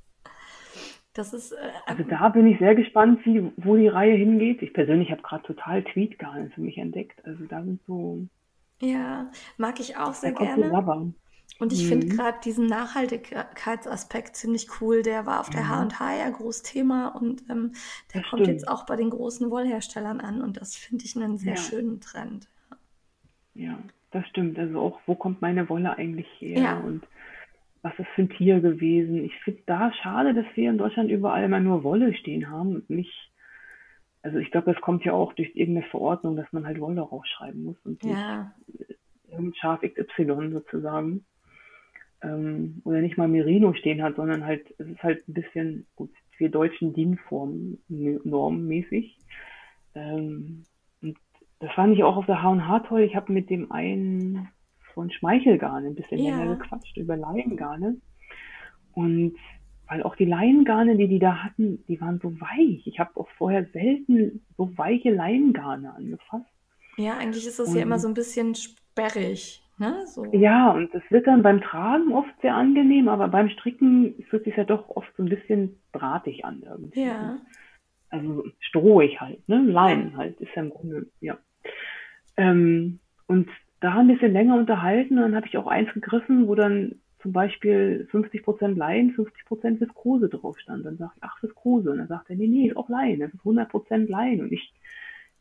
[1.14, 1.53] das ist.
[1.53, 4.61] Äh, also da bin ich sehr gespannt, wie, wo die Reihe hingeht.
[4.61, 7.24] Ich persönlich habe gerade total Tweetgarn für mich entdeckt.
[7.24, 8.26] Also da sind so.
[8.82, 10.70] Ja, mag ich auch sehr gerne.
[11.59, 11.88] Und ich mhm.
[11.88, 15.03] finde gerade diesen Nachhaltigkeitsaspekt ziemlich cool.
[15.03, 17.72] Der war auf der H&H ja groß Thema und ähm,
[18.12, 18.49] der das kommt stimmt.
[18.49, 21.61] jetzt auch bei den großen Wollherstellern an und das finde ich einen sehr ja.
[21.61, 22.49] schönen Trend.
[23.55, 23.78] Ja,
[24.11, 24.59] das stimmt.
[24.59, 26.78] Also auch, wo kommt meine Wolle eigentlich her ja.
[26.78, 27.07] und
[27.80, 29.24] was ist für ein Tier gewesen?
[29.24, 32.90] Ich finde da schade, dass wir in Deutschland überall immer nur Wolle stehen haben und
[32.90, 33.30] nicht
[34.22, 37.62] also ich glaube, das kommt ja auch durch irgendeine Verordnung, dass man halt Wolle rausschreiben
[37.62, 38.53] muss und ja.
[38.66, 38.99] nicht
[39.30, 41.24] irgendein Schaf XY sozusagen
[42.22, 46.10] ähm, oder nicht mal Merino stehen hat, sondern halt, es ist halt ein bisschen, gut,
[46.38, 49.18] wir deutschen DIN-Form normmäßig.
[49.94, 50.64] Ähm,
[51.02, 51.18] und
[51.60, 53.02] das fand ich auch auf der H&H toll.
[53.02, 54.48] Ich habe mit dem einen
[54.94, 56.36] von Schmeichelgarne ein bisschen ja.
[56.36, 57.96] länger gequatscht über Leingarne.
[58.92, 59.36] Und
[59.88, 62.86] weil auch die Leinengarne, die die da hatten, die waren so weich.
[62.86, 66.46] Ich habe auch vorher selten so weiche Leinengarne angefasst.
[66.96, 69.62] Ja, eigentlich ist das ja immer so ein bisschen sperrig.
[69.79, 70.07] Ne?
[70.07, 70.24] So.
[70.33, 74.57] Ja, und das wird dann beim Tragen oft sehr angenehm, aber beim Stricken fühlt sich
[74.57, 77.05] ja doch oft so ein bisschen drahtig an irgendwie.
[77.05, 77.39] Ja.
[78.09, 79.62] Also strohig halt, ne?
[79.62, 81.37] Leinen halt, ist ja im Grunde, ja.
[82.37, 83.49] Ähm, und
[83.81, 88.09] da ein bisschen länger unterhalten, dann habe ich auch eins gegriffen, wo dann zum Beispiel
[88.12, 90.87] 50% Leinen, 50% Viskose drauf stand.
[90.87, 91.91] Dann sage ich, ach, Viskose.
[91.91, 94.43] Und dann sagt er, nee, nee, ist auch Leinen, das ist 100% Leinen.
[94.43, 94.72] Und ich,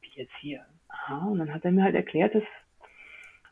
[0.01, 0.65] wie jetzt hier?
[0.89, 2.43] Aha, und dann hat er mir halt erklärt, dass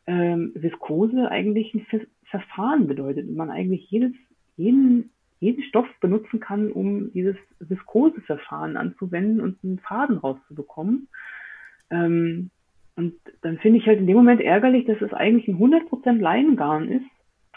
[0.07, 1.85] ähm, Viskose eigentlich ein
[2.25, 4.11] Verfahren bedeutet und man eigentlich jedes,
[4.57, 11.07] jeden, jeden Stoff benutzen kann, um dieses Viskoseverfahren anzuwenden und einen Faden rauszubekommen.
[11.89, 12.49] Ähm,
[12.95, 16.89] und dann finde ich halt in dem Moment ärgerlich, dass es eigentlich ein 100% Leinengarn
[16.89, 17.05] ist,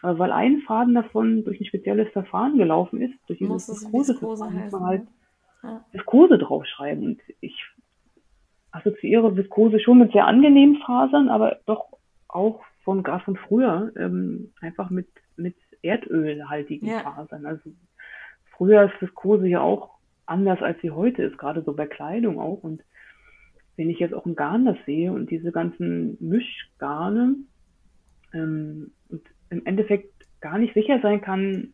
[0.02, 4.84] weil ein Faden davon durch ein spezielles Verfahren gelaufen ist, durch dieses Viskose-Verfahren, muss man
[4.84, 5.02] halt
[5.62, 5.84] ja.
[5.92, 7.04] Viskose draufschreiben.
[7.04, 7.64] Und ich
[8.70, 11.95] assoziiere Viskose schon mit sehr angenehmen Fasern, aber doch
[12.36, 17.00] auch von gerade von früher ähm, einfach mit mit erdölhaltigen ja.
[17.00, 17.46] Fasern.
[17.46, 17.70] Also
[18.56, 22.62] früher ist Viskose ja auch anders als sie heute ist, gerade so bei Kleidung auch.
[22.62, 22.82] Und
[23.76, 27.36] wenn ich jetzt auch ein Garn das sehe und diese ganzen Mischgarne
[28.34, 31.72] ähm, und im Endeffekt gar nicht sicher sein kann,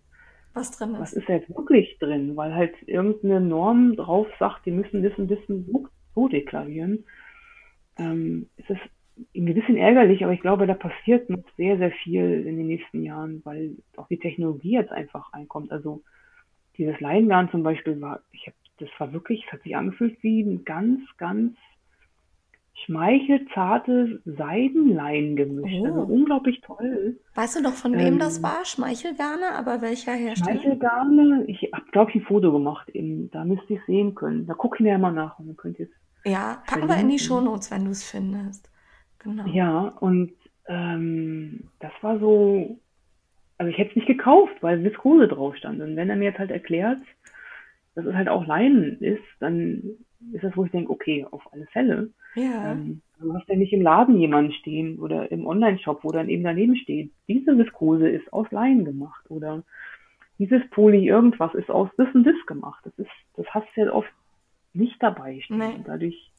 [0.54, 1.00] was drin ist.
[1.00, 5.66] Was ist jetzt wirklich drin, weil halt irgendeine Norm drauf sagt, die müssen wissen, wissen,
[5.66, 7.06] so, so deklarieren.
[7.96, 8.78] Ähm, ist es
[9.36, 13.02] ein bisschen ärgerlich, aber ich glaube, da passiert noch sehr, sehr viel in den nächsten
[13.02, 15.70] Jahren, weil auch die Technologie jetzt einfach einkommt.
[15.70, 16.02] Also
[16.78, 20.42] dieses Leingarn zum Beispiel war, ich habe, das war wirklich, es hat sich angefühlt wie
[20.42, 21.56] ein ganz, ganz
[22.86, 25.72] schmeichelzarte Seidenleingemisch.
[25.80, 25.84] Oh.
[25.84, 27.18] Also unglaublich toll.
[27.34, 28.64] Weißt du doch, von wem ähm, das war?
[28.64, 30.58] Schmeichelgarne, aber welcher Hersteller?
[30.58, 32.88] Schmeichelgarne, ich habe, glaube ich, ein Foto gemacht.
[32.90, 33.30] Eben.
[33.30, 34.46] Da müsste ich sehen können.
[34.46, 35.92] Da gucke ich mir ja mal nach und dann könnt ihr es.
[36.30, 38.71] Ja, packen wir in die Shownotes, wenn du es findest.
[39.24, 39.46] Genau.
[39.46, 40.32] Ja, und
[40.66, 42.78] ähm, das war so,
[43.58, 45.80] also ich hätte es nicht gekauft, weil Viskose drauf stand.
[45.80, 47.00] Und wenn er mir jetzt halt erklärt,
[47.94, 49.82] dass es halt auch Leinen ist, dann
[50.32, 52.10] ist das, wo ich denke, okay, auf alle Fälle.
[52.34, 52.72] Ja.
[52.72, 56.44] Ähm, du hast ja nicht im Laden jemanden stehen oder im Online-Shop, wo dann eben
[56.44, 59.62] daneben steht, diese Viskose ist aus Leinen gemacht oder
[60.38, 62.84] dieses Poly irgendwas ist aus das und das gemacht.
[62.84, 64.10] Das ist, das hast du ja oft
[64.72, 65.58] nicht dabei stehen.
[65.58, 65.84] Nee.
[65.84, 66.31] Dadurch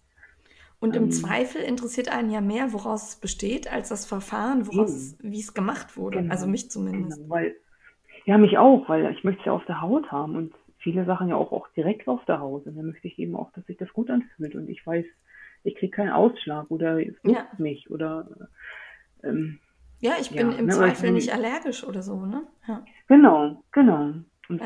[0.84, 5.16] und im ähm, Zweifel interessiert einen ja mehr, woraus es besteht, als das Verfahren, woraus,
[5.22, 6.18] wie es gemacht wurde.
[6.18, 7.20] Genau, also mich zumindest.
[7.20, 7.56] Genau, weil,
[8.26, 11.30] ja, mich auch, weil ich möchte es ja auf der Haut haben und viele Sachen
[11.30, 12.66] ja auch, auch direkt auf der Haut.
[12.66, 15.06] Und dann möchte ich eben auch, dass sich das gut anfühlt und ich weiß,
[15.64, 17.48] ich kriege keinen Ausschlag oder es ja.
[17.58, 18.28] mich oder
[19.24, 19.60] ähm,
[20.02, 22.42] ja, ich bin ja, im ne, Zweifel nicht allergisch oder so, ne?
[22.68, 22.84] Ja.
[23.08, 24.16] Genau, genau.
[24.50, 24.62] Und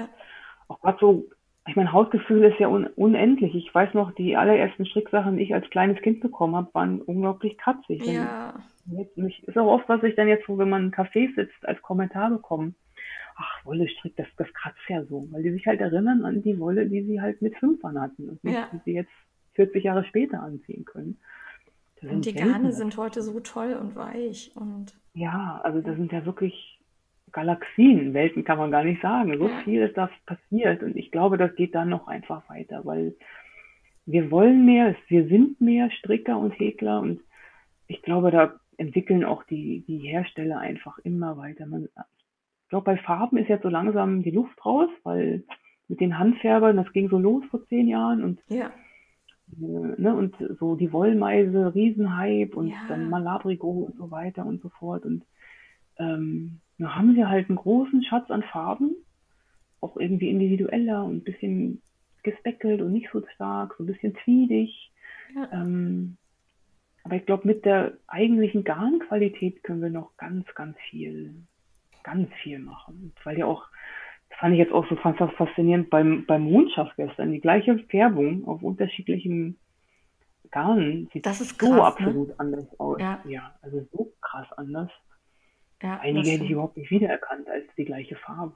[0.68, 1.30] auch gerade so
[1.68, 3.54] ich mein Hautgefühl ist ja un unendlich.
[3.56, 7.58] Ich weiß noch, die allerersten Stricksachen, die ich als kleines Kind bekommen habe, waren unglaublich
[7.58, 8.06] kratzig.
[8.06, 8.56] Ja.
[8.86, 11.82] Jetzt, ist auch oft, was ich dann jetzt, wo wenn man einen Kaffee sitzt, als
[11.82, 12.74] Kommentar bekomme.
[13.36, 15.28] Ach, Wolle strickt, das, das kratzt ja so.
[15.32, 18.44] Weil die sich halt erinnern an die Wolle, die sie halt mit fünf hatten und
[18.44, 18.70] nicht, ja.
[18.72, 19.12] die sie jetzt
[19.56, 21.18] 40 Jahre später anziehen können.
[22.02, 24.94] und die Garne sind heute so toll und weich und.
[25.14, 26.77] Ja, also das sind ja wirklich
[27.38, 29.38] Galaxien, Welten kann man gar nicht sagen.
[29.38, 33.16] So viel ist da passiert und ich glaube, das geht dann noch einfach weiter, weil
[34.08, 37.22] wir wollen mehr, wir sind mehr Stricker und Häkler und
[37.86, 41.68] ich glaube, da entwickeln auch die, die Hersteller einfach immer weiter.
[41.68, 45.44] Man, ich glaube, bei Farben ist jetzt so langsam die Luft raus, weil
[45.88, 48.72] mit den Handfärbern, das ging so los vor zehn Jahren und ja.
[49.62, 52.78] Äh, ne, und so die Wollmeise, Riesenhype und ja.
[52.88, 55.24] dann Malabrigo und so weiter und so fort und
[56.00, 58.96] ähm, da haben sie halt einen großen Schatz an Farben,
[59.82, 61.82] auch irgendwie individueller und ein bisschen
[62.24, 64.92] gespeckelt und nicht so stark, so ein bisschen tweedig.
[65.36, 65.50] Ja.
[65.52, 66.18] Ähm,
[67.04, 71.34] aber ich glaube, mit der eigentlichen Garnqualität können wir noch ganz, ganz viel,
[72.04, 73.14] ganz viel machen.
[73.24, 73.66] Weil ja auch,
[74.30, 78.62] das fand ich jetzt auch so faszinierend beim, beim Mondschaf gestern, die gleiche Färbung auf
[78.62, 79.58] unterschiedlichen
[80.52, 81.84] Garnen sieht das ist so krass, ne?
[81.84, 82.36] absolut ne?
[82.38, 83.00] anders aus.
[83.00, 83.22] Ja.
[83.26, 84.90] ja, also so krass anders.
[85.82, 88.54] Ja, Einige hätte ich überhaupt nicht wiedererkannt als die gleiche Farbe.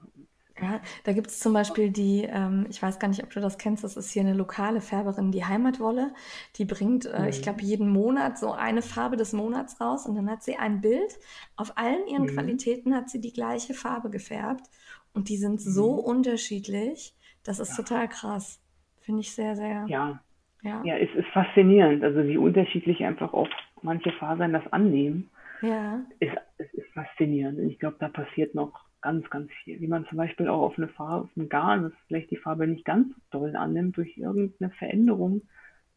[0.62, 3.58] Ja, da gibt es zum Beispiel die, ähm, ich weiß gar nicht, ob du das
[3.58, 6.14] kennst, das ist hier eine lokale Färberin, die Heimatwolle.
[6.58, 7.28] Die bringt, äh, mhm.
[7.30, 10.82] ich glaube, jeden Monat so eine Farbe des Monats raus und dann hat sie ein
[10.82, 11.20] Bild.
[11.56, 12.36] Auf allen ihren mhm.
[12.36, 14.68] Qualitäten hat sie die gleiche Farbe gefärbt
[15.14, 15.72] und die sind mhm.
[15.72, 17.16] so unterschiedlich.
[17.44, 17.84] Das ist ja.
[17.84, 18.62] total krass.
[19.00, 19.86] Finde ich sehr, sehr.
[19.88, 20.22] Ja.
[20.64, 20.84] Ja.
[20.84, 23.50] ja, es ist faszinierend, also wie unterschiedlich einfach auch
[23.82, 25.31] manche Fasern das annehmen.
[25.62, 26.06] Ja.
[26.20, 27.60] Ist, es ist faszinierend.
[27.60, 29.82] Und ich glaube, da passiert noch ganz, ganz viel.
[29.82, 32.68] Wie man zum Beispiel auch auf eine Farbe, auf ein Garn, das vielleicht die Farbe
[32.68, 35.44] nicht ganz so doll annimmt, durch irgendeine Veränderung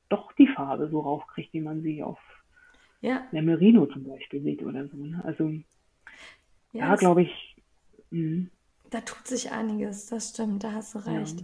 [0.08, 2.20] doch die Farbe so raufkriegt, wie man sie auf
[3.00, 4.96] Ja, der Merino zum Beispiel sieht oder so.
[4.96, 5.22] Ne?
[5.24, 5.52] Also
[6.72, 7.56] ja, da glaube ich,
[8.10, 8.46] mh,
[8.94, 11.42] da tut sich einiges, das stimmt, da hast du recht.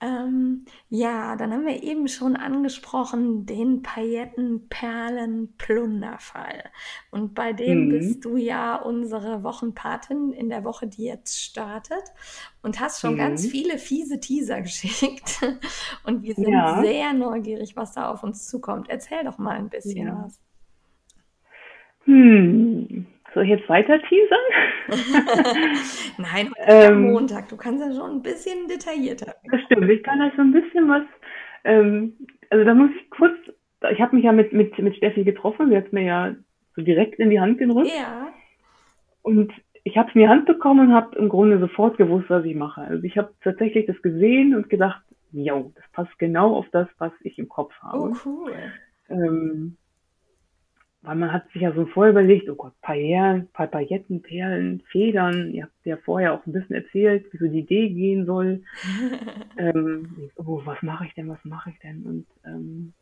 [0.00, 6.64] Ähm, ja, dann haben wir eben schon angesprochen, den Paillettenperlen-Plunderfall.
[7.10, 7.88] Und bei dem Mhm.
[7.88, 12.02] bist du ja unsere Wochenpatin in der Woche, die jetzt startet
[12.62, 13.46] und hast schon ganz Mhm.
[13.46, 15.40] viele fiese Teaser geschickt.
[16.04, 16.68] Und wir sind Ja.
[16.68, 18.88] sehr neugierig, was da auf uns zukommt.
[18.90, 20.22] Erzähl doch mal ein bisschen Ja.
[20.24, 20.38] was.
[22.04, 24.38] Hm, soll ich jetzt weiter teasern?
[26.18, 27.48] Nein, heute Ähm, Montag.
[27.48, 29.34] Du kannst ja schon ein bisschen detaillierter.
[29.50, 31.02] Das stimmt, ich kann da schon ein bisschen was,
[31.64, 32.16] ähm,
[32.50, 33.36] also da muss ich kurz,
[33.90, 36.34] ich habe mich ja mit, mit, mit Steffi getroffen, sie hat mir ja
[36.74, 38.32] so direkt in die Hand gedrückt Ja,
[39.22, 39.52] und
[39.84, 42.54] ich habe es in die Hand bekommen und habe im Grunde sofort gewusst, was ich
[42.54, 42.82] mache.
[42.82, 45.02] Also ich habe tatsächlich das gesehen und gedacht,
[45.32, 48.12] jo, das passt genau auf das, was ich im Kopf oh habe.
[48.24, 48.52] cool.
[49.08, 49.76] Ähm,
[51.02, 55.50] weil man hat sich ja so vorher überlegt, oh Gott, Pailletten, Pa- Pailletten, Perlen, Federn.
[55.52, 58.62] Ihr habt ja vorher auch ein bisschen erzählt, wie so die Idee gehen soll.
[59.56, 62.02] Ähm, oh, was mache ich denn, was mache ich denn?
[62.04, 62.92] Und ähm,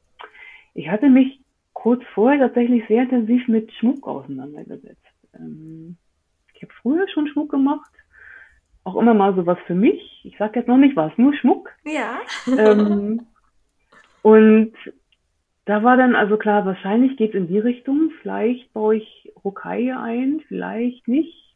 [0.74, 1.40] ich hatte mich
[1.72, 4.98] kurz vorher tatsächlich sehr intensiv mit Schmuck auseinandergesetzt.
[5.34, 5.96] Ähm,
[6.54, 7.90] ich habe früher schon Schmuck gemacht,
[8.82, 10.20] auch immer mal sowas für mich.
[10.24, 11.70] Ich sage jetzt noch nicht was, nur Schmuck.
[11.84, 12.18] Ja,
[12.58, 13.20] Ähm,
[14.22, 14.72] und
[15.68, 18.10] da war dann also klar, wahrscheinlich geht es in die Richtung.
[18.22, 21.54] Vielleicht baue ich Rocaille ein, vielleicht nicht.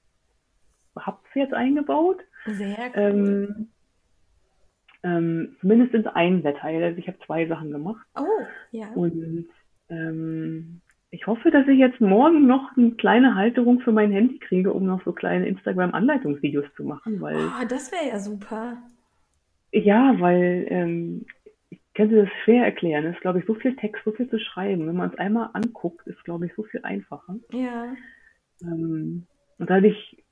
[0.94, 2.18] Hab's jetzt eingebaut.
[2.44, 2.92] sehr cool.
[2.94, 3.68] Ähm,
[5.02, 6.84] ähm, zumindest in ein Detail.
[6.84, 8.06] Also ich habe zwei Sachen gemacht.
[8.14, 8.88] Oh, ja.
[8.94, 9.46] Und
[9.88, 14.74] ähm, ich hoffe, dass ich jetzt morgen noch eine kleine Halterung für mein Handy kriege,
[14.74, 18.76] um noch so kleine Instagram-Anleitungsvideos zu machen, weil Oh, das wäre ja super.
[19.72, 21.24] Ja, weil ähm,
[21.92, 23.04] ich könnte das schwer erklären.
[23.04, 24.86] Es ist, glaube ich, so viel Text, so viel zu schreiben.
[24.86, 27.36] Wenn man es einmal anguckt, ist, glaube ich, so viel einfacher.
[27.52, 27.94] Ja.
[28.62, 29.26] Ähm,
[29.58, 30.24] und da hatte ich,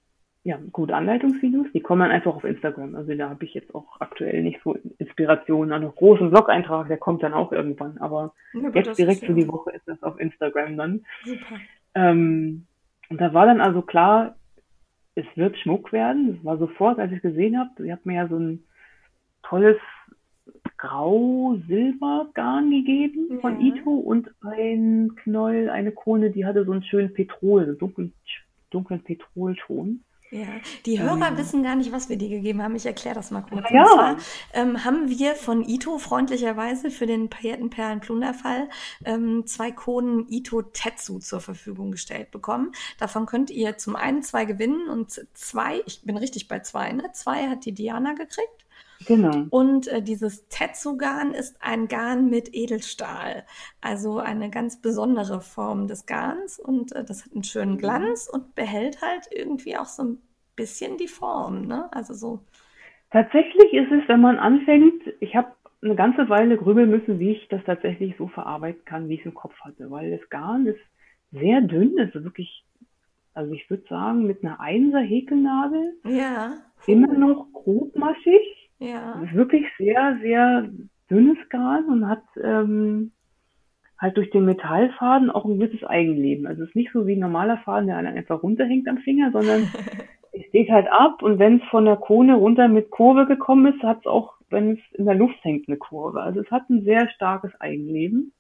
[0.43, 2.95] ja, gute Anleitungsvideos, die kommen dann einfach auf Instagram.
[2.95, 6.97] Also da habe ich jetzt auch aktuell nicht so Inspirationen an einen großen Blog-Eintrag, der
[6.97, 7.99] kommt dann auch irgendwann.
[7.99, 11.05] Aber Ja, jetzt direkt für die Woche ist das auf Instagram dann.
[11.27, 11.57] super.
[11.95, 12.65] Ähm,
[13.11, 14.37] und da war dann also klar,
[15.15, 16.37] es wird Schmuck werden.
[16.37, 17.71] Das war sofort, als ich es gesehen habe.
[17.77, 18.65] Sie hat mir ja so ein
[19.43, 19.77] tolles
[20.81, 23.75] Grau-Silber-Garn gegeben von Ja.
[23.75, 28.13] Ito und ein Knäuel, eine Krone, die hatte so einen schönen Petrol, so dunklen,
[28.71, 30.03] dunklen Petrolton.
[30.33, 30.47] Ja,
[30.87, 31.39] die Hörer Ähm.
[31.39, 32.77] wissen gar nicht, was wir dir gegeben haben.
[32.77, 33.69] Ich erkläre das mal kurz.
[33.71, 33.83] Ja.
[33.83, 34.17] Und zwar
[34.55, 38.69] ähm, haben wir von Ito freundlicherweise für den Paillettenperlen-Plunderfall
[39.05, 42.71] ähm, zwei Koden Ito Tetsu zur Verfügung gestellt bekommen.
[43.01, 47.11] Davon könnt ihr zum einen zwei gewinnen und zwei, ich bin richtig bei zwei, ne?
[47.13, 48.67] Zwei hat die Diana gekriegt.
[49.07, 49.47] Genau.
[49.51, 53.45] Und äh, dieses Tetsu-Garn ist ein Garn mit Edelstahl.
[53.81, 56.59] Also eine ganz besondere Form des Garns.
[56.59, 60.19] Und äh, das hat einen schönen Glanz und behält halt irgendwie auch so ein
[60.55, 61.67] bisschen die Form.
[61.67, 61.89] Ne?
[61.93, 62.41] Also so,
[63.11, 67.49] Tatsächlich ist es, wenn man anfängt, ich habe eine ganze Weile grübeln müssen, wie ich
[67.49, 70.81] das tatsächlich so verarbeiten kann, wie ich es im Kopf hatte, weil das Garn ist
[71.33, 72.65] sehr dünn, ist wirklich,
[73.35, 76.59] also ich würde sagen, mit einer Einser Häkelnadel ja.
[76.87, 78.60] immer noch grobmaschig.
[78.81, 79.21] Ja.
[79.23, 80.69] Es ist wirklich sehr, sehr
[81.11, 83.13] dünnes Garn und hat ähm,
[83.99, 86.47] halt durch den Metallfaden auch ein gewisses Eigenleben.
[86.47, 89.69] Also es ist nicht so wie ein normaler Faden, der einfach runterhängt am Finger, sondern
[90.33, 93.83] es steht halt ab und wenn es von der Krone runter mit Kurve gekommen ist,
[93.83, 96.23] hat es auch, wenn es in der Luft hängt, eine Kurve.
[96.23, 98.33] Also es hat ein sehr starkes Eigenleben.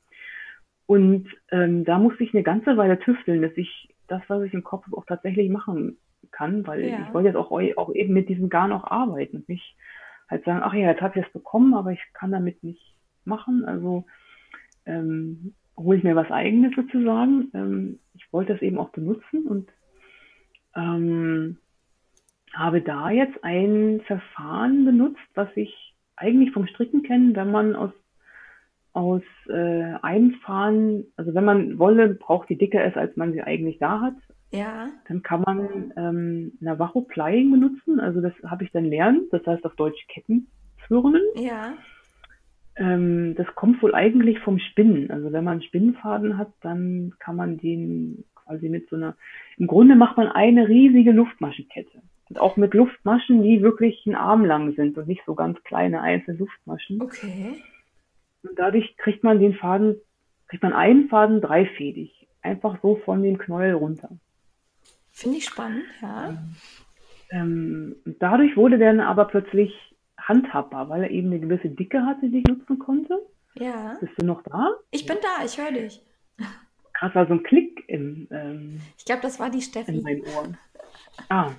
[0.86, 4.64] Und ähm, da musste ich eine ganze Weile tüfteln, dass ich das, was ich im
[4.64, 5.98] Kopf habe, auch tatsächlich machen
[6.32, 7.06] kann, weil Ja.
[7.06, 9.76] ich wollte jetzt auch, auch eben mit diesem Garn auch arbeiten und nicht
[10.30, 13.64] halt sagen, ach ja, jetzt habe ich es bekommen, aber ich kann damit nicht machen.
[13.64, 14.04] Also
[14.86, 17.50] ähm, hole ich mir was eigenes sozusagen.
[17.54, 19.68] Ähm, ich wollte das eben auch benutzen und
[20.76, 21.58] ähm,
[22.54, 27.92] habe da jetzt ein Verfahren benutzt, was ich eigentlich vom Stricken kenne, wenn man aus
[28.92, 33.40] aus äh, einem Faden, also wenn man Wolle braucht, die dicker ist, als man sie
[33.40, 34.16] eigentlich da hat,
[34.52, 34.88] Ja.
[35.06, 38.00] dann kann man ähm, Navajo Plying benutzen.
[38.00, 41.22] Also das habe ich dann lernen, das heißt auf Deutsch Kettenzwirnen.
[41.36, 41.74] Ja.
[42.76, 45.10] Ähm, das kommt wohl eigentlich vom Spinnen.
[45.10, 49.16] Also wenn man Spinnenfaden hat, dann kann man den quasi mit so einer,
[49.56, 52.02] im Grunde macht man eine riesige Luftmaschenkette.
[52.28, 56.00] Und auch mit Luftmaschen, die wirklich einen Arm lang sind und nicht so ganz kleine
[56.00, 57.02] einzelne Luftmaschen.
[57.02, 57.54] Okay.
[58.42, 59.96] Und dadurch kriegt man den Faden,
[60.48, 62.28] kriegt man einen Faden dreifädig.
[62.42, 64.10] Einfach so von dem Knäuel runter.
[65.12, 66.38] Finde ich spannend, ja.
[67.30, 69.72] ähm, dadurch wurde der dann aber plötzlich
[70.18, 73.18] handhabbar, weil er eben eine gewisse Dicke hatte, die ich nutzen konnte.
[73.54, 73.96] Ja.
[74.00, 74.74] Bist du noch da?
[74.90, 76.00] Ich bin da, ich höre dich.
[76.94, 80.00] Gerade war so ein Klick im, ähm, Ich glaube, das war die in Steffi.
[80.00, 80.56] meinen Ohren.
[81.28, 81.50] Ah.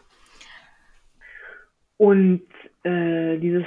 [1.98, 2.48] Und
[2.84, 3.66] äh, dieses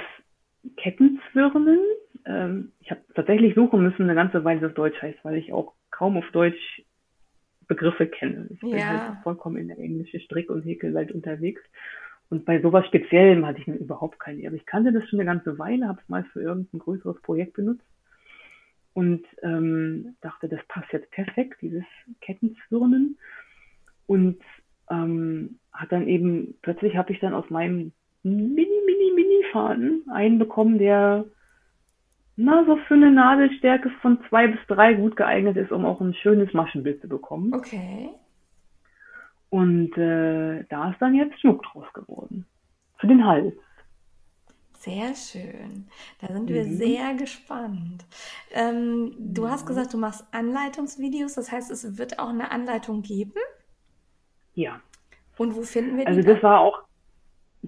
[0.77, 1.79] Kettenzwirnen,
[2.25, 5.73] ähm, ich habe tatsächlich suchen müssen, eine ganze Weile, was Deutsch heißt, weil ich auch
[5.91, 6.83] kaum auf Deutsch
[7.67, 8.47] Begriffe kenne.
[8.51, 8.87] Ich bin Ja.
[8.87, 11.61] halt vollkommen in der englischen Strick- und Häkelwelt unterwegs.
[12.29, 14.47] Und bei sowas Speziellem hatte ich mir überhaupt keine.
[14.47, 17.53] Aber ich kannte das schon eine ganze Weile, habe es mal für irgendein größeres Projekt
[17.53, 17.85] benutzt
[18.93, 21.83] und ähm, dachte, das passt jetzt perfekt, dieses
[22.21, 23.17] Kettenzwirnen.
[24.07, 24.41] Und
[24.89, 27.91] ähm, hat dann eben, plötzlich habe ich dann aus meinem
[28.23, 31.25] mini, mini, mini Faden einen bekommen, der
[32.37, 36.13] na, so für eine Nadelstärke von zwei bis drei gut geeignet ist, um auch ein
[36.13, 37.53] schönes Maschenbild zu bekommen.
[37.53, 38.09] Okay.
[39.49, 42.45] Und äh, da ist dann jetzt Schmuck draus geworden.
[42.97, 43.53] Für den Hals.
[44.77, 45.87] Sehr schön.
[46.21, 46.77] Da sind wir Mhm.
[46.77, 48.05] sehr gespannt.
[48.51, 49.67] Ähm, du hast Ja.
[49.67, 53.33] gesagt, du machst Anleitungsvideos, das heißt, es wird auch eine Anleitung geben.
[54.53, 54.81] Ja.
[55.37, 56.84] Und wo finden wir Also die das war auch,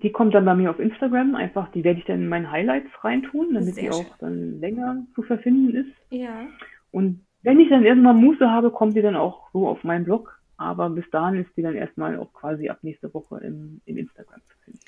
[0.03, 2.89] die kommt dann bei mir auf Instagram, einfach, die werde ich dann in meinen Highlights
[3.03, 4.05] reintun, damit Sehr die schön.
[4.05, 5.91] auch dann länger zu verfinden ist.
[6.09, 6.47] Ja.
[6.91, 10.33] Und wenn ich dann irgendwann Muße habe, kommt die dann auch so auf meinen Blog.
[10.57, 14.41] Aber bis dahin ist die dann erstmal auch quasi ab nächste Woche im, im Instagram
[14.41, 14.79] zu finden.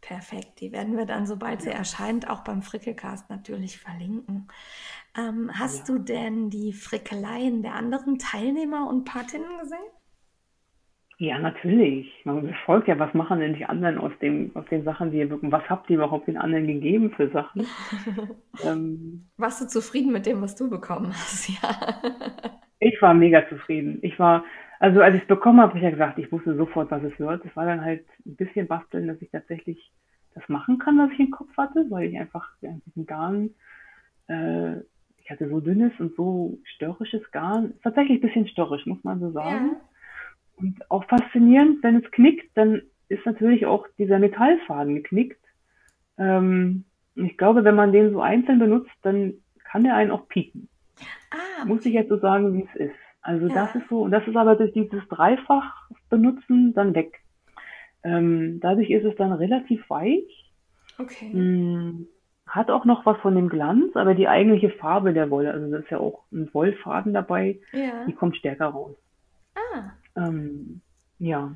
[0.00, 4.48] Perfekt, die werden wir dann, sobald sie erscheint, auch beim Frickelcast natürlich verlinken.
[5.16, 5.94] Ähm, hast Ja.
[5.94, 9.78] du denn die Frickeleien der anderen Teilnehmer und Patinnen gesehen?
[11.22, 12.12] Ja, natürlich.
[12.24, 15.30] Man verfolgt ja, was machen denn die anderen aus dem, aus den Sachen, die ihr
[15.30, 15.52] wirken.
[15.52, 17.64] Was habt ihr überhaupt den anderen gegeben für Sachen?
[18.64, 21.48] ähm, Warst du zufrieden mit dem, was du bekommen hast?
[21.62, 21.70] Ja.
[22.80, 24.00] ich war mega zufrieden.
[24.02, 24.44] Ich war,
[24.80, 27.16] also als ich es bekommen habe, habe ich ja gesagt, ich wusste sofort, was es
[27.20, 27.44] wird.
[27.44, 29.92] Es war dann halt ein bisschen basteln, dass ich tatsächlich
[30.34, 33.50] das machen kann, was ich im Kopf hatte, weil ich einfach ja, diesen Garn,
[34.26, 34.80] äh,
[35.18, 39.30] ich hatte so dünnes und so störrisches Garn, tatsächlich ein bisschen störrisch, muss man so
[39.30, 39.70] sagen.
[39.74, 39.91] Ja.
[40.62, 45.40] Und auch faszinierend, wenn es knickt, dann ist natürlich auch dieser Metallfaden geknickt.
[46.18, 46.84] Ähm,
[47.14, 49.34] ich glaube, wenn man den so einzeln benutzt, dann
[49.64, 50.68] kann der einen auch pieken.
[51.30, 52.94] Ah, Muss ich jetzt so sagen, wie es ist.
[53.22, 53.54] Also Ja.
[53.54, 57.20] das ist so, und das ist aber durch dieses Dreifach benutzen dann weg.
[58.04, 60.50] Ähm, dadurch ist es dann relativ weich,
[60.98, 61.30] okay.
[61.32, 62.04] mh,
[62.46, 65.78] hat auch noch was von dem Glanz, aber die eigentliche Farbe der Wolle, also da
[65.78, 68.04] ist ja auch ein Wollfaden dabei, Ja.
[68.06, 68.96] die kommt stärker raus.
[69.54, 70.80] Ah, Ähm,
[71.18, 71.54] ja,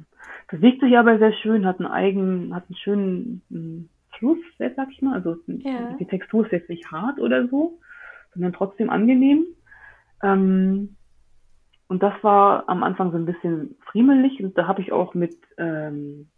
[0.48, 5.02] bewegt sich aber sehr schön, hat einen eigenen, hat einen schönen mm, Fluss, sag ich
[5.02, 5.14] mal.
[5.14, 5.96] Also Ja.
[5.98, 7.78] die Textur ist jetzt nicht hart oder so,
[8.34, 9.44] sondern trotzdem angenehm.
[10.22, 10.96] Ähm,
[11.88, 15.36] und das war am Anfang so ein bisschen friemelig und da habe ich auch mit
[15.56, 16.28] ähm,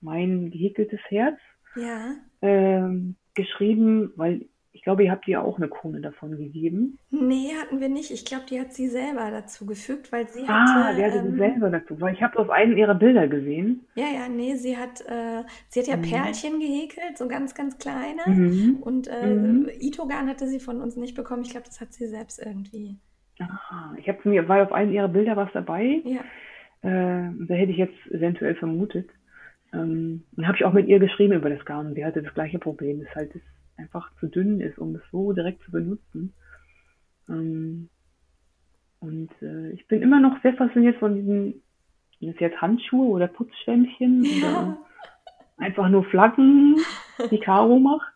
[0.00, 1.38] mein gehäkeltes Herz
[1.76, 2.14] ja.
[2.42, 6.98] ähm, geschrieben, weil ich glaube, ihr habt ihr auch eine Krone davon gegeben.
[7.10, 8.10] Nee, hatten wir nicht.
[8.10, 10.96] Ich glaube, die hat sie selber dazu gefügt, weil sie Ah, hatte.
[10.96, 13.86] der hatte sie ähm, selber dazu, weil ich habe auf einem ihrer Bilder gesehen.
[13.96, 16.02] Ja, ja, nee, sie hat, äh, sie hat ja Mhm.
[16.02, 18.22] Perlchen gehäkelt, so ganz, ganz kleine.
[18.26, 18.76] Mhm.
[18.80, 19.68] Und äh, Mhm.
[19.80, 21.42] Itogan hatte sie von uns nicht bekommen.
[21.42, 22.96] Ich glaube, das hat sie selbst irgendwie.
[23.40, 26.02] Aha, ich habe mir, war auf einem ihrer Bilder was dabei.
[26.04, 26.20] Ja.
[26.82, 29.08] Äh, da hätte ich jetzt eventuell vermutet.
[29.72, 31.94] Ähm, dann habe ich auch mit ihr geschrieben über das Garn.
[31.94, 33.42] Sie hatte das gleiche Problem, dass halt es
[33.78, 36.34] einfach zu dünn ist, um es so direkt zu benutzen.
[37.28, 37.88] Ähm,
[39.00, 41.62] und äh, ich bin immer noch sehr fasziniert von diesen,
[42.20, 44.48] sind jetzt Handschuhe oder Putzschwämmchen Ja.
[44.48, 44.78] oder
[45.58, 46.76] einfach nur Flaggen,
[47.30, 48.12] die Caro macht.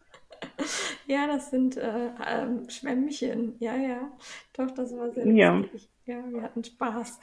[1.07, 3.55] Ja, das sind äh, ähm, Schwämmchen.
[3.61, 4.11] Ja, ja.
[4.57, 5.57] Doch, das war sehr Ja.
[5.57, 5.89] lustig.
[6.05, 7.21] Ja, wir hatten Spaß.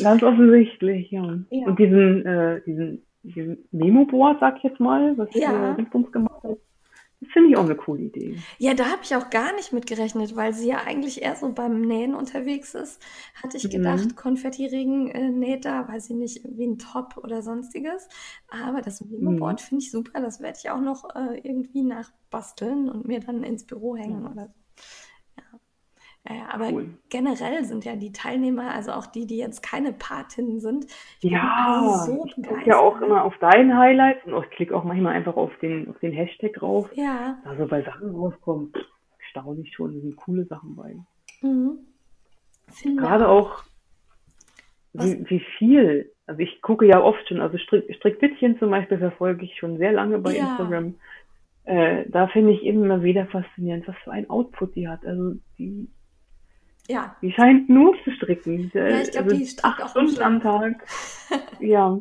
[0.00, 1.38] Ganz offensichtlich, ja.
[1.50, 1.66] Ja.
[1.66, 5.74] Und diesen, äh, diesen Memo-Board, sag ich jetzt mal, was Ja.
[5.74, 6.58] Dingsbums gemacht hat,
[7.20, 8.44] das finde ich auch eine coole Idee.
[8.58, 11.52] Ja, da habe ich auch gar nicht mit gerechnet, weil sie ja eigentlich eher so
[11.52, 13.00] beim Nähen unterwegs ist.
[13.42, 13.70] Hatte ich Mhm.
[13.70, 18.08] gedacht, Konfettiregen äh, näht da, weiß ich nicht, wie ein Top oder sonstiges.
[18.48, 19.64] Aber das Memo-Board Mhm.
[19.64, 20.20] finde ich super.
[20.20, 24.30] Das werde ich auch noch äh, irgendwie nachbasteln und mir dann ins Büro hängen Ja.
[24.30, 24.59] oder so.
[26.52, 26.90] Aber Cool.
[27.08, 30.86] generell sind ja die Teilnehmer, also auch die, die jetzt keine Patinnen sind,
[31.20, 35.14] Ja, so ich gucke ja auch immer auf deinen Highlights und ich klicke auch manchmal
[35.14, 36.90] einfach auf den, auf den Hashtag drauf.
[36.94, 38.84] Ja, Da so bei Sachen rauskommt, pff,
[39.30, 40.94] staune ich schon, da sind coole Sachen bei.
[41.42, 41.78] mhm.
[42.96, 43.62] Gerade auch,
[44.92, 49.44] wie, wie viel, also ich gucke ja oft schon, also Strick, Strickwitzchen zum Beispiel verfolge
[49.44, 50.44] ich schon sehr lange bei Ja.
[50.50, 50.94] Instagram.
[51.64, 55.04] Äh, da finde ich immer wieder faszinierend, was für ein Output die hat.
[55.04, 55.88] Also die,
[56.90, 57.16] ja.
[57.22, 58.70] die scheint nur zu stricken.
[58.74, 60.84] Ja, ich glaub, also die strickt acht auch Stunden am Tag.
[61.60, 61.98] Ja.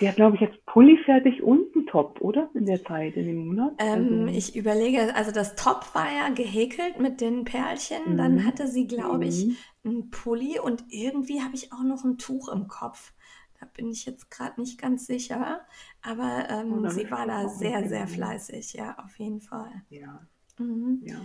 [0.00, 2.48] Die hat, glaube ich, jetzt Pulli fertig und einen Top, oder?
[2.54, 3.72] In der Zeit, in dem Monat.
[3.78, 8.16] Ähm, Also, ich überlege, also das Top war ja gehäkelt mit den Perlchen.
[8.16, 8.46] Dann mhm.
[8.46, 9.56] hatte sie, glaube ich, Mhm.
[9.84, 13.12] einen Pulli und irgendwie habe ich auch noch ein Tuch im Kopf.
[13.58, 15.62] Da bin ich jetzt gerade nicht ganz sicher.
[16.00, 18.74] Aber Oh, ähm, da sie war da sehr, sehr fleißig.
[18.74, 19.82] Ja, auf jeden Fall.
[19.90, 20.20] Ja,
[20.60, 21.00] Mhm.
[21.04, 21.16] ja.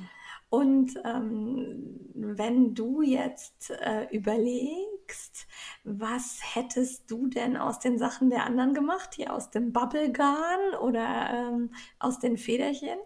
[0.54, 5.48] Und ähm, wenn du jetzt äh, überlegst,
[5.84, 9.16] was hättest du denn aus den Sachen der anderen gemacht?
[9.16, 13.00] Hier aus dem Bubblegarn oder ähm, aus den Federchen?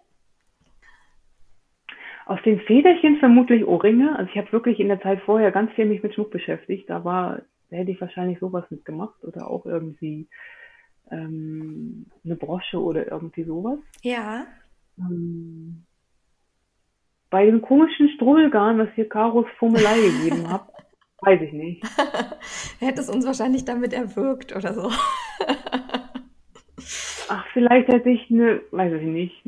[2.25, 4.19] Aus den Federchen vermutlich Ohrringe.
[4.19, 6.89] Also ich habe wirklich in der Zeit vorher ganz viel mich mit Schmuck beschäftigt.
[6.89, 10.27] Da war, da hätte ich wahrscheinlich sowas mitgemacht oder auch irgendwie
[11.11, 13.79] ähm, eine Brosche oder irgendwie sowas.
[14.01, 14.47] Ja.
[14.99, 15.86] Ähm,
[17.29, 20.67] bei dem komischen Strudelgarn, was hier Karos Fummelei gegeben hat,
[21.21, 21.83] weiß ich nicht.
[22.79, 24.91] Hätte es uns wahrscheinlich damit erwürgt oder so.
[27.29, 29.43] Ach, vielleicht hätte ich eine, weiß ich nicht,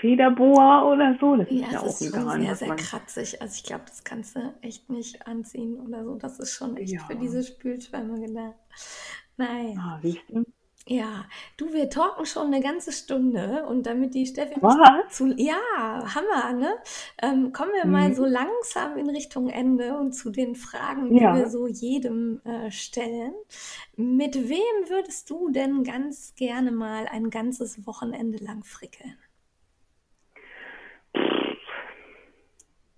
[0.00, 1.36] Federboa oder so.
[1.36, 3.40] Das ist Ja, ja es auch ist schon sehr, sehr kratzig.
[3.40, 6.16] Also ich glaube, das kannst du echt nicht anziehen oder so.
[6.16, 7.18] Das ist schon echt für ja.
[7.20, 8.54] diese Spülschwämme gedacht.
[9.36, 9.74] Naja.
[9.78, 10.44] Ah, siehst du?
[10.88, 11.26] Ja,
[11.56, 14.60] du, wir talken schon eine ganze Stunde und damit die Steffi
[15.08, 15.54] zu, ja,
[16.14, 16.74] Hammer, ne?
[17.22, 18.26] Ähm, kommen wir mal so Mhm.
[18.26, 21.50] langsam in Richtung Ende und zu den Fragen, die wir Ja.
[21.50, 23.32] so jedem äh, stellen.
[23.96, 29.16] Mit wem würdest du denn ganz gerne mal ein ganzes Wochenende lang frickeln?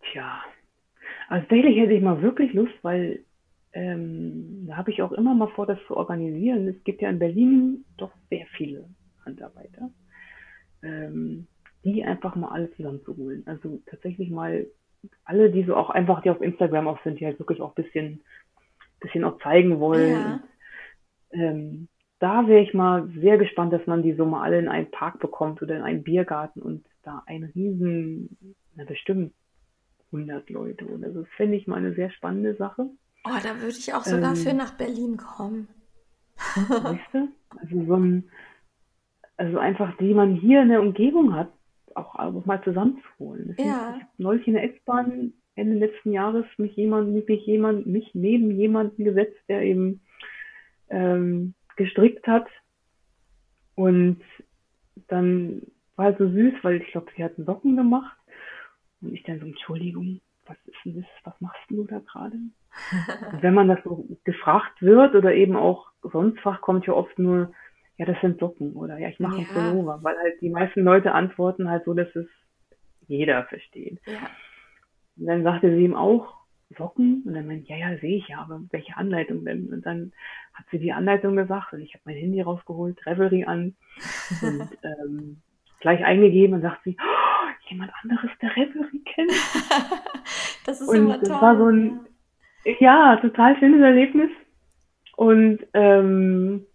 [0.03, 0.43] Tja.
[1.29, 3.25] Also tatsächlich hätte ich mal wirklich Lust, weil
[3.73, 6.69] ähm, da habe ich auch immer mal vor, das zu organisieren.
[6.69, 8.89] Es gibt ja in Berlin doch sehr viele
[9.25, 9.91] Handarbeiter,
[10.83, 11.47] ähm,
[11.85, 13.43] die einfach mal alle zusammenzuholen.
[13.47, 14.67] Also tatsächlich mal
[15.25, 17.83] alle, die so auch einfach, die auf Instagram auch sind, die halt wirklich auch ein
[17.83, 18.23] bisschen,
[19.01, 20.11] bisschen auch zeigen wollen.
[20.11, 21.89] Ja, Und, ähm,
[22.21, 25.21] da wäre ich mal sehr gespannt, dass man die so mal alle in einen Park
[25.21, 29.33] bekommt oder in einen Biergarten und da ein riesen, na bestimmt
[30.13, 31.23] 100 Leute oder so.
[31.23, 32.91] Das fände ich mal eine sehr spannende Sache.
[33.25, 35.69] Oh, da würde ich auch sogar für Ähm, nach Berlin kommen.
[36.83, 37.29] weißt du?
[37.61, 38.31] Also so ein,
[39.37, 41.53] also einfach, die man hier in der Umgebung hat,
[41.95, 43.47] auch, auch mal zusammenzuholen.
[43.47, 47.87] Sind, ich Ja, habe neulich in der S-Bahn Ende letzten Jahres mich jemand, mich jemand,
[47.87, 50.01] mich neben jemanden gesetzt, der eben
[50.91, 52.47] ähm, gestrickt hat
[53.75, 54.21] und
[55.09, 55.63] dann
[55.97, 58.17] war halt so süß, weil ich glaube, sie hatten Socken gemacht
[59.01, 62.37] und ich dann so, Entschuldigung, was ist denn das, was machst du da gerade?
[63.33, 67.19] Und wenn man das so gefragt wird oder eben auch sonst fragt, kommt ja oft
[67.19, 67.53] nur,
[67.97, 70.83] ja, das sind Socken oder ja, ich mache einen ja, Pullover, weil halt die meisten
[70.83, 72.27] Leute antworten halt so, dass es
[73.07, 74.01] jeder versteht.
[74.07, 74.31] ja.
[75.17, 76.35] Und dann sagte sie ihm auch
[76.77, 79.73] Socken und dann meinte, ja, ja, sehe ich ja, aber welche Anleitung denn?
[79.73, 80.13] Und dann
[80.53, 83.75] hat sie die Anleitung gesagt und ich habe mein Handy rausgeholt, Revelry an
[84.43, 85.43] und ähm,
[85.81, 87.28] gleich eingegeben und sagt sie, oh,
[87.71, 89.33] jemand anderes, der Revelry kennt.
[90.67, 91.73] Das ist Und immer das war so toll.
[91.75, 92.01] ein,
[92.79, 94.31] ja, total schönes Erlebnis.
[95.17, 96.67] Und ähm,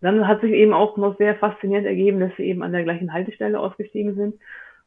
[0.00, 3.12] dann hat sich eben auch noch sehr faszinierend ergeben, dass sie eben an der gleichen
[3.12, 4.40] Haltestelle ausgestiegen sind.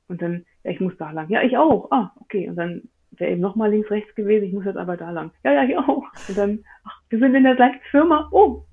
[0.07, 1.29] Und dann, ja, ich muss da lang.
[1.29, 1.91] Ja, ich auch.
[1.91, 2.49] Ah, okay.
[2.49, 4.45] Und dann wäre eben nochmal links, rechts gewesen.
[4.45, 5.31] Ich muss jetzt aber da lang.
[5.43, 6.03] Ja, ja, ich auch.
[6.27, 8.29] Und dann, ach, wir sind in der gleichen Firma.
[8.31, 8.63] Oh.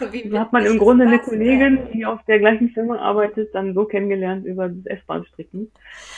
[0.12, 1.18] Wie so hat man im Grunde eine?
[1.18, 5.72] Kollegin, die auf der gleichen Firma arbeitet, dann so kennengelernt über das S-Bahn-Stricken.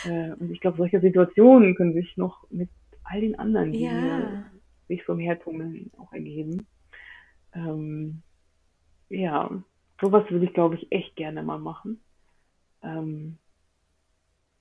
[0.04, 2.70] Äh, und ich glaube, solche Situationen können sich noch mit
[3.04, 4.44] all den anderen, die Ja,
[4.88, 6.66] sich so hertummeln, auch ergeben.
[7.54, 8.22] Ähm,
[9.08, 9.50] ja,
[10.00, 12.00] sowas würde ich, glaube ich, echt gerne mal machen.
[12.82, 13.38] Ähm,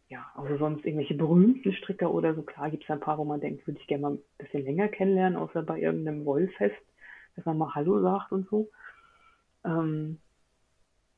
[0.09, 2.41] ja, also sonst irgendwelche berühmten Stricker oder so.
[2.41, 4.87] Klar gibt es ein paar, wo man denkt, würde ich gerne mal ein bisschen länger
[4.87, 6.81] kennenlernen, außer bei irgendeinem Wollfest,
[7.35, 8.69] dass man mal Hallo sagt und so.
[9.67, 10.17] Ähm,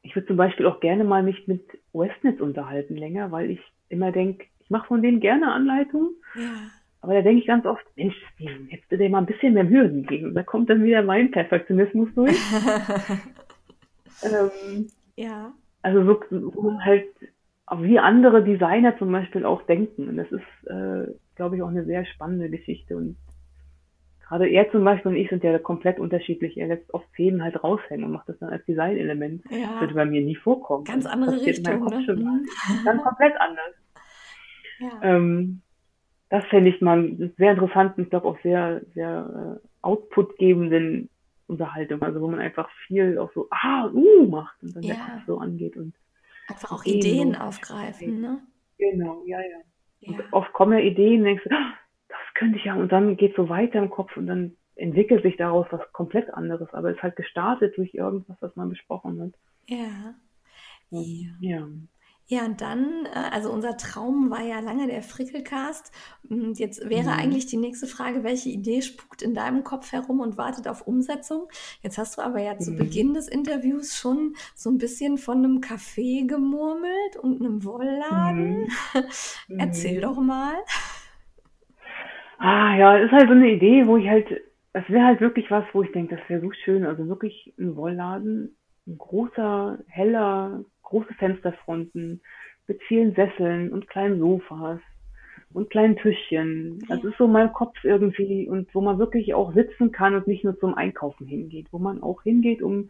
[0.01, 1.63] ich würde zum Beispiel auch gerne mal mich mit
[1.93, 6.69] Westnetz unterhalten länger, weil ich immer denke, ich mache von denen gerne Anleitungen, ja.
[7.01, 9.89] aber da denke ich ganz oft, Mensch, hättest du dir mal ein bisschen mehr Mühe
[9.89, 10.33] gegeben.
[10.33, 12.37] Da kommt dann wieder mein Perfektionismus durch.
[14.23, 17.05] Ähm, Ja, also so, so halt
[17.77, 20.09] wie andere Designer zum Beispiel auch denken.
[20.09, 22.97] Und das ist, äh, glaube ich, auch eine sehr spannende Geschichte.
[22.97, 23.15] Und
[24.29, 26.55] gerade er zum Beispiel und ich sind ja komplett unterschiedlich.
[26.57, 29.43] Er lässt oft Fäden halt raushängen und macht das dann als Designelement.
[29.49, 29.81] Das ja.
[29.81, 30.85] würde bei mir nie vorkommen.
[30.85, 32.43] Ganz Das andere meinem Richtung, ne?
[32.43, 32.85] Mhm.
[32.85, 33.73] Ganz komplett anders.
[34.79, 35.61] Ja, Ähm,
[36.29, 41.09] das fände ich mal sehr interessanten, ich glaube auch sehr, sehr äh, outputgebenden
[41.47, 45.05] Unterhaltung, also wo man einfach viel auch so, ah, uh, macht und dann der ja.
[45.05, 45.95] Kopf so angeht und
[46.47, 48.39] Einfach auch Ideen aufgreifen, ne?
[48.77, 49.57] Genau, ja, ja.
[50.07, 51.73] Und Ja, oft kommen ja Ideen, denkst du, ah,
[52.29, 55.35] das könnte ich ja, und dann geht so weiter im Kopf und dann entwickelt sich
[55.37, 59.33] daraus was komplett anderes, aber es ist halt gestartet durch irgendwas, was man besprochen hat.
[59.67, 60.15] Ja.
[60.91, 61.01] Ja.
[61.39, 61.67] Ja.
[62.31, 65.91] Ja, und dann, äh, also unser Traum war ja lange der Frickelcast.
[66.29, 67.17] Und jetzt wäre Mhm.
[67.19, 71.47] eigentlich die nächste Frage, welche Idee spukt in deinem Kopf herum und wartet auf Umsetzung?
[71.81, 72.77] Jetzt hast du aber ja zu Mhm.
[72.77, 78.67] Beginn des Interviews schon so ein bisschen von einem Café gemurmelt und einem Wollladen.
[78.67, 78.69] Mhm.
[79.57, 80.01] Erzähl Mhm.
[80.01, 80.53] doch mal.
[82.39, 84.27] Ah ja, ist halt so eine Idee, wo ich halt,
[84.71, 86.85] das wäre halt wirklich was, wo ich denke, das wäre so schön.
[86.85, 88.55] Also wirklich ein Wollladen,
[88.87, 92.21] ein großer, heller, große Fensterfronten
[92.67, 94.79] mit vielen Sesseln und kleinen Sofas
[95.51, 96.79] und kleinen Tischchen.
[96.87, 100.45] Das ist so mein Kopf irgendwie und wo man wirklich auch sitzen kann und nicht
[100.45, 102.89] nur zum Einkaufen hingeht, wo man auch hingeht, um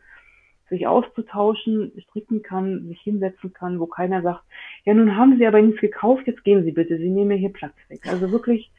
[0.69, 4.43] sich auszutauschen, stricken kann, sich hinsetzen kann, wo keiner sagt,
[4.85, 7.51] ja, nun haben Sie aber nichts gekauft, jetzt gehen Sie bitte, Sie nehmen mir hier
[7.51, 8.01] Platz weg.
[8.05, 8.69] Also wirklich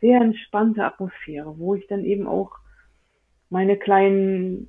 [0.00, 2.52] sehr entspannte Atmosphäre, wo ich dann eben auch
[3.50, 4.68] meine kleinen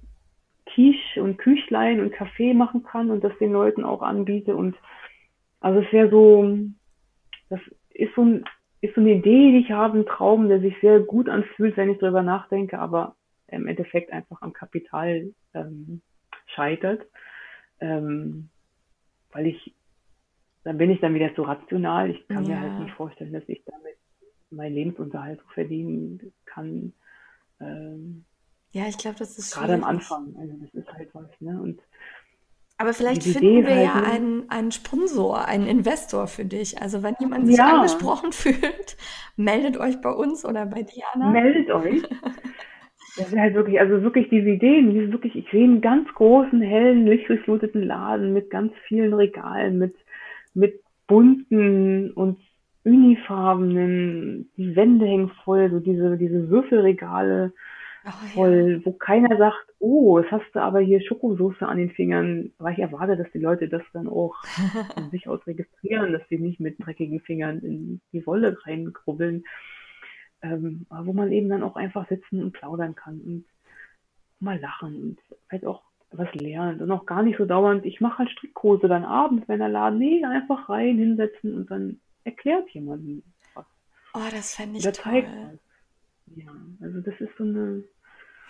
[0.65, 4.75] Quiche und Küchlein und Kaffee machen kann und das den Leuten auch anbiete und
[5.59, 6.57] also es wäre so,
[7.49, 7.59] das
[7.89, 8.45] ist so, ein,
[8.81, 11.89] ist so eine Idee, die ich habe, ein Traum, der sich sehr gut anfühlt, wenn
[11.89, 13.15] ich drüber nachdenke, aber
[13.47, 16.01] im Endeffekt einfach am Kapital ähm,
[16.47, 17.01] scheitert,
[17.79, 18.49] ähm,
[19.31, 19.73] weil ich,
[20.63, 22.09] dann bin ich dann wieder zu rational.
[22.11, 22.61] Ich kann mir Ja.
[22.61, 23.96] halt nicht vorstellen, dass ich damit
[24.51, 26.93] meinen Lebensunterhalt verdienen kann.
[27.61, 28.25] Ähm,
[28.71, 29.83] Ja, ich glaube, das ist gerade am.
[29.83, 30.35] Anfang.
[30.37, 31.61] Also das ist halt was, ne?
[31.61, 31.81] Und
[32.77, 34.05] Aber vielleicht finden wir ist ja halt, ne?
[34.05, 36.81] einen, einen Sponsor, einen Investor für dich.
[36.81, 38.97] Also wenn jemand sich ja, angesprochen fühlt,
[39.35, 41.31] meldet euch bei uns oder bei Diana.
[41.31, 42.03] meldet euch.
[43.15, 46.61] Das wäre halt wirklich, also wirklich diese Ideen, diese wirklich, ich sehe einen ganz großen,
[46.61, 49.95] hellen, lichtdurchfluteten Laden mit ganz vielen Regalen, mit,
[50.53, 52.39] mit bunten und
[52.87, 57.53] unifarbenen, die Wände hängen voll, so diese, diese Würfelregale
[58.07, 58.29] Oh ja.
[58.33, 62.73] voll, wo keiner sagt, oh, jetzt hast du aber hier Schokosoße an den Fingern, weil
[62.73, 64.35] ich erwarte, dass die Leute das dann auch
[64.93, 69.43] von sich aus registrieren, dass sie nicht mit dreckigen Fingern in die Wolle reinkrubbeln,
[70.41, 73.45] ähm, aber wo man eben dann auch einfach sitzen und plaudern kann und
[74.39, 75.19] mal lachen und
[75.51, 75.81] halt auch
[76.11, 79.59] was lernt und auch gar nicht so dauernd, ich mache halt Strickkurse dann abends, wenn
[79.59, 83.23] der Laden, nee, einfach rein, hinsetzen und dann erklärt jemandem
[83.55, 83.65] was
[84.13, 85.59] Oh, das fände ich oder toll.
[86.35, 86.51] Ja,
[86.81, 87.83] also das ist so eine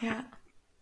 [0.01, 0.25] Ja.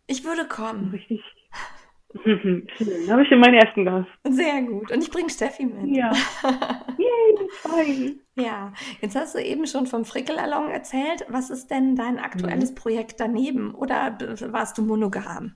[0.08, 0.90] Ich würde kommen.
[0.92, 2.66] richtig schön.
[3.06, 4.08] Da habe ich schon meinen ersten Gast.
[4.30, 4.90] Sehr gut.
[4.90, 5.94] Und ich bringe Steffi mit.
[5.98, 6.12] Ja.
[6.98, 8.16] Yay, zwei.
[8.42, 11.26] Ja, jetzt hast du eben schon vom Frickelalong erzählt.
[11.28, 12.76] Was ist denn dein aktuelles Mhm.
[12.76, 13.76] Projekt daneben?
[13.76, 14.18] Oder
[14.54, 15.56] warst du monogam?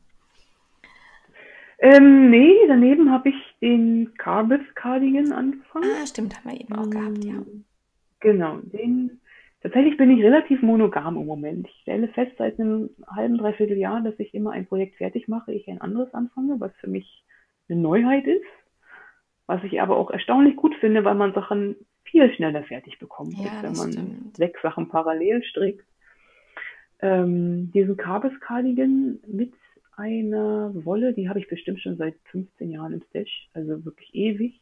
[1.82, 5.90] Ähm, nee, daneben habe ich den Carbis Cardigan angefangen.
[6.02, 7.34] Ah, stimmt, haben wir eben auch gehabt, ja.
[7.36, 7.66] Ähm,
[8.22, 9.22] Genau, den
[9.62, 11.68] tatsächlich bin ich relativ monogam im Moment.
[11.70, 15.54] Ich stelle fest seit einem halben, dreiviertel Jahr, dass ich immer ein Projekt fertig mache,
[15.54, 17.24] ich ein anderes anfange, was für mich
[17.70, 18.44] eine Neuheit ist,
[19.46, 23.52] was ich aber auch erstaunlich gut finde, weil man Sachen viel schneller fertig bekommt, Ja,
[23.52, 24.36] als wenn man stimmt.
[24.38, 25.86] sechs Sachen parallel strickt.
[27.02, 29.54] Ähm, diesen Carbis Cardigan mit
[30.00, 34.62] einer Wolle, die habe ich bestimmt schon seit 15 Jahren im Stash, also wirklich ewig.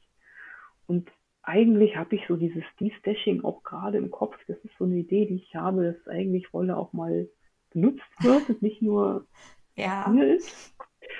[0.87, 1.09] Und
[1.43, 4.35] eigentlich habe ich so dieses De-Stashing auch gerade im Kopf.
[4.47, 7.29] Das ist so eine Idee, die ich habe, dass eigentlich Wolle auch mal
[7.71, 9.27] benutzt wird und nicht nur
[9.75, 10.75] Ja, hier ist.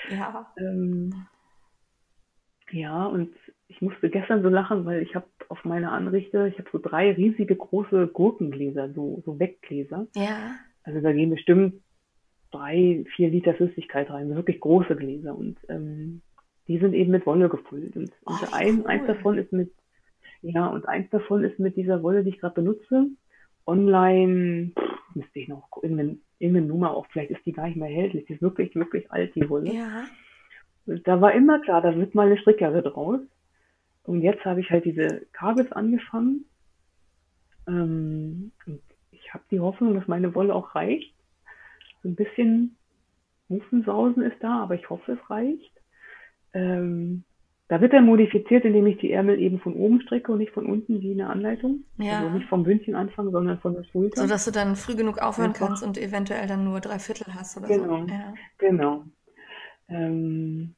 [0.10, 0.52] ja.
[0.58, 1.28] Ähm,
[2.72, 3.36] ja, und
[3.68, 7.12] ich musste gestern so lachen, weil ich habe auf meiner Anrichte, ich habe so drei
[7.12, 10.08] riesige große Gurkengläser, so, so Weggläser.
[10.16, 10.56] Ja.
[10.84, 11.84] Also da gehen bestimmt
[12.58, 15.38] drei, vier Liter Flüssigkeit rein, wirklich große Gläser.
[15.38, 16.22] Und ähm,
[16.68, 17.96] die sind eben mit Wolle gefüllt.
[17.96, 18.88] Und, Oh, und ein, cool.
[18.88, 19.72] eins davon ist mit,
[20.42, 23.08] ja, und eins davon ist mit dieser Wolle, die ich gerade benutze.
[23.66, 27.90] Online, pff, müsste ich noch irgendeine, irgendeine Nummer auch, vielleicht ist die gar nicht mehr
[27.90, 28.26] erhältlich.
[28.26, 29.74] Die ist wirklich, wirklich alt, die Wolle.
[29.74, 30.06] Ja.
[30.86, 33.20] Und da war immer klar, da wird mal eine Strickjacke draus.
[34.04, 36.46] Und jetzt habe ich halt diese Kabels angefangen.
[37.68, 38.82] Ähm, und
[39.12, 41.14] ich habe die Hoffnung, dass meine Wolle auch reicht.
[42.08, 42.78] Ein bisschen
[43.50, 45.72] Muffensausen ist da, aber ich hoffe, es reicht.
[46.54, 47.24] Ähm,
[47.70, 50.66] da wird dann modifiziert, indem ich die Ärmel eben von oben stricke und nicht von
[50.66, 51.84] unten wie in der Anleitung.
[51.98, 52.20] Ja.
[52.20, 54.22] Also nicht vom Bündchen anfangen, sondern von der Schulter.
[54.22, 55.68] So dass du dann früh genug aufhören Einfach.
[55.68, 58.06] kannst und eventuell dann nur drei Viertel hast oder Genau.
[58.06, 58.08] so.
[58.08, 58.34] Ja.
[58.58, 59.04] Genau.
[59.90, 60.76] Ähm,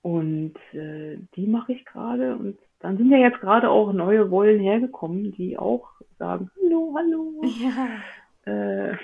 [0.00, 2.36] und äh, die mache ich gerade.
[2.36, 7.42] Und dann sind ja jetzt gerade auch neue Wollen hergekommen, die auch sagen, hallo, hallo.
[7.60, 8.50] Ja.
[8.50, 8.96] Äh,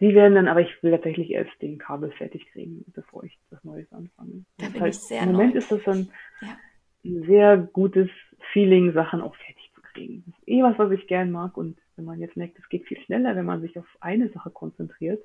[0.00, 3.62] die werden dann, aber ich will tatsächlich erst den Kabel fertig kriegen, bevor ich das
[3.64, 4.44] Neues anfange.
[4.58, 5.62] Da bin heißt, ich sehr Im Moment neugierig.
[5.62, 6.08] ist das dann
[6.42, 6.56] Ja.
[7.04, 8.08] ein sehr gutes
[8.52, 10.24] Feeling, Sachen auch fertig zu kriegen.
[10.26, 11.56] Das ist eh was, was ich gern mag.
[11.56, 14.50] Und wenn man jetzt merkt, es geht viel schneller, wenn man sich auf eine Sache
[14.50, 15.22] konzentriert,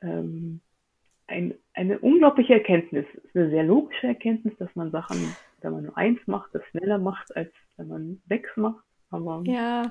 [0.00, 0.60] ähm,
[1.26, 3.06] ein, eine unglaubliche Erkenntnis.
[3.34, 7.34] Eine sehr logische Erkenntnis, dass man Sachen, wenn man nur eins macht, das schneller macht,
[7.36, 8.84] als wenn man sechs macht.
[9.10, 9.90] Aber Ja,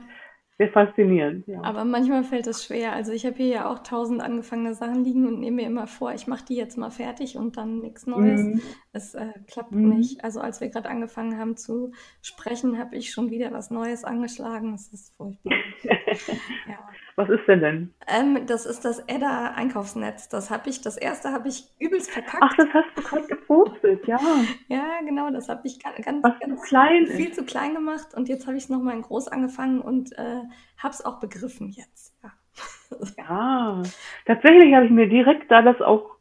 [0.58, 1.62] sehr faszinierend, ja.
[1.64, 2.94] aber manchmal fällt es schwer.
[2.94, 6.14] Also ich habe hier ja auch tausend angefangene Sachen liegen und nehme mir immer vor,
[6.14, 8.42] ich mache die jetzt mal fertig und dann nichts Neues.
[8.42, 8.62] Mhm.
[8.94, 9.90] Es äh, klappt Mhm.
[9.90, 10.24] nicht.
[10.24, 11.92] Also als wir gerade angefangen haben zu
[12.22, 14.72] sprechen, habe ich schon wieder was Neues angeschlagen.
[14.72, 15.54] Das ist furchtbar.
[16.68, 16.80] Ja.
[17.18, 17.94] Was ist denn denn?
[18.08, 20.28] Ähm, das ist das Edda Einkaufsnetz.
[20.28, 22.44] Das habe ich, das erste habe ich übelst verkackt.
[22.44, 24.20] Ach, das hast du gerade gepostet, ja.
[24.68, 27.36] Ja, genau, das habe ich ga- ganz, ganz klein viel ist.
[27.36, 30.42] zu klein gemacht und jetzt habe ich es nochmal in groß angefangen und äh,
[30.78, 32.14] habe es auch begriffen jetzt.
[32.24, 32.32] Ja.
[33.18, 33.84] Ja,
[34.26, 36.12] tatsächlich habe ich mir direkt da das auch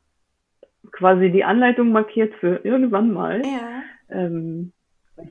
[0.92, 3.42] quasi die Anleitung markiert für irgendwann mal.
[3.44, 4.72] Ja, Ähm,
[5.16, 5.26] das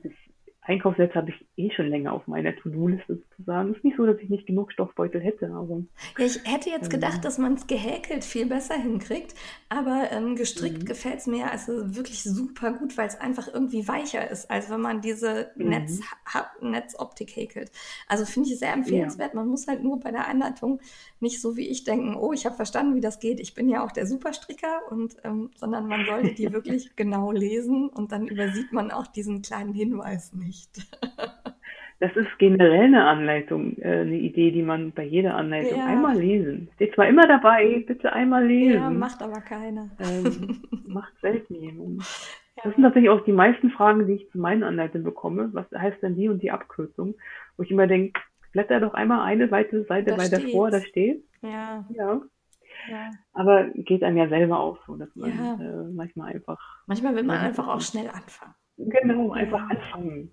[0.62, 3.74] Einkaufsnetz habe ich eh schon länger auf meiner To-Do-Liste sozusagen.
[3.74, 5.82] Ist nicht so, dass ich nicht genug Stoffbeutel hätte, aber
[6.18, 9.34] Ja, ich hätte jetzt gedacht, ähm, dass man es gehäkelt viel besser hinkriegt,
[9.68, 10.86] aber ähm, gestrickt mhm.
[10.86, 14.80] gefällt es mir also wirklich super gut, weil es einfach irgendwie weicher ist, als wenn
[14.80, 16.04] man diese Netz, Mhm.
[16.34, 17.70] ha Netzoptik häkelt.
[18.08, 18.74] Also finde ich sehr Ja.
[18.74, 19.34] empfehlenswert.
[19.34, 20.80] Man muss halt nur bei der Anleitung
[21.20, 23.40] nicht so wie ich denken, oh, ich habe verstanden, wie das geht.
[23.40, 27.88] Ich bin ja auch der Superstricker und ähm, sondern man sollte die wirklich genau lesen
[27.88, 30.70] und dann übersieht man auch diesen kleinen Hinweis nicht.
[32.00, 35.86] Das ist generell eine Anleitung, äh, eine Idee, die man bei jeder Anleitung Ja.
[35.86, 36.68] einmal lesen.
[36.74, 38.74] Steht zwar immer dabei, bitte einmal lesen.
[38.82, 39.88] Ja, macht aber keiner.
[40.00, 42.00] Ähm, macht selten jemand.
[42.56, 42.72] Das Ja.
[42.72, 45.50] sind tatsächlich auch die meisten Fragen, die ich zu meinen Anleitungen bekomme.
[45.52, 47.14] Was heißt denn die und die Abkürzung?
[47.56, 48.20] Wo ich immer denke,
[48.52, 50.90] blätter doch einmal eine Seite, Seite Da weiter vor, da steht's.
[50.90, 51.24] steht.
[51.42, 52.20] Ja, Ja.
[52.88, 53.10] ja.
[53.32, 55.54] Aber geht einem ja selber auch so, dass man Ja.
[55.60, 58.54] äh, manchmal einfach, Manchmal will man einfach auch schnell anfangen.
[58.76, 60.30] genau, einfach anfangen.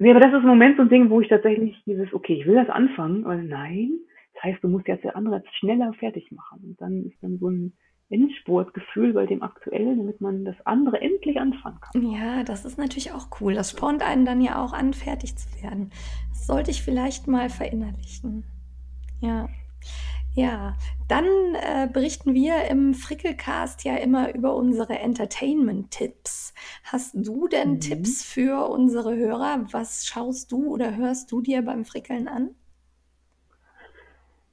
[0.00, 2.46] Nee, aber das ist im Moment so ein Ding, wo ich tatsächlich dieses, okay, ich
[2.46, 3.98] will das anfangen, aber nein,
[4.32, 6.60] das heißt, du musst jetzt der andere schneller fertig machen.
[6.64, 7.74] Und dann ist dann so ein
[8.08, 12.02] Endspurtgefühl bei dem aktuellen, damit man das andere endlich anfangen kann.
[12.02, 13.52] Ja, das ist natürlich auch cool.
[13.52, 15.90] Das spornt einen dann ja auch an, fertig zu werden.
[16.30, 18.44] Das sollte ich vielleicht mal verinnerlichen.
[19.20, 19.50] Ja.
[20.40, 20.76] Ja,
[21.08, 26.54] dann äh, berichten wir im Frickelcast ja immer über unsere Entertainment-Tipps.
[26.84, 27.80] Hast du denn Mhm.
[27.80, 29.66] Tipps für unsere Hörer?
[29.72, 32.50] Was schaust du oder hörst du dir beim Frickeln an?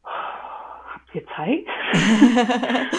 [0.03, 1.65] Habt ihr Zeit?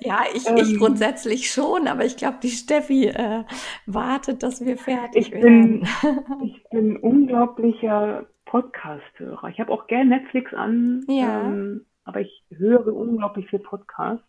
[0.00, 0.78] Ja, ich, ich Ähm.
[0.78, 3.44] grundsätzlich schon, aber ich glaube, die Steffi äh,
[3.86, 5.88] wartet, dass wir fertig Ich bin- werden.
[6.44, 9.48] Ich bin unglaublicher Podcast-Hörer.
[9.48, 11.40] Ich habe auch gern Netflix an, Ja.
[11.42, 14.24] ähm, aber ich höre unglaublich viel Podcast.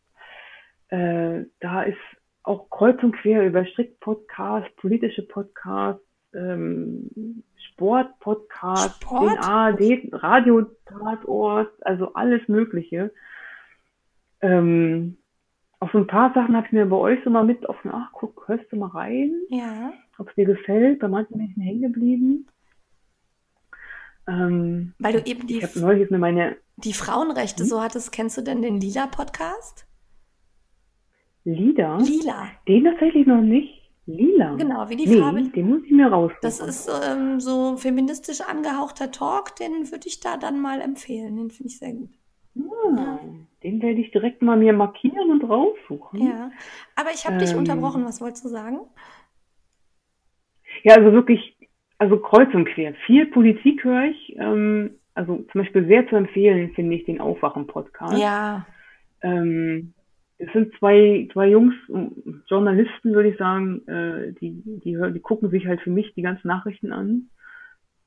[0.90, 1.98] Äh, da ist
[2.44, 6.04] auch kreuz und quer über Strick-Podcast, politische Podcasts,
[6.34, 9.32] ähm, Sport-Podcast, Sport?
[9.32, 13.12] den ARD, Radio-Tatort, also alles Mögliche.
[14.42, 15.18] Ähm,
[15.80, 17.92] auf so ein paar Sachen habe ich mir bei euch so mal mit auf den,
[17.92, 19.34] ach guck, hörst du mal rein?
[19.50, 19.94] Ja.
[20.18, 21.00] ob es dir gefällt.
[21.00, 22.48] Bei manchen bin ich hängen geblieben.
[24.28, 27.70] Ähm, Weil du eben die, ich neulich mir meine die Frauenrechte Hm?
[27.70, 28.12] so hattest.
[28.12, 29.86] Kennst du denn den Lila-Podcast?
[31.44, 32.48] Lieder, Lila.
[32.68, 33.82] den tatsächlich noch nicht.
[34.08, 34.56] Lila.
[34.56, 35.44] Genau, wie die nee, Farbe.
[35.44, 36.40] den muss ich mir raussuchen.
[36.42, 41.36] Das ist ähm, so feministisch angehauchter Talk, den würde ich da dann mal empfehlen.
[41.36, 42.10] Den finde ich sehr gut.
[42.98, 43.20] Ah,
[43.64, 46.26] den werde ich direkt mal mir markieren und raussuchen.
[46.26, 46.52] Ja.
[46.96, 47.58] Aber ich habe dich Ähm.
[47.60, 48.06] unterbrochen.
[48.06, 48.80] Was wolltest du sagen?
[50.84, 51.55] Ja, also wirklich,
[51.98, 52.94] also kreuz und quer.
[53.06, 54.36] Viel Politik höre ich.
[54.38, 58.18] Ähm, also zum Beispiel sehr zu empfehlen finde ich den Aufwachen-Podcast.
[58.18, 58.66] Ja.
[59.22, 59.94] Ähm,
[60.38, 65.22] es sind zwei, zwei Jungs, ähm, Journalisten, würde ich sagen, äh, die, die, hören, die
[65.22, 67.30] gucken sich halt für mich die ganzen Nachrichten an,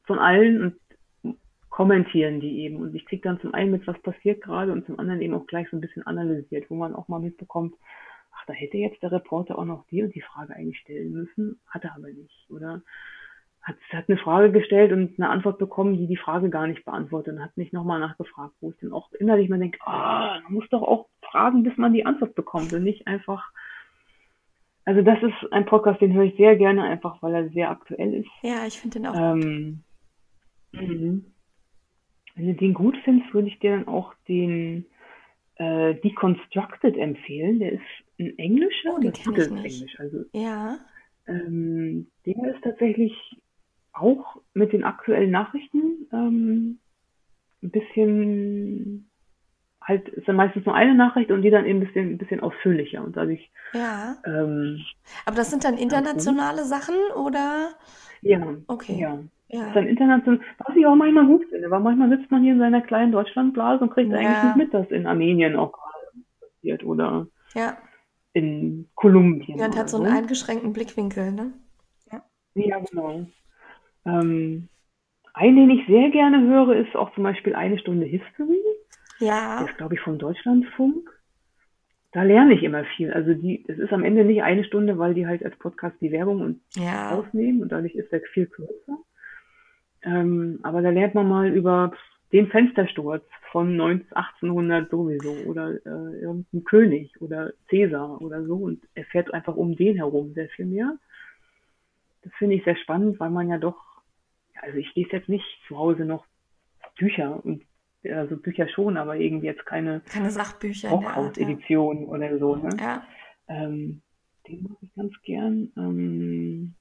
[0.04, 1.34] von allen und
[1.70, 2.76] kommentieren die eben.
[2.76, 5.46] Und ich kriege dann zum einen mit, was passiert gerade und zum anderen eben auch
[5.46, 7.74] gleich so ein bisschen analysiert, wo man auch mal mitbekommt,
[8.32, 11.60] ach, da hätte jetzt der Reporter auch noch die und die Frage eigentlich stellen müssen,
[11.68, 12.50] hat er aber nicht.
[12.50, 12.82] Oder
[13.68, 17.34] hat, hat eine Frage gestellt und eine Antwort bekommen, die die Frage gar nicht beantwortet
[17.34, 20.68] und hat nicht nochmal nachgefragt, wo ich dann auch innerlich mal denke, ah, man muss
[20.70, 23.52] doch auch fragen, bis man die Antwort bekommt und nicht einfach.
[24.84, 28.14] Also das ist ein Podcast, den höre ich sehr gerne, einfach weil er sehr aktuell
[28.14, 28.30] ist.
[28.42, 29.14] Ja, ich finde den auch.
[29.14, 29.82] Ähm,
[30.72, 31.26] mhm.
[32.34, 34.86] Wenn du den gut findest, würde ich dir dann auch den
[35.56, 37.58] äh, Deconstructed empfehlen.
[37.58, 37.82] Der ist
[38.18, 39.80] ein englischer, Oh, den das ich nicht.
[39.80, 40.00] Englisch.
[40.00, 40.78] Also Ja.
[41.26, 43.12] ähm, der ist tatsächlich
[43.98, 46.78] auch mit den aktuellen Nachrichten ähm,
[47.62, 49.10] ein bisschen,
[49.82, 52.40] halt, ist dann meistens nur eine Nachricht und die dann eben ein bisschen, ein bisschen
[52.40, 54.16] ausführlicher und dadurch, Ja.
[54.24, 54.80] ähm,
[55.26, 57.70] Aber das sind dann internationale Sachen oder?
[58.22, 58.98] ja, Okay.
[59.00, 59.18] ja.
[59.50, 59.68] Ja.
[59.68, 62.58] Ist dann international, was ich auch manchmal gut finde, weil manchmal sitzt man hier in
[62.58, 64.18] seiner kleinen Deutschlandblase und kriegt Ja.
[64.18, 67.78] eigentlich nicht mit, dass in Armenien auch gerade produziert oder Ja.
[68.34, 69.56] in Kolumbien.
[69.58, 71.54] Ja, und hat so einen eingeschränkten Blickwinkel, ne?
[72.54, 73.26] Ja, genau.
[74.08, 74.68] Ähm,
[75.34, 78.62] einen, den ich sehr gerne höre, ist auch zum Beispiel eine Stunde History.
[79.18, 79.60] Ja.
[79.60, 81.10] Das ist, glaube ich, vom Deutschlandfunk.
[82.12, 83.12] Da lerne ich immer viel.
[83.12, 86.10] Also die, es ist am Ende nicht eine Stunde, weil die halt als Podcast die
[86.10, 87.14] Werbung und Ja.
[87.14, 88.98] rausnehmen und dadurch ist der viel kürzer.
[90.02, 91.92] Ähm, aber da lernt man mal über
[92.32, 98.80] den Fenstersturz von 19, 1800 sowieso oder äh, irgendein König oder Cäsar oder so und
[98.94, 100.96] erfährt einfach um den herum sehr viel mehr.
[102.22, 103.80] Das finde ich sehr spannend, weil man ja doch,
[104.62, 106.24] also ich lese jetzt nicht zu Hause noch
[106.96, 107.62] Bücher und
[108.04, 111.02] also Bücher schon, aber irgendwie jetzt keine Keine Sachbücher Art.
[111.02, 111.08] Ja.
[111.08, 112.56] Brockhaus-Edition oder so.
[112.56, 112.70] Ne?
[112.80, 113.02] ja.
[113.48, 114.02] Ähm,
[114.46, 115.72] den mag ich ganz gern.
[115.76, 116.74] Ähm,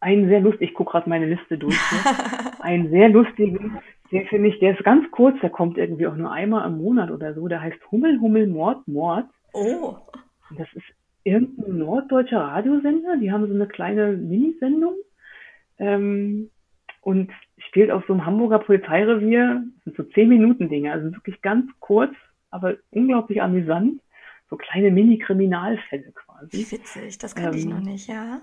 [0.00, 1.74] einen sehr lustig, ich gucke gerade meine Liste durch.
[1.92, 2.52] Ne?
[2.60, 3.78] einen sehr lustigen,
[4.12, 7.10] der finde ich, der ist ganz kurz, der kommt irgendwie auch nur einmal im Monat
[7.10, 7.48] oder so.
[7.48, 9.26] Der heißt Hummel, Hummel, Mord, Mord.
[9.52, 9.96] Oh.
[10.50, 10.84] Und das ist
[11.24, 13.16] irgendein norddeutscher Radiosender.
[13.16, 14.94] Die haben so eine kleine Minisendung.
[15.78, 16.50] Ähm,
[17.00, 19.62] und spielt auf so einem Hamburger Polizeirevier.
[19.84, 22.12] Das sind so 10 Minuten Dinge, also wirklich ganz kurz,
[22.50, 24.00] aber unglaublich amüsant.
[24.50, 26.52] So kleine Mini-Kriminalfälle quasi.
[26.52, 28.40] Wie witzig, das kannte ich Ähm, noch nicht, ja.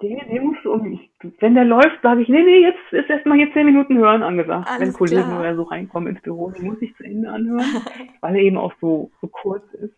[0.00, 1.10] Den, den musst du um, ich,
[1.40, 4.68] wenn der läuft, sage ich, nee, nee, jetzt ist erstmal hier 10 Minuten hören angesagt.
[4.68, 5.40] Alles wenn Kollegen klar.
[5.40, 7.64] oder so reinkommen ins Büro, den muss ich zu Ende anhören,
[8.20, 9.94] weil er eben auch so, so kurz ist.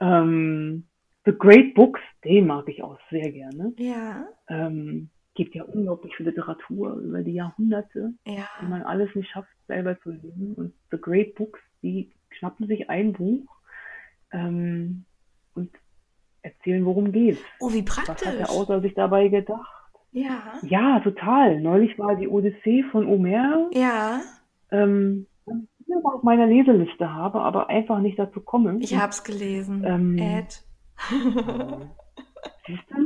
[0.00, 0.84] Ähm,
[1.24, 3.72] The Great Books, den mag ich auch sehr gerne.
[3.78, 8.48] Ja, Ähm, gibt ja unglaublich viel Literatur über die Jahrhunderte, ja.
[8.60, 10.54] die man alles nicht schafft, selber zu lesen.
[10.54, 13.46] Und The Great Books, die schnappen sich ein Buch
[14.32, 15.04] ähm,
[15.54, 15.70] und
[16.42, 17.40] erzählen, worum geht's.
[17.60, 18.36] Oh, wie Was hat praktisch.
[18.36, 19.70] der Autor sich dabei gedacht?
[20.12, 20.60] Ja.
[20.62, 21.60] Ja, total.
[21.60, 24.20] Neulich war die Odyssee von Homer, Ja,
[24.70, 28.78] ähm, die ich auf meiner Leseliste habe, aber einfach nicht dazu komme.
[28.80, 29.82] ich hab's gelesen.
[29.84, 30.62] Ähm, Ed.
[32.66, 33.03] Siehst du?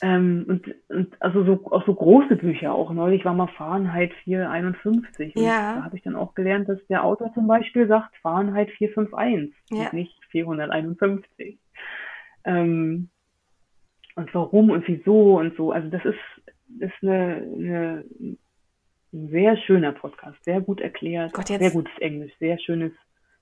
[0.00, 5.36] Ähm, und, und also so, auch so große Bücher, auch neulich war mal Fahrenheit 451.
[5.36, 5.74] Und Ja.
[5.76, 9.84] Da habe ich dann auch gelernt, dass der Autor zum Beispiel sagt Fahrenheit 451 Ja.
[9.86, 11.58] und nicht 451.
[12.44, 13.08] Ähm,
[14.16, 15.72] und warum und wieso und so.
[15.72, 16.18] Also das ist,
[16.80, 18.38] ist eine, eine, ein
[19.28, 22.92] sehr schöner Podcast, sehr gut erklärt, Gott, jetzt- sehr gutes Englisch, sehr schönes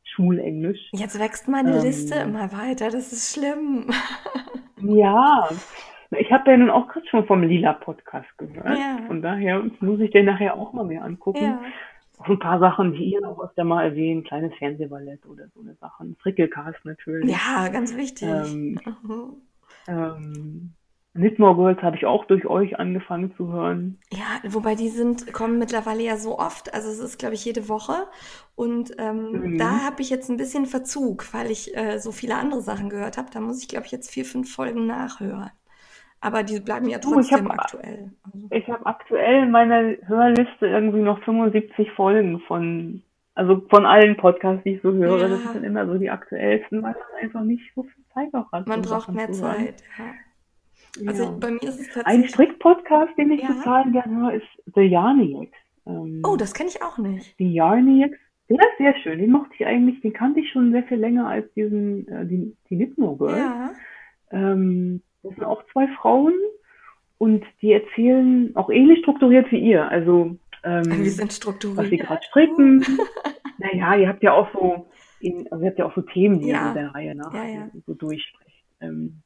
[0.04, 0.90] Schulenglisch.
[0.92, 1.82] Jetzt wächst meine Ähm.
[1.82, 3.90] Liste immer weiter, das ist schlimm.
[4.82, 5.46] Ja,
[6.18, 8.78] ich habe ja nun auch gerade schon vom Lila Podcast gehört.
[8.78, 8.98] Ja.
[9.06, 11.44] Von daher muss ich den nachher auch mal mehr angucken.
[11.44, 11.60] Ja.
[12.18, 15.74] Auch ein paar Sachen, die ihr auch öfter mal erwähnt, kleines Fernsehballett oder so eine
[15.76, 16.16] Sachen.
[16.20, 17.30] Frickelcast natürlich.
[17.30, 18.28] Ja, ganz wichtig.
[18.28, 19.32] Ähm, Mhm.
[19.88, 20.72] ähm,
[21.14, 23.98] Knitmore Girls habe ich auch durch euch angefangen zu hören.
[24.12, 27.68] Ja, wobei die sind, kommen mittlerweile ja so oft, also es ist, glaube ich, jede
[27.68, 28.06] Woche.
[28.54, 29.58] Und ähm, Mhm.
[29.58, 33.18] da habe ich jetzt ein bisschen Verzug, weil ich äh, so viele andere Sachen gehört
[33.18, 33.28] habe.
[33.32, 35.50] Da muss ich, glaube ich, jetzt vier, fünf Folgen nachhören.
[36.20, 38.10] Aber die bleiben ja Du, ich trotzdem hab- aktuell.
[38.24, 43.02] Also, Ich habe aktuell in meiner Hörliste irgendwie noch 75 Folgen von,
[43.34, 45.18] also von allen Podcasts, die ich so höre.
[45.22, 45.28] Ja.
[45.28, 48.66] Das sind immer so die aktuellsten, weil man einfach nicht so viel Zeit auch hat.
[48.66, 49.32] man braucht Sachen mehr.
[49.32, 49.82] Zeit.
[49.98, 51.08] Ja.
[51.08, 51.30] Also Ja.
[51.40, 52.30] bei mir ist es Ein tatsächlich.
[52.30, 55.56] Strick-Podcast, den ich total gerne höre, ist The Yarniacs.
[55.86, 57.38] Ähm, Oh, das kenne ich auch nicht.
[57.38, 58.18] die Yarniacs,
[58.50, 59.18] der ist sehr schön.
[59.20, 62.54] Den mochte ich eigentlich, den kannte ich schon sehr viel länger als diesen, äh, die,
[62.68, 63.38] die Nitmo Girls.
[63.38, 63.70] Ja.
[64.32, 66.34] Ähm, das sind auch zwei Frauen
[67.18, 69.88] und die erzählen auch ähnlich strukturiert wie ihr.
[69.88, 72.00] Also, ähm, Wir sind was sie strukturiert.
[72.00, 72.84] gerade stricken.
[73.58, 74.86] naja, ihr habt ja auch so,
[75.20, 76.62] in, also ihr habt ja auch so Themen, die Ja.
[76.62, 77.70] ihr so der Reihe nach Ja, ja.
[77.86, 78.64] so durchsprecht.
[78.80, 79.16] Ähm,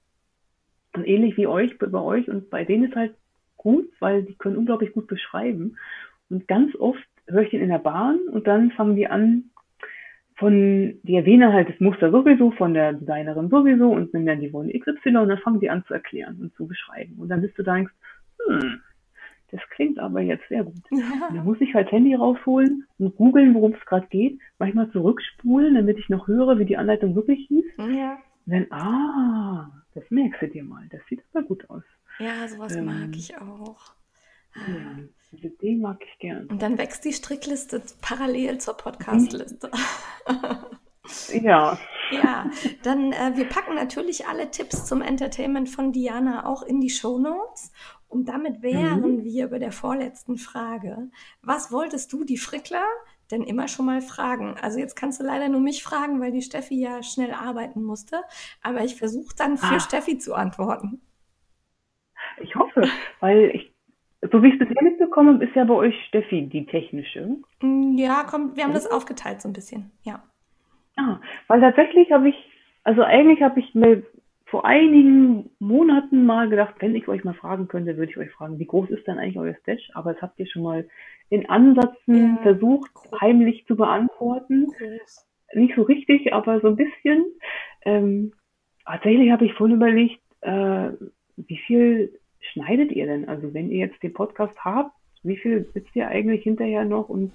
[0.95, 3.15] und ähnlich wie euch, bei euch und bei denen ist halt
[3.57, 5.77] gut, weil die können unglaublich gut beschreiben.
[6.31, 9.51] Und ganz oft höre ich den in der Bahn und dann fangen die an,
[10.37, 14.53] von, die erwähnen halt das Muster sowieso, von der Designerin sowieso und nennen dann die
[14.53, 17.15] Wolle XY und dann fangen die an zu erklären und zu beschreiben.
[17.19, 17.93] Und dann bist du da denkst,
[18.49, 18.81] hm,
[19.53, 20.75] das klingt aber jetzt sehr gut.
[20.91, 21.29] Ja.
[21.33, 25.75] dann muss ich halt das Handy rausholen und googeln, worum es gerade geht, manchmal zurückspulen,
[25.75, 27.65] damit ich noch höre, wie die Anleitung wirklich hieß.
[27.79, 28.19] Ja.
[28.47, 31.85] Und dann, ah, das merkst du dir mal, das sieht aber gut aus.
[32.19, 33.95] Ja, sowas Ähm, mag ich auch.
[35.33, 36.47] Diese Idee mag ich gern.
[36.47, 39.71] Und dann wächst die Strickliste parallel zur Podcast-Liste.
[41.35, 41.79] Ja,
[42.11, 42.51] Ja,
[42.83, 47.19] dann äh, wir packen natürlich alle Tipps zum Entertainment von Diana auch in die Show
[47.19, 47.73] Notes.
[48.09, 51.11] Und damit wären wir bei der vorletzten Frage.
[51.43, 52.87] Was wolltest du, die Frickler,
[53.31, 54.57] denn immer schon mal fragen?
[54.63, 58.23] Also jetzt kannst du leider nur mich fragen, weil die Steffi ja schnell arbeiten musste.
[58.63, 59.81] Aber ich versuche dann für Ah.
[59.81, 61.03] Steffi zu antworten.
[62.41, 62.89] ich hoffe,
[63.21, 63.74] weil ich,
[64.31, 67.37] so wie ich es bisher mitbekommen habe, ist ja bei euch Steffi die technische.
[67.63, 69.91] Mm, Ja, komm, wir haben das aufgeteilt so ein bisschen.
[70.03, 70.23] Ja.
[70.97, 72.37] Ah, weil tatsächlich habe ich,
[72.85, 74.03] also eigentlich habe ich mir
[74.47, 78.59] vor einigen Monaten mal gedacht, wenn ich euch mal fragen könnte, würde ich euch fragen,
[78.59, 79.91] wie groß ist denn eigentlich euer Stash?
[79.95, 80.87] Aber das habt ihr schon mal
[81.29, 84.67] in Ansätzen Ja, versucht, heimlich zu beantworten.
[84.67, 85.27] Groß.
[85.55, 87.25] Nicht so richtig, aber so ein bisschen.
[87.85, 88.33] Ähm,
[88.87, 90.91] tatsächlich habe ich vorhin überlegt, äh,
[91.37, 92.21] wie viel
[92.53, 93.29] schneidet ihr denn?
[93.29, 94.93] Also wenn ihr jetzt den Podcast habt,
[95.23, 97.33] wie viel sitzt ihr eigentlich hinterher noch und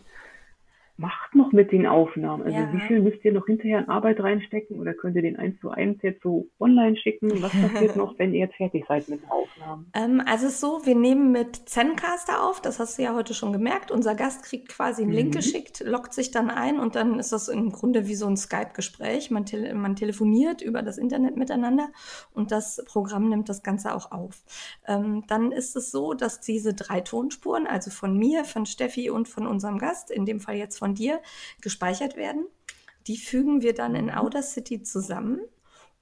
[0.99, 2.43] macht noch mit den Aufnahmen?
[2.43, 2.71] Also Ja.
[2.73, 5.69] wie viel müsst ihr noch hinterher in Arbeit reinstecken oder könnt ihr den eins zu
[5.69, 7.41] eins jetzt so online schicken?
[7.41, 9.89] Was passiert noch, wenn ihr jetzt fertig seid mit den Aufnahmen?
[9.95, 13.33] Ähm, also es ist so, wir nehmen mit Zencaster auf, das hast du ja heute
[13.33, 13.91] schon gemerkt.
[13.91, 15.37] Unser Gast kriegt quasi einen Link Mhm.
[15.37, 19.31] geschickt, loggt sich dann ein und dann ist das im Grunde wie so ein Skype-Gespräch.
[19.31, 21.87] Man, tele man telefoniert über das Internet miteinander
[22.33, 24.43] und das Programm nimmt das Ganze auch auf.
[24.85, 29.29] Ähm, dann ist es so, dass diese drei Tonspuren, also von mir, von Steffi und
[29.29, 31.21] von unserem Gast, in dem Fall jetzt von dir,
[31.61, 32.45] gespeichert werden.
[33.07, 34.17] Die fügen wir dann in Mhm.
[34.17, 35.39] Audacity zusammen.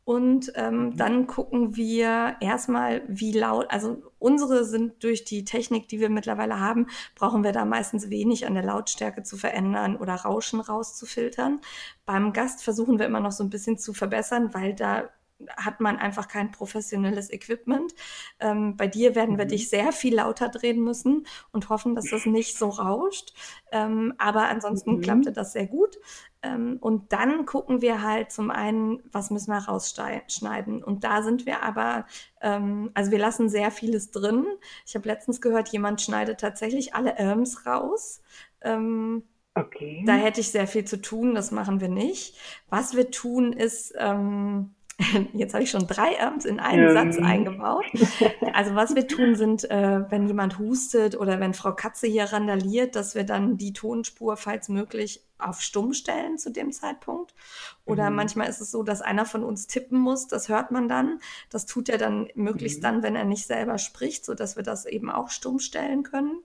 [0.07, 5.99] Und ähm, dann gucken wir erstmal, wie laut, also unsere sind durch die Technik, die
[5.99, 10.61] wir mittlerweile haben, brauchen wir da meistens wenig an der Lautstärke zu verändern oder Rauschen
[10.61, 11.59] rauszufiltern.
[12.05, 15.09] Beim Gast versuchen wir immer noch so ein bisschen zu verbessern, weil da
[15.55, 17.93] hat man einfach kein professionelles Equipment.
[18.39, 19.45] Ähm, bei dir werden wir Mhm.
[19.45, 23.33] dich sehr viel lauter drehen müssen und hoffen, dass das nicht so rauscht.
[23.71, 25.01] Ähm, aber ansonsten Mhm.
[25.01, 25.97] klappte das sehr gut.
[26.41, 30.83] Ähm, und dann gucken wir halt zum einen, was müssen wir rausschneiden.
[30.83, 32.05] Und da sind wir aber,
[32.41, 34.45] ähm, also wir lassen sehr vieles drin.
[34.85, 38.21] Ich habe letztens gehört, jemand schneidet tatsächlich alle Erms raus.
[38.61, 39.23] Ähm,
[39.57, 39.97] Okay.
[40.05, 42.37] da hätte ich sehr viel zu tun, das machen wir nicht.
[42.69, 44.75] Was wir tun ist, ähm,
[45.33, 46.93] jetzt habe ich schon drei Erms in einen Ähm.
[46.93, 47.85] Satz eingebaut.
[48.53, 52.95] Also was wir tun sind, äh, wenn jemand hustet oder wenn Frau Katze hier randaliert,
[52.95, 57.35] dass wir dann die Tonspur, falls möglich, auf stumm stellen zu dem Zeitpunkt.
[57.85, 58.15] Oder Mhm.
[58.15, 61.19] manchmal ist es so, dass einer von uns tippen muss, das hört man dann.
[61.51, 62.83] Das tut er dann möglichst Mhm.
[62.83, 66.41] dann, wenn er nicht selber spricht, so dass wir das eben auch stumm stellen können.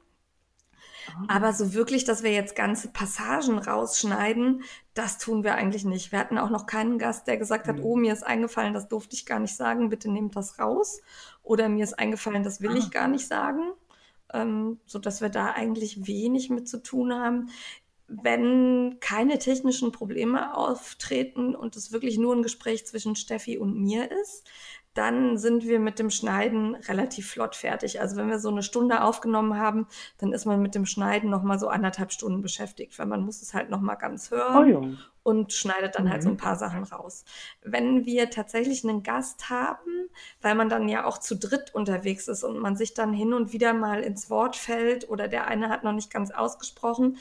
[1.28, 4.62] Aber so wirklich, dass wir jetzt ganze Passagen rausschneiden,
[4.94, 6.12] das tun wir eigentlich nicht.
[6.12, 7.84] Wir hatten auch noch keinen Gast, der gesagt hat, Mhm.
[7.84, 11.00] oh, mir ist eingefallen, das durfte ich gar nicht sagen, bitte nehmt das raus.
[11.42, 12.78] Oder mir ist eingefallen, das will Ah.
[12.78, 13.72] ich gar nicht sagen.
[14.34, 17.50] Ähm, so dass wir da eigentlich wenig mit zu tun haben.
[18.08, 24.10] Wenn keine technischen Probleme auftreten und es wirklich nur ein Gespräch zwischen Steffi und mir
[24.10, 24.46] ist,
[24.94, 28.00] dann sind wir mit dem Schneiden relativ flott fertig.
[28.00, 29.86] Also wenn wir so eine Stunde aufgenommen haben,
[30.18, 33.40] dann ist man mit dem Schneiden noch mal so anderthalb Stunden beschäftigt, weil man muss
[33.40, 34.98] es halt noch mal ganz hören Oh ja.
[35.22, 36.34] und schneidet dann halt so Mhm.
[36.34, 37.24] ein paar Sachen raus.
[37.62, 40.08] Wenn wir tatsächlich einen Gast haben,
[40.42, 43.52] weil man dann ja auch zu dritt unterwegs ist und man sich dann hin und
[43.52, 47.16] wieder mal ins Wort fällt oder der eine hat noch nicht ganz ausgesprochen,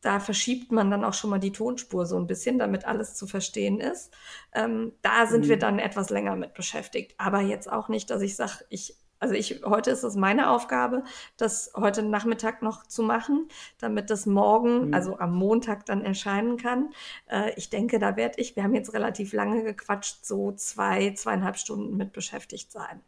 [0.00, 3.26] da verschiebt man dann auch schon mal die Tonspur so ein bisschen, damit alles zu
[3.26, 4.12] verstehen ist.
[4.52, 5.60] Ähm, da sind wir Mhm.
[5.60, 7.14] dann etwas länger mit beschäftigt.
[7.18, 11.04] Aber jetzt auch nicht, dass ich sage, ich, also ich, heute ist es meine Aufgabe,
[11.36, 13.48] das heute Nachmittag noch zu machen,
[13.78, 14.94] damit das morgen, Mhm.
[14.94, 16.90] also am Montag dann erscheinen kann.
[17.26, 21.58] Äh, ich denke, da werde ich, wir haben jetzt relativ lange gequatscht, so zwei, zweieinhalb
[21.58, 23.02] Stunden mit beschäftigt sein.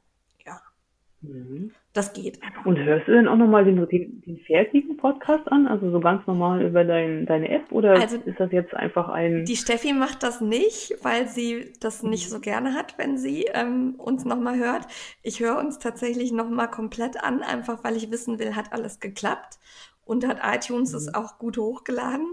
[1.22, 1.70] Mhm.
[1.92, 2.40] das geht.
[2.64, 5.66] Und hörst du denn auch nochmal den, den, den fertigen Podcast an?
[5.66, 7.70] Also so ganz normal über dein, deine App?
[7.70, 9.44] Oder Also ist das jetzt einfach ein.
[9.44, 13.94] Die Steffi macht das nicht, weil sie das nicht so gerne hat, wenn sie ähm,
[13.98, 14.86] uns nochmal hört.
[15.22, 19.58] Ich höre uns tatsächlich nochmal komplett an, einfach weil ich wissen will, hat alles geklappt.
[20.04, 21.14] Und hat iTunes es Mhm.
[21.14, 22.26] auch gut hochgeladen.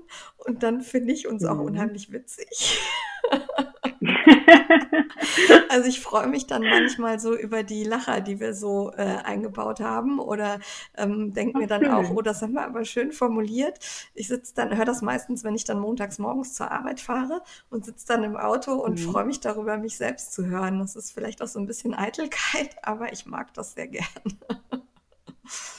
[0.47, 1.65] Und dann finde ich uns auch Mhm.
[1.65, 2.79] unheimlich witzig.
[5.69, 9.79] Also ich freue mich dann manchmal so über die Lacher, die wir so äh, eingebaut
[9.79, 10.59] haben oder
[10.97, 13.79] ähm, denke mir dann auch, oh, das haben wir aber schön formuliert.
[14.13, 17.85] Ich sitze dann, höre das meistens, wenn ich dann montags morgens zur Arbeit fahre und
[17.85, 18.99] sitze dann im Auto und Mhm.
[18.99, 20.79] freue mich darüber, mich selbst zu hören.
[20.79, 24.05] Das ist vielleicht auch so ein bisschen Eitelkeit, aber ich mag das sehr gern.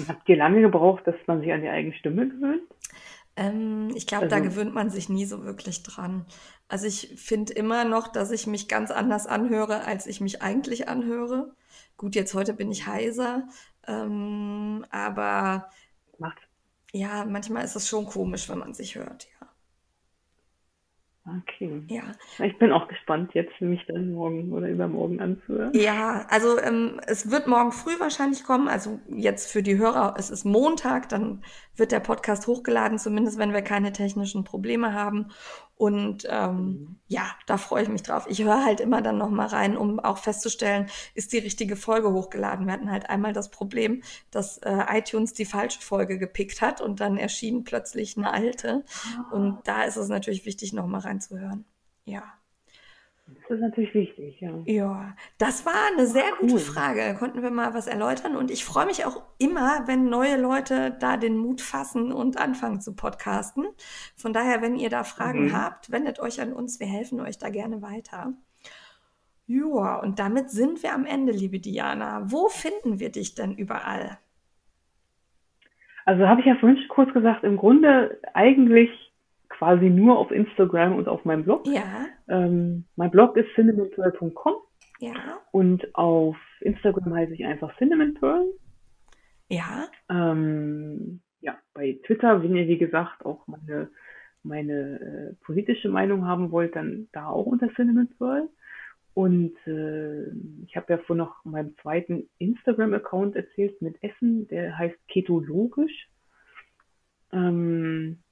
[0.09, 2.63] Habt ihr lange gebraucht, dass man sich an die eigene Stimme gewöhnt?
[3.41, 6.27] Ähm, ich glaube, da Also- gewöhnt man sich nie so wirklich dran.
[6.69, 10.89] Also ich finde immer noch, dass ich mich ganz anders anhöre, als ich mich eigentlich
[10.89, 11.55] anhöre.
[11.97, 13.49] Gut, jetzt heute bin ich heiser,
[13.87, 15.71] ähm, aber
[16.19, 16.39] Macht.
[16.93, 19.40] ja, manchmal ist es schon komisch, wenn man sich hört, ja.
[21.27, 21.83] Okay.
[21.89, 22.03] Ja,
[22.45, 25.71] Ich bin auch gespannt, jetzt mich dann morgen oder übermorgen anzuhören.
[25.75, 28.69] ja also ähm, es wird morgen früh wahrscheinlich kommen.
[28.69, 31.43] Also jetzt für die Hörer, es ist Montag, dann
[31.77, 35.27] wird der Podcast hochgeladen, zumindest wenn wir keine technischen Probleme haben.
[35.81, 36.97] Und ähm, Mhm.
[37.09, 38.27] ja, da freue ich mich drauf.
[38.28, 42.12] Ich höre halt immer dann noch mal rein, um auch festzustellen, ist die richtige Folge
[42.12, 42.66] hochgeladen.
[42.66, 47.01] Wir hatten halt einmal das Problem, dass äh, iTunes die falsche Folge gepickt hat und
[47.01, 48.85] dann erschien plötzlich eine alte.
[49.31, 51.65] Und da ist es natürlich wichtig, noch mal reinzuhören.
[52.05, 52.24] Ja.
[53.48, 54.51] Das ist natürlich wichtig, ja.
[54.66, 56.61] Ja, das war eine sehr gute cool.
[56.61, 57.16] Frage.
[57.19, 58.36] Konnten wir mal was erläutern.
[58.36, 62.81] Und ich freue mich auch immer, wenn neue Leute da den Mut fassen und anfangen
[62.81, 63.66] zu podcasten.
[64.16, 65.57] Von daher, wenn ihr da Fragen Mhm.
[65.57, 66.78] habt, wendet euch an uns.
[66.81, 68.35] Wir helfen euch da gerne weiter.
[69.47, 72.23] Ja, und damit sind wir am Ende, liebe Diana.
[72.31, 74.19] Wo finden wir dich denn überall?
[76.05, 78.90] Also habe ich ja vorhin schon kurz gesagt, im Grunde eigentlich
[79.61, 81.66] quasi nur auf Instagram und auf meinem Blog.
[81.66, 84.55] Ja, Ähm, mein Blog ist cinnamonpearl.com
[85.01, 85.12] ja,
[85.53, 88.47] und auf Instagram heiße ich einfach Cinnamon Pearl.
[89.51, 89.87] ja.
[90.09, 93.91] Ähm, ja, bei Twitter, wenn ihr wie gesagt auch meine,
[94.43, 98.49] meine äh, politische Meinung haben wollt, dann da auch unter Cinnamon Pearl.
[99.12, 100.23] Und äh,
[100.65, 106.09] ich habe ja vor noch meinem zweiten Instagram-Account erzählt mit Essen, der heißt Ketologisch.
[107.31, 108.23] Ähm,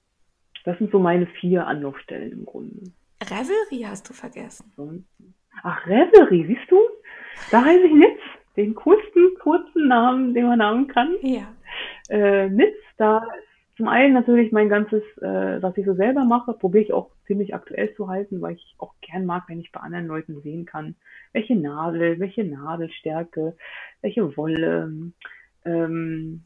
[0.69, 2.93] das sind so meine vier Anlaufstellen im Grunde.
[3.23, 4.71] Revelry hast du vergessen.
[5.63, 6.77] Ach, Reverie, siehst du?
[7.51, 8.21] Da heiße ich Nitz,
[8.55, 11.15] den coolsten, kurzen Namen, den man haben kann.
[11.23, 11.55] Ja,
[12.11, 16.53] Äh, Nitz, da ist zum einen natürlich mein ganzes, äh, was ich so selber mache,
[16.53, 19.81] probiere ich auch ziemlich aktuell zu halten, weil ich auch gern mag, wenn ich bei
[19.81, 20.97] anderen Leuten sehen kann,
[21.33, 23.57] welche Nadel, welche Nadelstärke,
[24.03, 25.13] welche Wolle,
[25.65, 26.43] ähm,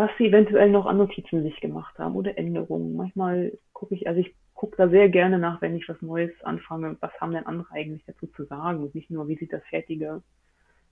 [0.00, 2.96] was sie eventuell noch an Notizen sich gemacht haben oder Änderungen.
[2.96, 6.96] Manchmal gucke ich, also ich gucke da sehr gerne nach, wenn ich was Neues anfange,
[7.00, 8.82] was haben denn andere eigentlich dazu zu sagen?
[8.82, 10.22] Und nicht nur, wie sieht das fertige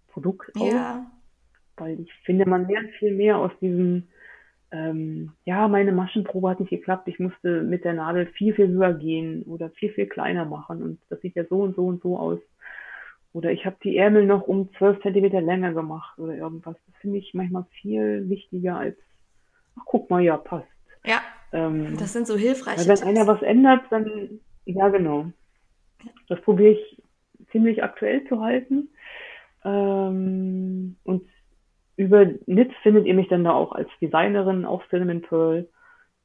[0.08, 0.70] Produkt aus?
[0.70, 1.10] Ja,
[1.78, 4.08] weil ich finde, man lernt viel mehr aus diesem,
[4.72, 8.92] ähm, ja, meine Maschenprobe hat nicht geklappt, ich musste mit der Nadel viel, viel höher
[8.92, 10.82] gehen oder viel, viel kleiner machen.
[10.82, 12.40] Und das sieht ja so und so und so aus.
[13.32, 16.76] Oder ich habe die Ärmel noch um 12 Zentimeter länger gemacht oder irgendwas.
[16.86, 18.96] Das finde ich manchmal viel wichtiger als,
[19.78, 20.66] ach guck mal, ja, passt.
[21.04, 21.20] ja.
[21.52, 23.06] Ähm, Das sind so hilfreiche weil wenn Tipps.
[23.08, 25.26] einer was ändert, dann, ja genau.
[26.28, 27.02] Das probiere ich
[27.52, 28.88] ziemlich aktuell zu halten.
[29.64, 31.26] Ähm, und
[31.96, 35.68] über Nitz findet ihr mich dann da auch als Designerin auf Cinnamon Pearl.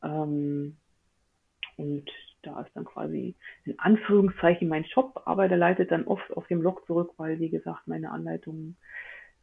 [0.03, 0.77] Ähm,
[1.77, 2.09] und
[2.43, 6.59] da ist dann quasi in Anführungszeichen mein Shop, aber der leitet dann oft auf den
[6.59, 8.77] Blog zurück, weil, wie gesagt, meine Anleitungen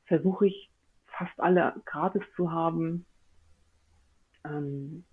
[0.04, 0.70] versuche ich
[1.06, 3.06] fast alle gratis zu haben.
[4.44, 5.04] Ähm,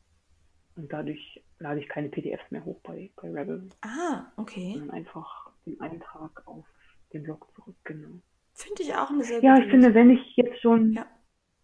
[0.75, 4.73] und dadurch lade ich keine PDFs mehr hoch bei, bei Rebel, Ah, okay.
[4.73, 6.65] sondern einfach den Eintrag auf
[7.13, 8.09] den Blog zurück, genau.
[8.53, 11.05] Finde ich auch eine sehr Ja, ich finde, wenn ich jetzt schon, Ja.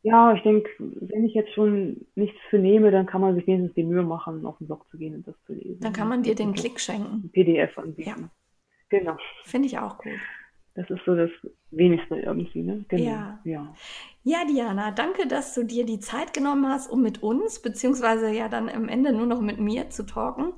[0.03, 3.73] Ja, ich denke, wenn ich jetzt schon nichts für nehme, dann kann man sich wenigstens
[3.75, 5.79] die Mühe machen, auf den Blog zu gehen und das zu lesen.
[5.79, 7.29] Dann kann man dir den Klick schenken.
[7.31, 8.29] PDF anbieten.
[8.89, 9.17] Genau.
[9.45, 10.11] Finde ich auch gut.
[10.75, 11.29] Das ist so das
[11.71, 12.83] Wenigste irgendwie, ne?
[12.89, 13.03] Genau.
[13.03, 13.39] Ja.
[13.45, 13.73] ja.
[14.23, 18.49] Ja, Diana, danke, dass du dir die Zeit genommen hast, um mit uns, beziehungsweise ja
[18.49, 20.53] dann am Ende nur noch mit mir zu talken.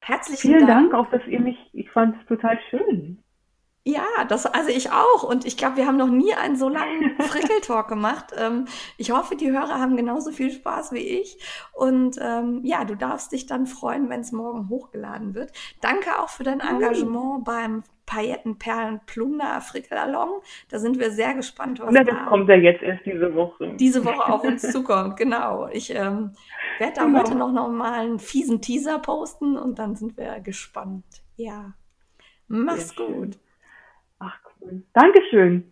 [0.00, 0.92] Herzlichen Vielen Dank.
[0.92, 3.23] Dank auch, dass ihr mich, ich fand es total schön.
[3.86, 5.22] Ja, das, also ich auch.
[5.24, 8.32] Und ich glaube, wir haben noch nie einen so langen Frickeltalk gemacht.
[8.36, 8.64] Ähm,
[8.96, 11.38] ich hoffe, die Hörer haben genauso viel Spaß wie ich.
[11.74, 15.52] Und ähm, ja, du darfst dich dann freuen, wenn es morgen hochgeladen wird.
[15.82, 20.40] Danke auch für dein Engagement beim Paillettenperlen Plunder Frickelalong.
[20.70, 23.74] Da sind wir sehr gespannt, was Und das da kommt ja jetzt erst diese Woche.
[23.78, 25.18] diese Woche auf uns zukommt.
[25.18, 25.68] Genau.
[25.68, 26.32] Ich ähm,
[26.78, 27.18] werde da Genau.
[27.18, 31.04] heute noch, noch mal einen fiesen Teaser posten und dann sind wir gespannt.
[31.36, 31.74] Ja.
[32.48, 33.06] Mach's Sehr
[34.64, 34.84] schön.
[34.92, 35.64] Dankeschön.